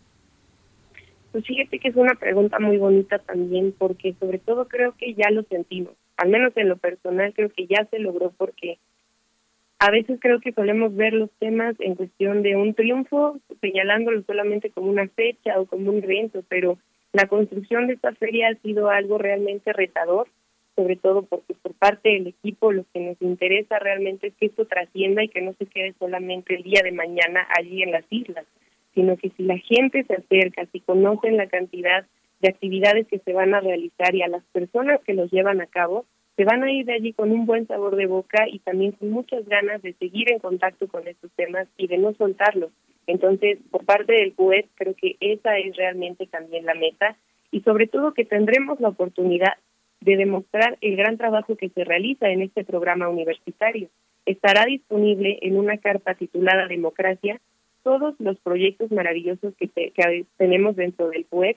[1.32, 5.30] Pues fíjate que es una pregunta muy bonita también, porque sobre todo creo que ya
[5.30, 8.78] lo sentimos, al menos en lo personal creo que ya se logró porque
[9.78, 14.70] a veces creo que solemos ver los temas en cuestión de un triunfo, señalándolo solamente
[14.70, 16.78] como una fecha o como un evento, pero
[17.12, 20.26] la construcción de esta feria ha sido algo realmente retador,
[20.74, 24.66] sobre todo porque por parte del equipo lo que nos interesa realmente es que esto
[24.66, 28.46] trascienda y que no se quede solamente el día de mañana allí en las islas,
[28.94, 32.04] sino que si la gente se acerca, si conocen la cantidad
[32.40, 35.66] de actividades que se van a realizar y a las personas que los llevan a
[35.66, 36.04] cabo,
[36.38, 39.10] se van a ir de allí con un buen sabor de boca y también con
[39.10, 42.70] muchas ganas de seguir en contacto con estos temas y de no soltarlos.
[43.08, 47.16] Entonces, por parte del CUET, creo que esa es realmente también la meta
[47.50, 49.54] y sobre todo que tendremos la oportunidad
[50.00, 53.88] de demostrar el gran trabajo que se realiza en este programa universitario.
[54.24, 57.40] Estará disponible en una carta titulada Democracia
[57.82, 61.56] todos los proyectos maravillosos que, te, que tenemos dentro del CUET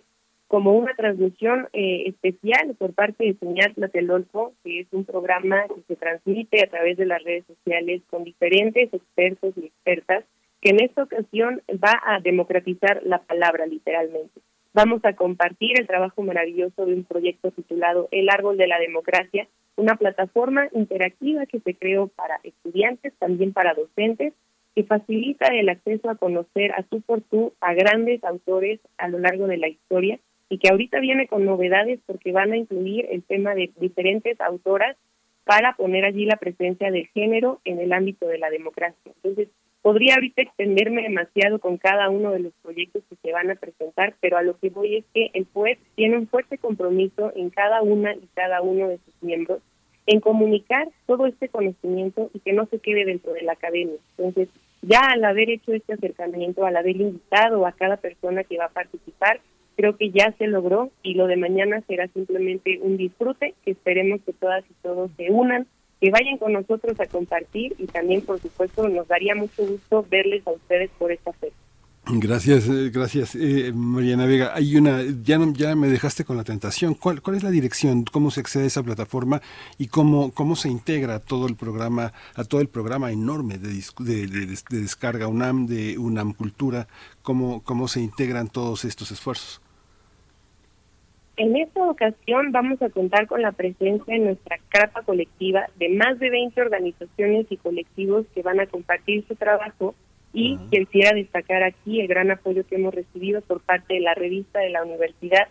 [0.51, 5.81] como una transmisión eh, especial por parte de Señal Tlatelolco, que es un programa que
[5.87, 10.25] se transmite a través de las redes sociales con diferentes expertos y expertas,
[10.59, 14.41] que en esta ocasión va a democratizar la palabra literalmente.
[14.73, 19.47] Vamos a compartir el trabajo maravilloso de un proyecto titulado El Árbol de la Democracia,
[19.77, 24.33] una plataforma interactiva que se creó para estudiantes, también para docentes,
[24.75, 29.19] que facilita el acceso a conocer a tú por tú a grandes autores a lo
[29.19, 30.19] largo de la historia
[30.51, 34.97] y que ahorita viene con novedades porque van a incluir el tema de diferentes autoras
[35.45, 39.13] para poner allí la presencia del género en el ámbito de la democracia.
[39.15, 39.47] Entonces,
[39.81, 44.15] podría ahorita extenderme demasiado con cada uno de los proyectos que se van a presentar,
[44.19, 47.81] pero a lo que voy es que el PUET tiene un fuerte compromiso en cada
[47.81, 49.61] una y cada uno de sus miembros
[50.05, 53.95] en comunicar todo este conocimiento y que no se quede dentro de la academia.
[54.17, 54.49] Entonces,
[54.81, 58.69] ya al haber hecho este acercamiento, al haber invitado a cada persona que va a
[58.69, 59.39] participar,
[59.75, 64.33] creo que ya se logró y lo de mañana será simplemente un disfrute esperemos que
[64.33, 65.67] todas y todos se unan,
[65.99, 70.45] que vayan con nosotros a compartir y también por supuesto nos daría mucho gusto verles
[70.47, 71.55] a ustedes por esta fecha.
[72.03, 74.53] Gracias, eh, gracias, eh, Mariana Vega.
[74.55, 76.95] Hay una, ya no, ya me dejaste con la tentación.
[76.95, 78.05] ¿Cuál, ¿Cuál es la dirección?
[78.05, 79.39] ¿Cómo se accede a esa plataforma
[79.77, 83.69] y cómo, cómo se integra todo el programa, a todo el programa enorme de,
[83.99, 86.87] de, de, de descarga UNAM, de UNAM Cultura?
[87.21, 89.60] ¿Cómo, cómo se integran todos estos esfuerzos?
[91.41, 96.19] En esta ocasión vamos a contar con la presencia en nuestra carpa colectiva de más
[96.19, 99.95] de 20 organizaciones y colectivos que van a compartir su trabajo
[100.33, 104.59] y quisiera destacar aquí el gran apoyo que hemos recibido por parte de la revista
[104.59, 105.47] de la universidad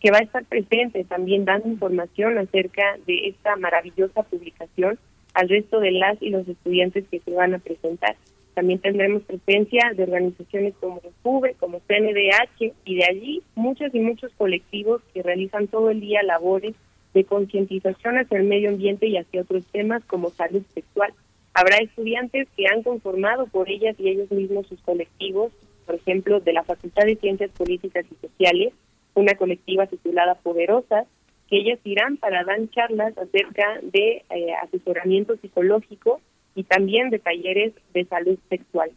[0.00, 4.98] que va a estar presente también dando información acerca de esta maravillosa publicación
[5.34, 8.16] al resto de las y los estudiantes que se van a presentar.
[8.54, 14.32] También tendremos presencia de organizaciones como FUBE, como CNDH y de allí muchos y muchos
[14.36, 16.74] colectivos que realizan todo el día labores
[17.14, 21.12] de concientización hacia el medio ambiente y hacia otros temas como salud sexual.
[21.52, 25.52] Habrá estudiantes que han conformado por ellas y ellos mismos sus colectivos,
[25.86, 28.72] por ejemplo, de la Facultad de Ciencias Políticas y Sociales,
[29.14, 31.06] una colectiva titulada Poderosas,
[31.48, 36.20] que ellas irán para dar charlas acerca de eh, asesoramiento psicológico
[36.54, 38.90] y también de talleres de salud sexual.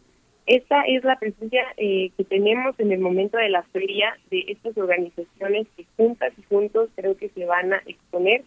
[0.46, 4.78] Esta es la presencia eh, que tenemos en el momento de la feria de estas
[4.78, 8.44] organizaciones que juntas y juntos creo que se van a exponer.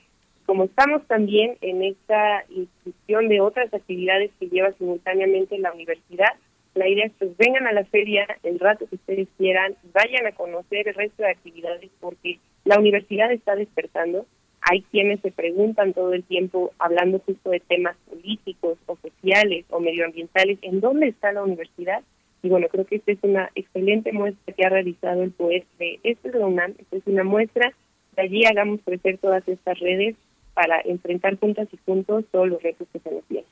[0.48, 6.34] Como estamos también en esta inscripción de otras actividades que lleva simultáneamente la universidad,
[6.74, 10.32] la idea es pues, vengan a la feria el rato que ustedes quieran, vayan a
[10.32, 14.26] conocer el resto de actividades porque la universidad está despertando,
[14.62, 19.80] hay quienes se preguntan todo el tiempo, hablando justo de temas políticos o sociales o
[19.80, 22.04] medioambientales, ¿en dónde está la universidad?
[22.44, 26.00] Y bueno, creo que esta es una excelente muestra que ha realizado el poeta de
[26.04, 27.74] este es esta es una muestra,
[28.16, 30.16] de allí hagamos crecer todas estas redes
[30.54, 33.50] para enfrentar juntas y juntos todos los retos que se nos vienen.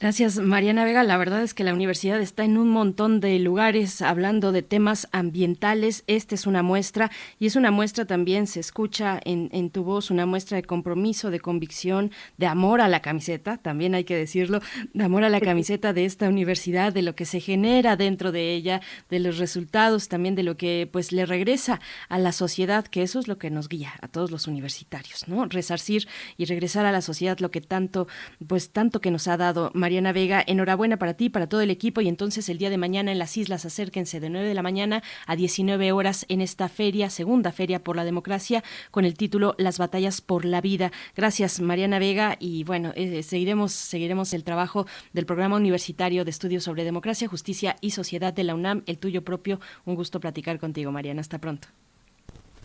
[0.00, 1.02] Gracias, Mariana Vega.
[1.02, 5.08] La verdad es que la universidad está en un montón de lugares hablando de temas
[5.10, 6.04] ambientales.
[6.06, 7.10] Esta es una muestra
[7.40, 11.32] y es una muestra también, se escucha en, en, tu voz, una muestra de compromiso,
[11.32, 14.60] de convicción, de amor a la camiseta, también hay que decirlo,
[14.94, 18.54] de amor a la camiseta de esta universidad, de lo que se genera dentro de
[18.54, 23.02] ella, de los resultados, también de lo que pues le regresa a la sociedad, que
[23.02, 25.44] eso es lo que nos guía a todos los universitarios, ¿no?
[25.46, 28.06] Resarcir y regresar a la sociedad lo que tanto,
[28.46, 29.72] pues tanto que nos ha dado.
[29.74, 33.10] Mariana Vega, enhorabuena para ti, para todo el equipo y entonces el día de mañana
[33.10, 37.08] en las islas acérquense de 9 de la mañana a 19 horas en esta feria,
[37.08, 40.92] segunda feria por la democracia con el título Las batallas por la vida.
[41.16, 46.64] Gracias Mariana Vega y bueno, eh, seguiremos seguiremos el trabajo del programa universitario de estudios
[46.64, 49.58] sobre democracia, justicia y sociedad de la UNAM, el tuyo propio.
[49.86, 51.22] Un gusto platicar contigo, Mariana.
[51.22, 51.68] Hasta pronto.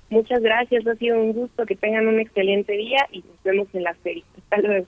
[0.09, 3.83] Muchas gracias, ha sido un gusto, que tengan un excelente día y nos vemos en
[3.83, 4.23] la feria.
[4.37, 4.87] Hasta luego.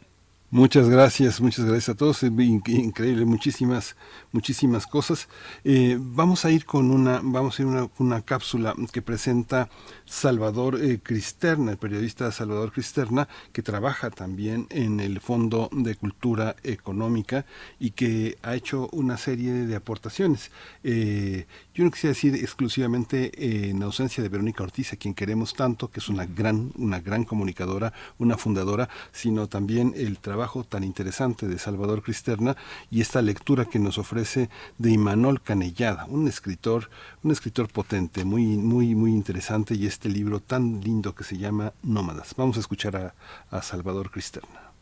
[0.51, 2.24] Muchas gracias, muchas gracias a todos.
[2.24, 3.95] Increíble, muchísimas,
[4.32, 5.27] muchísimas cosas.
[5.64, 9.69] Eh, vamos a ir con una, vamos a ir una, una cápsula que presenta
[10.06, 16.56] Salvador eh, Cristerna, el periodista Salvador Cristerna, que trabaja también en el Fondo de Cultura
[16.64, 17.45] Económica
[17.80, 20.51] y que ha hecho una serie de aportaciones.
[20.84, 25.53] Eh, yo no quisiera decir exclusivamente eh, en ausencia de Verónica Ortiz, a quien queremos
[25.53, 30.84] tanto, que es una gran, una gran comunicadora, una fundadora, sino también el trabajo tan
[30.84, 32.56] interesante de Salvador Cristerna
[32.92, 36.90] y esta lectura que nos ofrece de Imanol Canellada, un escritor,
[37.24, 41.72] un escritor potente, muy, muy, muy interesante y este libro tan lindo que se llama
[41.82, 42.35] Nómadas.
[42.35, 43.15] Vamos a escuchar
[43.49, 44.74] a, Salvador Cristerna.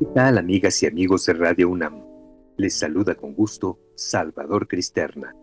[0.00, 2.02] ¿Qué tal amigas y amigos de Radio UNAM?
[2.56, 5.36] Les saluda con gusto Salvador Cristerna.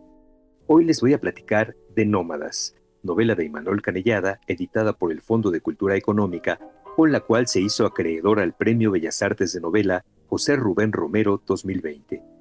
[0.68, 5.50] Hoy les voy a platicar de Nómadas, novela de Imanol Canellada, editada por el Fondo
[5.50, 6.60] de Cultura Económica,
[6.98, 11.42] con la cual se hizo acreedor al Premio Bellas Artes de Novela José Rubén Romero
[11.46, 12.35] 2020.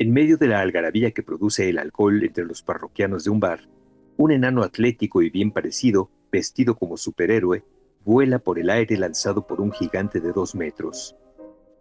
[0.00, 3.68] En medio de la algarabía que produce el alcohol entre los parroquianos de un bar,
[4.16, 7.64] un enano atlético y bien parecido, vestido como superhéroe,
[8.06, 11.16] vuela por el aire lanzado por un gigante de dos metros.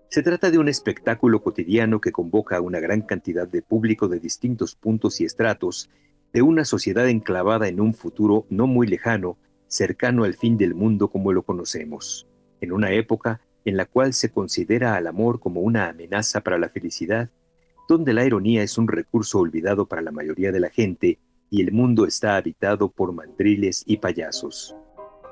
[0.09, 4.19] Se trata de un espectáculo cotidiano que convoca a una gran cantidad de público de
[4.19, 5.89] distintos puntos y estratos
[6.33, 11.09] de una sociedad enclavada en un futuro no muy lejano, cercano al fin del mundo
[11.09, 12.27] como lo conocemos,
[12.59, 16.67] en una época en la cual se considera al amor como una amenaza para la
[16.67, 17.29] felicidad,
[17.89, 21.17] donde la ironía es un recurso olvidado para la mayoría de la gente
[21.49, 24.75] y el mundo está habitado por mandriles y payasos.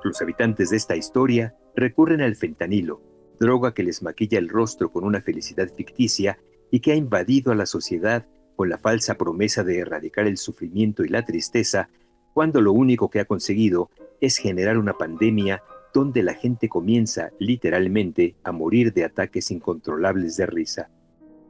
[0.04, 3.00] Los habitantes de esta historia recurren al fentanilo,
[3.40, 6.40] droga que les maquilla el rostro con una felicidad ficticia
[6.72, 11.06] y que ha invadido a la sociedad con la falsa promesa de erradicar el sufrimiento
[11.06, 11.90] y la tristeza,
[12.34, 15.62] cuando lo único que ha conseguido es generar una pandemia
[15.94, 20.90] donde la gente comienza literalmente a morir de ataques incontrolables de risa.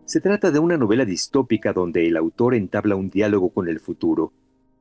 [0.08, 4.32] Se trata de una novela distópica donde el autor entabla un diálogo con el futuro,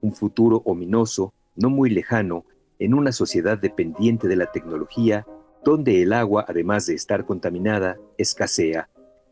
[0.01, 2.45] un futuro ominoso, no muy lejano,
[2.79, 5.27] en una sociedad dependiente de la tecnología,
[5.65, 8.89] donde el agua, además de estar contaminada, escasea,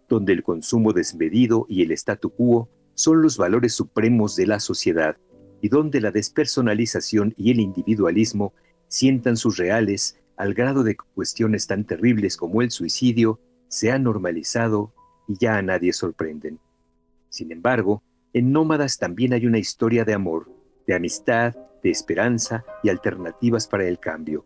[0.09, 5.17] donde el consumo desmedido y el statu quo son los valores supremos de la sociedad
[5.61, 8.53] y donde la despersonalización y el individualismo
[8.89, 14.03] sientan sus reales al grado de que cuestiones tan terribles como el suicidio se han
[14.03, 14.93] normalizado
[15.29, 16.59] y ya a nadie sorprenden.
[17.29, 20.51] Sin embargo, en Nómadas también hay una historia de amor,
[20.87, 24.45] de amistad, de esperanza y alternativas para el cambio.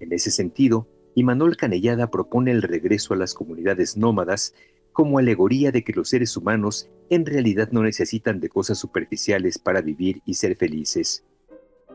[0.00, 4.54] En ese sentido, Imanol Canellada propone el regreso a las comunidades nómadas
[4.92, 9.80] como alegoría de que los seres humanos en realidad no necesitan de cosas superficiales para
[9.80, 11.24] vivir y ser felices,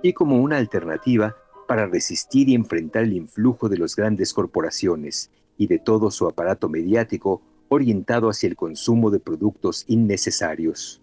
[0.01, 1.35] y como una alternativa
[1.67, 6.69] para resistir y enfrentar el influjo de las grandes corporaciones y de todo su aparato
[6.69, 11.01] mediático orientado hacia el consumo de productos innecesarios.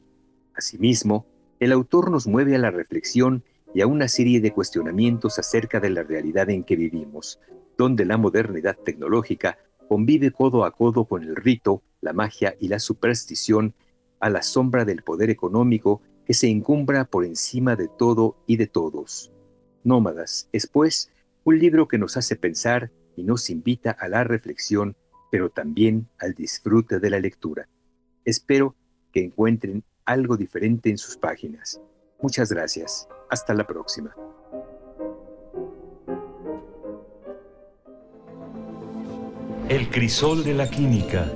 [0.55, 1.27] Asimismo,
[1.61, 3.45] el autor nos mueve a la reflexión
[3.75, 7.41] y a una serie de cuestionamientos acerca de la realidad en que vivimos,
[7.77, 12.79] donde la modernidad tecnológica convive codo a codo con el rito, la magia y la
[12.79, 13.75] superstición
[14.21, 18.67] a la sombra del poder económico que se encumbra por encima de todo y de
[18.67, 19.33] todos.
[19.83, 21.11] Nómadas es, pues,
[21.45, 24.97] un libro que nos hace pensar y nos invita a la reflexión,
[25.35, 27.67] pero también al disfrute de la lectura.
[28.25, 28.77] Espero
[29.11, 31.81] que encuentren algo diferente en sus páginas.
[32.23, 33.09] Muchas gracias.
[33.29, 34.15] Hasta la próxima.
[39.69, 41.29] El crisol de la química.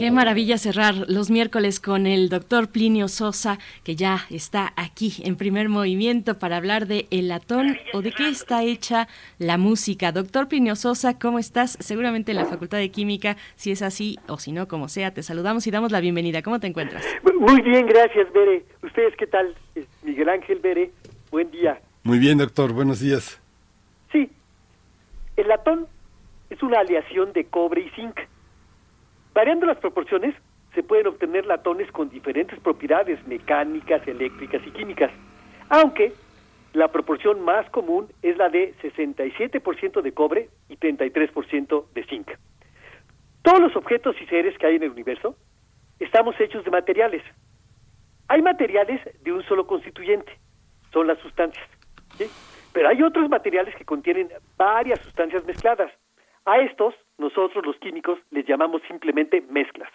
[0.00, 5.36] Qué maravilla cerrar los miércoles con el doctor Plinio Sosa, que ya está aquí en
[5.36, 10.10] primer movimiento para hablar de el latón o de qué está hecha la música.
[10.10, 11.76] Doctor Plinio Sosa, ¿cómo estás?
[11.80, 15.22] Seguramente en la Facultad de Química, si es así o si no, como sea, te
[15.22, 16.40] saludamos y damos la bienvenida.
[16.40, 17.04] ¿Cómo te encuentras?
[17.38, 18.64] Muy bien, gracias, Bere.
[18.82, 19.54] ¿Ustedes qué tal?
[20.02, 20.92] Miguel Ángel Bere,
[21.30, 21.78] buen día.
[22.04, 23.38] Muy bien, doctor, buenos días.
[24.12, 24.30] Sí,
[25.36, 25.86] el latón
[26.48, 28.18] es una aleación de cobre y zinc
[29.32, 30.34] Variando las proporciones,
[30.74, 35.10] se pueden obtener latones con diferentes propiedades mecánicas, eléctricas y químicas,
[35.68, 36.12] aunque
[36.72, 42.30] la proporción más común es la de 67% de cobre y 33% de zinc.
[43.42, 45.36] Todos los objetos y seres que hay en el universo
[45.98, 47.22] estamos hechos de materiales.
[48.28, 50.32] Hay materiales de un solo constituyente,
[50.92, 51.66] son las sustancias.
[52.72, 55.90] Pero hay otros materiales que contienen varias sustancias mezcladas.
[56.44, 59.92] A estos nosotros los químicos les llamamos simplemente mezclas.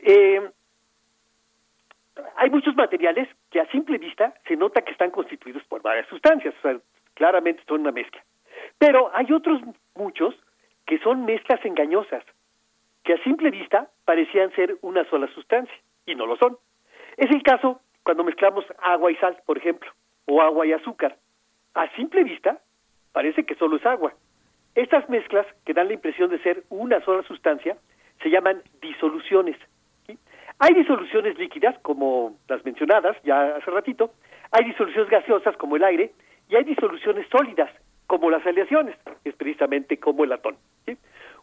[0.00, 0.50] Eh,
[2.36, 6.54] hay muchos materiales que a simple vista se nota que están constituidos por varias sustancias,
[6.58, 6.78] o sea,
[7.14, 8.22] claramente son una mezcla.
[8.78, 9.60] Pero hay otros
[9.94, 10.34] muchos
[10.86, 12.24] que son mezclas engañosas,
[13.04, 16.58] que a simple vista parecían ser una sola sustancia, y no lo son.
[17.16, 19.90] Es el caso cuando mezclamos agua y sal, por ejemplo,
[20.26, 21.16] o agua y azúcar.
[21.74, 22.60] A simple vista
[23.12, 24.14] parece que solo es agua,
[24.78, 27.76] estas mezclas, que dan la impresión de ser una sola sustancia,
[28.22, 29.56] se llaman disoluciones.
[30.60, 34.12] Hay disoluciones líquidas, como las mencionadas ya hace ratito,
[34.50, 36.12] hay disoluciones gaseosas, como el aire,
[36.48, 37.70] y hay disoluciones sólidas,
[38.06, 40.56] como las aleaciones, es precisamente como el atón.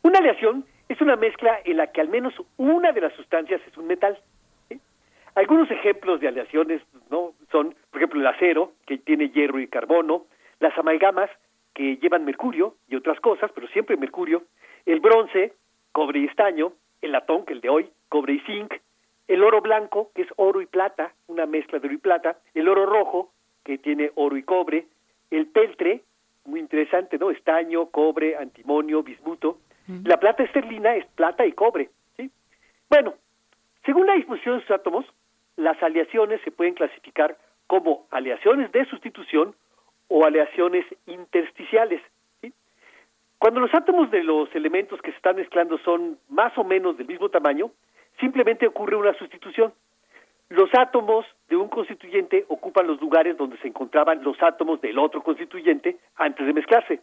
[0.01, 3.77] Una aleación es una mezcla en la que al menos una de las sustancias es
[3.77, 4.17] un metal.
[5.35, 10.25] Algunos ejemplos de aleaciones no son, por ejemplo, el acero, que tiene hierro y carbono,
[10.59, 11.29] las amalgamas,
[11.75, 14.43] que llevan mercurio y otras cosas, pero siempre mercurio,
[14.87, 15.53] el bronce,
[15.91, 18.73] cobre y estaño, el latón, que el de hoy, cobre y zinc,
[19.27, 22.69] el oro blanco, que es oro y plata, una mezcla de oro y plata, el
[22.69, 23.31] oro rojo,
[23.63, 24.87] que tiene oro y cobre,
[25.31, 26.01] el peltre,
[26.45, 27.29] muy interesante, ¿no?
[27.29, 29.57] Estaño, cobre, antimonio, bismuto.
[30.03, 32.31] La plata esterlina es plata y cobre, ¿sí?
[32.89, 33.15] Bueno,
[33.85, 35.05] según la disposición de sus átomos,
[35.57, 37.37] las aleaciones se pueden clasificar
[37.67, 39.55] como aleaciones de sustitución
[40.07, 42.01] o aleaciones intersticiales.
[43.37, 47.07] Cuando los átomos de los elementos que se están mezclando son más o menos del
[47.07, 47.71] mismo tamaño,
[48.19, 49.73] simplemente ocurre una sustitución.
[50.49, 55.21] Los átomos de un constituyente ocupan los lugares donde se encontraban los átomos del otro
[55.21, 57.01] constituyente antes de mezclarse.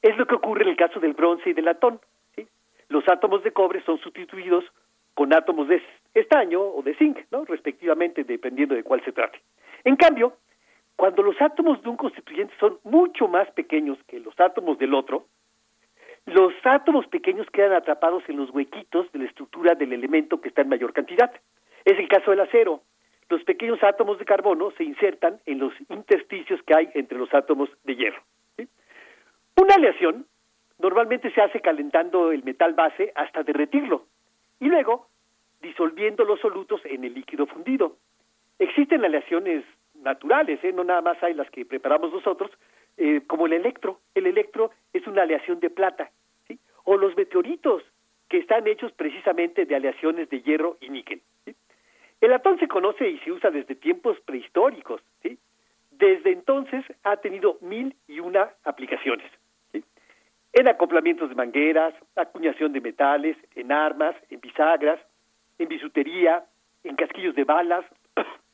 [0.00, 2.00] Es lo que ocurre en el caso del bronce y del latón.
[2.88, 4.64] Los átomos de cobre son sustituidos
[5.14, 5.82] con átomos de
[6.14, 7.44] estaño o de zinc, ¿no?
[7.44, 9.40] respectivamente, dependiendo de cuál se trate.
[9.84, 10.36] En cambio,
[10.96, 15.26] cuando los átomos de un constituyente son mucho más pequeños que los átomos del otro,
[16.26, 20.62] los átomos pequeños quedan atrapados en los huequitos de la estructura del elemento que está
[20.62, 21.32] en mayor cantidad.
[21.84, 22.82] Es el caso del acero.
[23.28, 27.70] Los pequeños átomos de carbono se insertan en los intersticios que hay entre los átomos
[27.84, 28.22] de hierro.
[29.56, 30.26] Una aleación
[30.78, 34.06] normalmente se hace calentando el metal base hasta derretirlo
[34.60, 35.08] y luego
[35.60, 37.96] disolviendo los solutos en el líquido fundido.
[38.58, 39.64] Existen aleaciones
[40.02, 40.72] naturales, ¿eh?
[40.72, 42.50] no nada más hay las que preparamos nosotros,
[42.96, 44.00] eh, como el electro.
[44.14, 46.10] El electro es una aleación de plata.
[46.84, 47.82] O los meteoritos,
[48.28, 51.20] que están hechos precisamente de aleaciones de hierro y níquel.
[52.20, 55.00] El latón se conoce y se usa desde tiempos prehistóricos.
[55.90, 59.30] Desde entonces ha tenido mil y una aplicaciones.
[60.52, 65.00] En acoplamientos de mangueras, acuñación de metales, en armas, en bisagras,
[65.58, 66.44] en bisutería,
[66.84, 67.84] en casquillos de balas,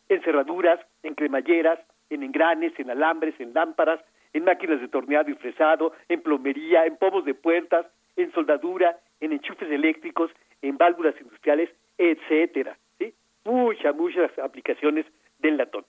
[0.09, 1.79] en cerraduras, en cremalleras,
[2.11, 4.01] en engranes, en alambres, en lámparas,
[4.33, 9.33] en máquinas de torneado y fresado, en plomería, en pomos de puertas, en soldadura, en
[9.33, 10.31] enchufes eléctricos,
[10.63, 12.77] en válvulas industriales, etcétera.
[12.99, 13.15] ¿sí?
[13.45, 15.07] Muchas, muchas aplicaciones
[15.39, 15.85] del latón.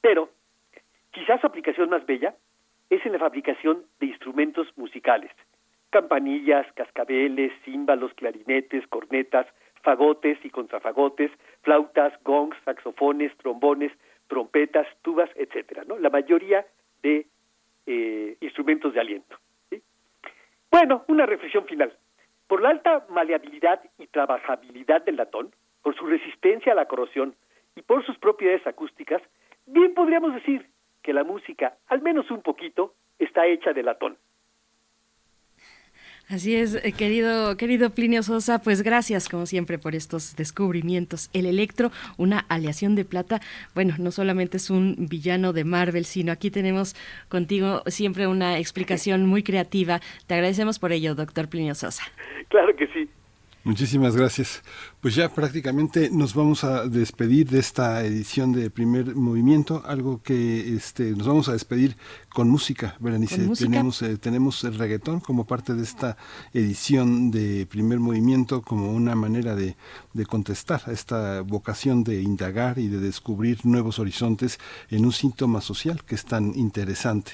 [0.00, 0.30] Pero
[1.10, 2.34] quizás su aplicación más bella
[2.90, 5.30] es en la fabricación de instrumentos musicales.
[5.90, 9.46] Campanillas, cascabeles, címbalos, clarinetes, cornetas,
[9.82, 11.30] fagotes y contrafagotes,
[11.62, 13.92] flautas, gongs, saxofones, trombones,
[14.28, 15.98] trompetas, tubas, etcétera, ¿no?
[15.98, 16.66] La mayoría
[17.02, 17.26] de
[17.86, 19.36] eh, instrumentos de aliento.
[19.70, 19.82] ¿sí?
[20.70, 21.92] Bueno, una reflexión final.
[22.46, 27.34] Por la alta maleabilidad y trabajabilidad del latón, por su resistencia a la corrosión
[27.74, 29.22] y por sus propiedades acústicas,
[29.66, 30.66] bien podríamos decir
[31.02, 34.18] que la música, al menos un poquito, está hecha de latón.
[36.30, 41.30] Así es, eh, querido, querido Plinio Sosa, pues gracias como siempre por estos descubrimientos.
[41.32, 43.40] El electro, una aleación de plata,
[43.74, 46.94] bueno, no solamente es un villano de Marvel, sino aquí tenemos
[47.30, 50.00] contigo siempre una explicación muy creativa.
[50.26, 52.02] Te agradecemos por ello, doctor Plinio Sosa.
[52.50, 53.08] Claro que sí.
[53.68, 54.62] Muchísimas gracias.
[55.02, 60.74] Pues ya prácticamente nos vamos a despedir de esta edición de Primer Movimiento, algo que
[60.74, 61.98] este, nos vamos a despedir
[62.30, 63.36] con música, Berenice.
[63.36, 63.68] ¿Con música?
[63.68, 66.16] Tenemos, eh, tenemos el reggaetón como parte de esta
[66.54, 69.76] edición de Primer Movimiento, como una manera de,
[70.14, 75.60] de contestar a esta vocación de indagar y de descubrir nuevos horizontes en un síntoma
[75.60, 77.32] social que es tan interesante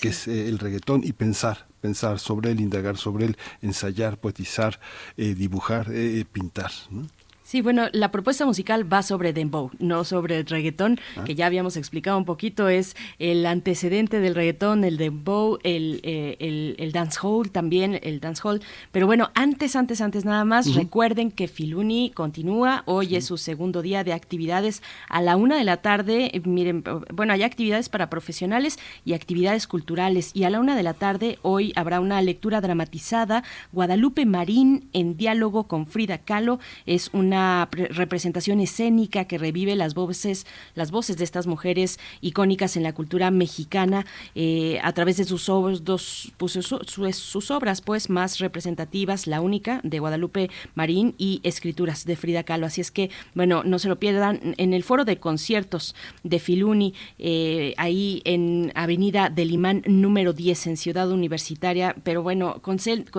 [0.00, 4.80] que es eh, el reggaetón y pensar, pensar sobre él, indagar sobre él, ensayar, poetizar,
[5.16, 6.70] eh, dibujar, eh, pintar.
[6.90, 7.06] ¿no?
[7.46, 11.22] Sí, bueno, la propuesta musical va sobre dembow, no sobre el reggaetón, Ah.
[11.22, 16.36] que ya habíamos explicado un poquito, es el antecedente del reggaetón, el dembow, el, eh,
[16.40, 18.62] el, el dancehall también, el dancehall.
[18.90, 23.80] Pero bueno, antes, antes, antes nada más, recuerden que Filuni continúa, hoy es su segundo
[23.80, 26.82] día de actividades a la una de la tarde, miren,
[27.14, 31.38] bueno, hay actividades para profesionales y actividades culturales, y a la una de la tarde
[31.42, 37.35] hoy habrá una lectura dramatizada, Guadalupe Marín en diálogo con Frida Kahlo, es una
[37.70, 42.92] pre- representación escénica que revive las voces, las voces de estas mujeres icónicas en la
[42.92, 48.08] cultura mexicana eh, a través de sus obras, dos, pues, su- su- sus obras pues
[48.10, 52.66] más representativas, la única de Guadalupe Marín y escrituras de Frida Kahlo.
[52.66, 56.94] Así es que, bueno, no se lo pierdan en el foro de conciertos de Filuni,
[57.18, 61.94] eh, ahí en Avenida del Imán número 10 en Ciudad Universitaria.
[62.04, 62.60] Pero bueno,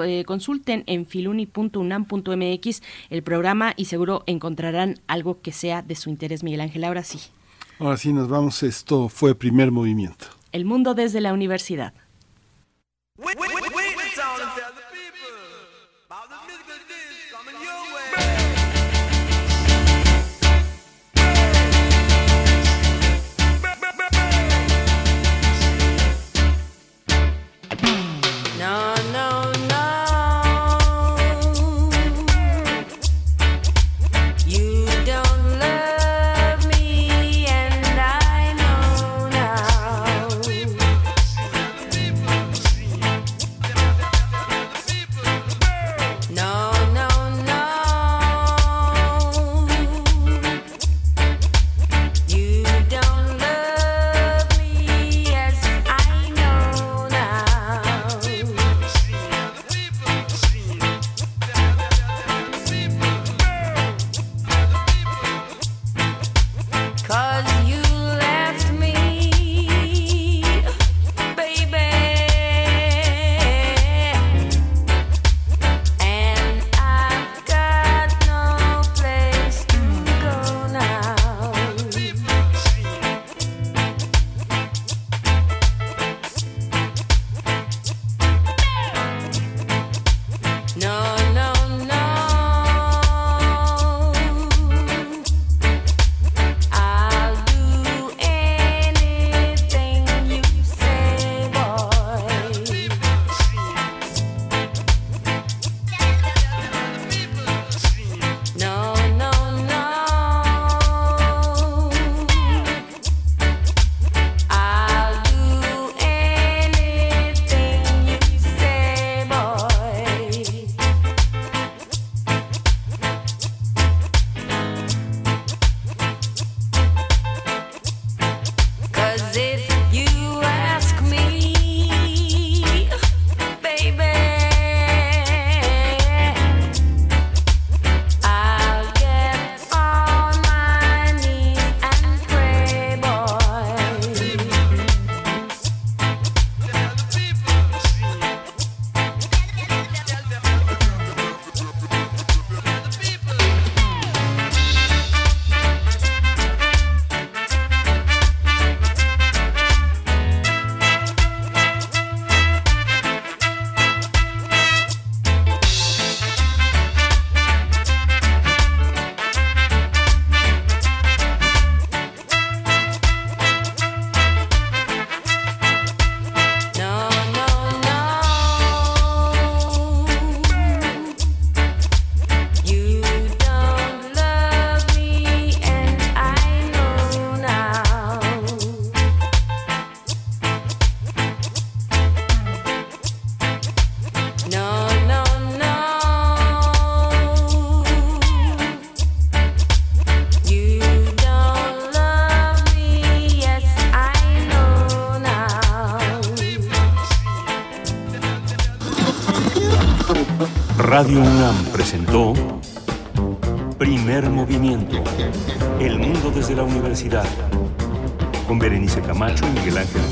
[0.05, 6.43] eh, consulten en filuni.unam.mx el programa y seguro encontrarán algo que sea de su interés,
[6.43, 6.83] Miguel Ángel.
[6.83, 7.19] Ahora sí,
[7.79, 10.25] Ahora sí nos vamos, esto fue Primer Movimiento.
[10.51, 11.93] el mundo desde la universidad.